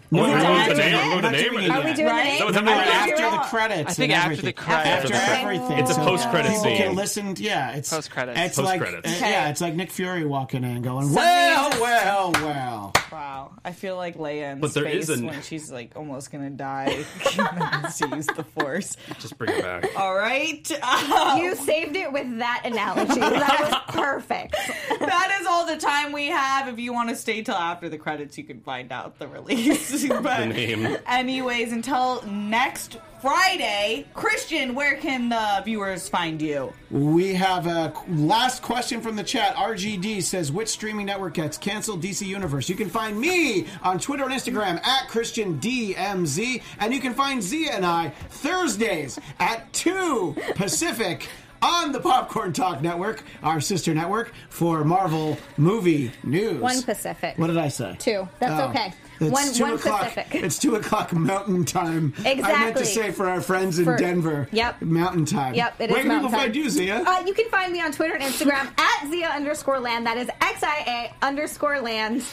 We're 0.09 0.25
going 0.27 0.37
to 0.37 0.43
time 0.43 0.77
name. 0.77 0.77
yet? 0.77 1.03
We're 1.05 1.09
going 1.09 1.15
to 1.17 1.21
Not 1.21 1.31
name 1.33 1.51
doing 1.51 1.63
it. 1.63 1.67
it 1.67 1.71
Are 1.71 1.83
we 1.83 1.93
doing 1.93 2.07
Right? 2.07 2.23
the 2.23 2.29
name? 2.29 2.39
That 2.39 2.47
was 2.47 2.55
No, 2.55 2.61
no, 2.61 2.71
Right. 2.71 2.87
after 2.87 3.31
the 3.31 3.37
credits. 3.49 3.89
I 3.91 3.93
think 3.93 4.11
and 4.13 4.17
after 4.19 4.25
everything. 4.31 4.45
the 4.45 4.53
credits. 4.53 5.11
After 5.11 5.35
everything. 5.41 5.77
It's 5.79 5.91
a 5.91 5.95
post-credit 5.95 6.47
people 6.49 6.63
scene. 6.63 6.77
can 6.77 6.95
listen. 6.95 7.35
Yeah, 7.37 7.71
it's 7.71 7.89
Post-credits. 7.89 8.39
It's 8.39 8.57
like 8.57 8.79
Post-credits. 8.79 9.21
uh, 9.21 9.25
yeah, 9.25 9.49
it's 9.49 9.61
like 9.61 9.73
Nick 9.75 9.91
Fury 9.91 10.25
walking 10.25 10.63
in, 10.63 10.81
going, 10.81 11.13
"Well, 11.13 11.69
well, 11.81 12.31
well." 12.33 12.93
Wow, 13.11 13.51
I 13.63 13.71
feel 13.71 13.95
like 13.95 14.17
Leia 14.17 14.51
in 14.53 14.59
But 14.59 14.73
there 14.73 14.83
space 14.83 15.09
is 15.09 15.19
an- 15.21 15.27
when 15.27 15.41
she's 15.41 15.71
like 15.71 15.91
almost 15.95 16.31
gonna 16.31 16.49
die 16.49 17.05
has 17.49 17.97
to 17.99 18.09
use 18.09 18.25
the 18.27 18.43
Force. 18.43 18.95
Just 19.19 19.37
bring 19.37 19.51
it 19.51 19.61
back. 19.63 19.85
All 19.97 20.13
right, 20.15 20.69
uh, 20.83 21.37
You 21.41 21.55
saved 21.55 21.95
it 21.95 22.11
with 22.11 22.37
that 22.39 22.61
analogy. 22.65 23.19
That 23.19 23.59
was 23.87 23.95
perfect. 23.95 24.55
that 24.99 25.37
is 25.41 25.47
all 25.47 25.65
the 25.65 25.77
time 25.77 26.11
we 26.11 26.27
have. 26.27 26.67
If 26.67 26.79
you 26.79 26.93
want 26.93 27.09
to 27.09 27.15
stay 27.15 27.41
till 27.43 27.55
after 27.55 27.87
the 27.89 27.97
credits, 27.97 28.37
you 28.37 28.43
can 28.43 28.59
find 28.61 28.91
out 28.91 29.19
the 29.19 29.27
release. 29.27 29.96
But 30.05 30.45
name. 30.47 30.97
anyways, 31.07 31.71
until 31.71 32.21
next 32.23 32.97
Friday, 33.21 34.05
Christian, 34.13 34.75
where 34.75 34.95
can 34.97 35.29
the 35.29 35.61
viewers 35.65 36.07
find 36.07 36.39
you? 36.41 36.71
We 36.91 37.33
have 37.33 37.65
a 37.65 37.91
last 38.09 38.61
question 38.61 39.01
from 39.01 39.15
the 39.15 39.23
chat. 39.23 39.55
RGD 39.55 40.21
says, 40.21 40.51
"Which 40.51 40.67
streaming 40.69 41.07
network 41.07 41.33
gets 41.33 41.57
canceled? 41.57 42.01
DC 42.03 42.25
Universe." 42.27 42.69
You 42.69 42.75
can 42.75 42.89
find 42.89 43.19
me 43.19 43.65
on 43.83 43.97
Twitter 43.99 44.23
and 44.23 44.31
Instagram 44.33 44.85
at 44.85 45.07
Christian 45.07 45.59
DMZ, 45.59 46.61
and 46.79 46.93
you 46.93 46.99
can 46.99 47.13
find 47.15 47.41
Zia 47.41 47.71
and 47.73 47.85
I 47.85 48.09
Thursdays 48.29 49.19
at 49.39 49.71
two 49.73 50.35
Pacific. 50.55 51.27
On 51.59 51.91
the 51.91 51.99
Popcorn 51.99 52.53
Talk 52.53 52.83
Network, 52.83 53.23
our 53.41 53.59
sister 53.59 53.91
network 53.91 54.31
for 54.47 54.83
Marvel 54.83 55.39
movie 55.57 56.11
news. 56.23 56.61
One 56.61 56.83
Pacific. 56.83 57.35
What 57.39 57.47
did 57.47 57.57
I 57.57 57.69
say? 57.69 57.95
Two. 57.97 58.29
That's 58.37 58.61
Oh. 58.61 58.69
okay. 58.69 58.93
It's 59.19 59.31
One- 59.31 59.53
two 59.53 59.63
one 59.63 59.73
o'clock. 59.73 60.01
Pacific. 60.09 60.43
It's 60.43 60.59
two 60.59 60.75
o'clock 60.75 61.11
Mountain 61.13 61.65
Time. 61.65 62.13
I 62.25 62.35
meant 62.35 62.77
to 62.77 62.85
say 62.85 63.11
for 63.11 63.27
our 63.27 63.41
friends 63.41 63.79
in 63.79 63.85
For- 63.85 63.97
Denver. 63.97 64.47
Yep. 64.51 64.81
Mountain 64.81 65.25
Time. 65.25 65.55
Yep, 65.55 65.81
it 65.81 65.89
is 65.89 65.93
Where 65.95 66.03
can 66.03 66.15
people 66.15 66.29
find 66.29 66.55
you, 66.55 66.69
Zia? 66.69 67.03
Uh, 67.05 67.23
you 67.25 67.33
can 67.33 67.49
find 67.49 67.71
me 67.73 67.81
on 67.81 67.91
Twitter 67.91 68.13
and 68.15 68.23
Instagram 68.23 68.67
at 68.79 69.09
Zia 69.09 69.27
underscore 69.29 69.79
land. 69.79 70.05
That 70.05 70.17
is 70.17 70.29
X 70.41 70.63
I 70.63 71.11
A 71.21 71.25
underscore 71.25 71.79
land. 71.81 72.23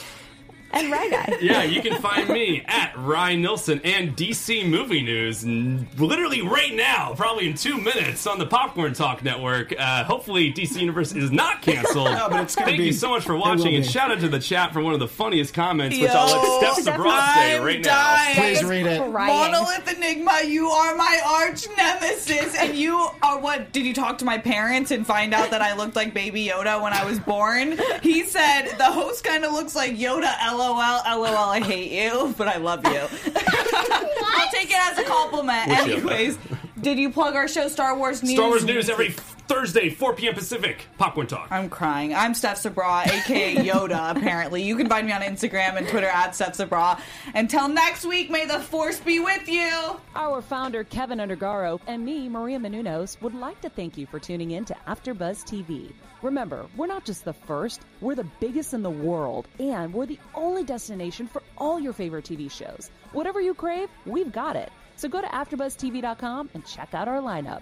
And 0.75 0.91
Rye 0.91 1.09
Guy. 1.09 1.37
Yeah, 1.41 1.63
you 1.63 1.81
can 1.81 2.01
find 2.01 2.27
me 2.29 2.63
at 2.65 2.93
Ryan 2.97 3.41
Nilsson 3.41 3.81
and 3.83 4.15
DC 4.15 4.67
Movie 4.67 5.01
News 5.01 5.45
literally 5.45 6.41
right 6.41 6.73
now, 6.73 7.13
probably 7.15 7.47
in 7.49 7.55
two 7.55 7.77
minutes 7.77 8.25
on 8.25 8.39
the 8.39 8.45
Popcorn 8.45 8.93
Talk 8.93 9.23
Network. 9.23 9.73
Uh, 9.77 10.03
hopefully, 10.03 10.51
DC 10.51 10.79
Universe 10.79 11.13
is 11.13 11.31
not 11.31 11.61
canceled. 11.61 12.09
No, 12.15 12.29
but 12.29 12.41
it's 12.43 12.55
gonna 12.55 12.67
Thank 12.67 12.77
be- 12.79 12.85
you 12.85 12.93
so 12.93 13.09
much 13.09 13.23
for 13.23 13.35
watching, 13.35 13.75
and 13.75 13.85
shout 13.85 14.11
out 14.11 14.19
to 14.21 14.29
the 14.29 14.39
chat 14.39 14.71
for 14.73 14.79
one 14.81 14.93
of 14.93 14.99
the 14.99 15.07
funniest 15.07 15.53
comments, 15.53 15.97
which 15.99 16.09
I'll 16.09 16.27
let 16.41 16.75
Steph 16.75 16.83
Sabra 16.85 17.09
say 17.35 17.59
right 17.59 17.83
dying. 17.83 18.35
Please 18.35 18.63
read 18.63 18.85
it. 18.85 19.01
Crying. 19.11 19.51
Monolith 19.51 19.91
Enigma, 19.95 20.41
you 20.45 20.69
are 20.69 20.95
my 20.95 21.19
arch 21.25 21.67
nemesis, 21.77 22.55
and 22.55 22.75
you 22.75 23.07
are 23.21 23.39
what? 23.39 23.71
Did 23.71 23.85
you 23.85 23.93
talk 23.93 24.17
to 24.19 24.25
my 24.25 24.37
parents 24.37 24.91
and 24.91 25.05
find 25.05 25.33
out 25.33 25.51
that 25.51 25.61
I 25.61 25.75
looked 25.75 25.95
like 25.95 26.13
Baby 26.13 26.47
Yoda 26.47 26.81
when 26.81 26.93
I 26.93 27.03
was 27.05 27.19
born? 27.19 27.77
He 28.01 28.23
said 28.23 28.69
the 28.77 28.85
host 28.91 29.23
kind 29.23 29.43
of 29.45 29.51
looks 29.53 29.75
like 29.75 29.93
Yoda. 29.97 30.35
LOL, 30.73 31.21
LOL. 31.21 31.49
I 31.49 31.59
hate 31.61 31.91
you, 31.91 32.33
but 32.37 32.47
I 32.47 32.57
love 32.57 32.85
you. 32.85 32.91
I'll 33.35 34.51
take 34.51 34.69
it 34.69 34.77
as 34.77 34.97
a 34.97 35.03
compliment. 35.03 35.67
Wish 35.69 35.85
you 35.87 35.93
Anyways, 35.93 36.37
did 36.81 36.97
you 36.97 37.09
plug 37.09 37.35
our 37.35 37.47
show, 37.47 37.67
Star 37.67 37.97
Wars 37.97 38.23
News? 38.23 38.33
Star 38.33 38.47
Wars 38.47 38.65
News 38.65 38.89
every 38.89 39.15
Thursday, 39.47 39.89
4 39.89 40.15
p.m. 40.15 40.33
Pacific. 40.33 40.87
Popcorn 40.97 41.27
Talk. 41.27 41.47
I'm 41.51 41.69
crying. 41.69 42.15
I'm 42.15 42.33
Steph 42.33 42.57
Sabra, 42.57 43.03
aka 43.05 43.55
Yoda, 43.57 44.15
apparently. 44.15 44.63
You 44.63 44.75
can 44.75 44.89
find 44.89 45.05
me 45.05 45.13
on 45.13 45.21
Instagram 45.21 45.77
and 45.77 45.87
Twitter 45.87 46.07
at 46.07 46.33
Steph 46.33 46.55
Sabra. 46.55 46.99
Until 47.35 47.67
next 47.67 48.05
week, 48.05 48.31
may 48.31 48.45
the 48.45 48.59
force 48.59 48.99
be 48.99 49.19
with 49.19 49.47
you. 49.47 49.99
Our 50.15 50.41
founder, 50.41 50.83
Keven 50.83 51.19
Undergaro, 51.19 51.79
and 51.85 52.03
me, 52.03 52.27
Maria 52.27 52.57
Menounos, 52.57 53.21
would 53.21 53.35
like 53.35 53.61
to 53.61 53.69
thank 53.69 53.97
you 53.97 54.07
for 54.07 54.19
tuning 54.19 54.51
in 54.51 54.65
to 54.65 54.75
AfterBuzz 54.87 55.43
TV. 55.45 55.91
Remember, 56.23 56.65
we're 56.75 56.87
not 56.87 57.05
just 57.05 57.23
the 57.23 57.33
first, 57.33 57.81
we're 58.01 58.15
the 58.15 58.27
biggest 58.39 58.73
in 58.73 58.81
the 58.81 58.89
world, 58.89 59.47
and 59.59 59.93
we're 59.93 60.07
the 60.07 60.19
only 60.33 60.63
destination 60.63 61.27
for 61.27 61.43
all 61.57 61.79
your 61.79 61.93
favorite 61.93 62.25
TV 62.25 62.49
shows. 62.49 62.89
Whatever 63.11 63.41
you 63.41 63.53
crave, 63.53 63.89
we've 64.07 64.31
got 64.31 64.55
it. 64.55 64.71
So 64.95 65.07
go 65.07 65.21
to 65.21 65.27
AfterBuzzTV.com 65.27 66.49
and 66.55 66.65
check 66.65 66.93
out 66.95 67.07
our 67.07 67.21
lineup. 67.21 67.61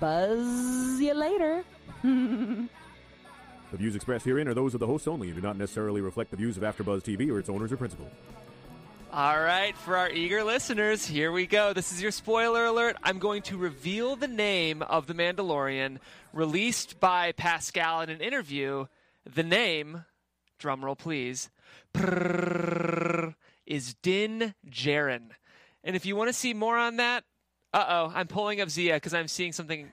Buzz 0.00 1.00
you 1.00 1.14
later. 1.14 1.64
The 3.70 3.76
views 3.76 3.94
expressed 3.94 4.24
herein 4.24 4.48
are 4.48 4.54
those 4.54 4.72
of 4.72 4.80
the 4.80 4.86
hosts 4.86 5.06
only 5.06 5.28
and 5.28 5.36
do 5.36 5.42
not 5.42 5.58
necessarily 5.58 6.00
reflect 6.00 6.30
the 6.30 6.38
views 6.38 6.56
of 6.56 6.62
AfterBuzz 6.62 7.02
TV 7.02 7.30
or 7.30 7.38
its 7.38 7.50
owners 7.50 7.70
or 7.70 7.76
principals. 7.76 8.10
All 9.12 9.38
right, 9.40 9.76
for 9.76 9.96
our 9.96 10.10
eager 10.10 10.42
listeners, 10.42 11.04
here 11.06 11.32
we 11.32 11.46
go. 11.46 11.72
This 11.72 11.92
is 11.92 12.00
your 12.00 12.10
spoiler 12.10 12.64
alert. 12.64 12.96
I'm 13.02 13.18
going 13.18 13.42
to 13.42 13.58
reveal 13.58 14.16
the 14.16 14.28
name 14.28 14.82
of 14.82 15.06
the 15.06 15.14
Mandalorian 15.14 15.98
released 16.32 16.98
by 16.98 17.32
Pascal 17.32 18.00
in 18.00 18.10
an 18.10 18.20
interview. 18.20 18.86
The 19.30 19.42
name, 19.42 20.04
drumroll 20.58 20.96
please, 20.96 21.50
is 23.66 23.94
Din 24.02 24.54
Djarin. 24.66 25.30
And 25.84 25.96
if 25.96 26.06
you 26.06 26.16
want 26.16 26.28
to 26.28 26.34
see 26.34 26.54
more 26.54 26.78
on 26.78 26.96
that, 26.96 27.24
uh 27.74 27.84
oh, 27.88 28.12
I'm 28.14 28.26
pulling 28.26 28.60
up 28.60 28.70
Zia 28.70 28.94
because 28.94 29.14
I'm 29.14 29.28
seeing 29.28 29.52
something. 29.52 29.90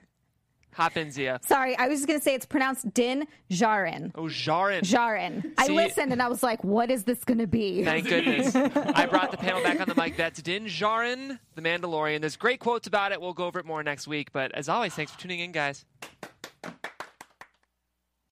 happen, 0.72 1.10
Zia. 1.10 1.40
Sorry, 1.42 1.76
I 1.78 1.88
was 1.88 2.00
just 2.00 2.06
going 2.06 2.18
to 2.18 2.22
say 2.24 2.34
it's 2.34 2.44
pronounced 2.44 2.92
Din 2.92 3.26
Djarin. 3.50 4.12
Oh, 4.14 4.24
Djarin. 4.24 4.80
Djarin. 4.82 5.52
I 5.56 5.68
listened 5.68 6.12
and 6.12 6.20
I 6.20 6.28
was 6.28 6.42
like, 6.42 6.62
what 6.64 6.90
is 6.90 7.04
this 7.04 7.24
going 7.24 7.38
to 7.38 7.46
be? 7.46 7.82
Thank 7.82 8.08
goodness. 8.08 8.54
I 8.94 9.06
brought 9.06 9.30
the 9.30 9.38
panel 9.38 9.62
back 9.62 9.80
on 9.80 9.88
the 9.88 9.94
mic. 9.94 10.16
That's 10.18 10.42
Din 10.42 10.66
Djarin, 10.66 11.38
the 11.54 11.62
Mandalorian. 11.62 12.20
There's 12.20 12.36
great 12.36 12.60
quotes 12.60 12.86
about 12.86 13.12
it. 13.12 13.20
We'll 13.22 13.32
go 13.32 13.46
over 13.46 13.58
it 13.58 13.64
more 13.64 13.82
next 13.82 14.06
week. 14.06 14.32
But 14.32 14.52
as 14.54 14.68
always, 14.68 14.92
thanks 14.94 15.12
for 15.12 15.18
tuning 15.18 15.40
in, 15.40 15.52
guys. 15.52 15.86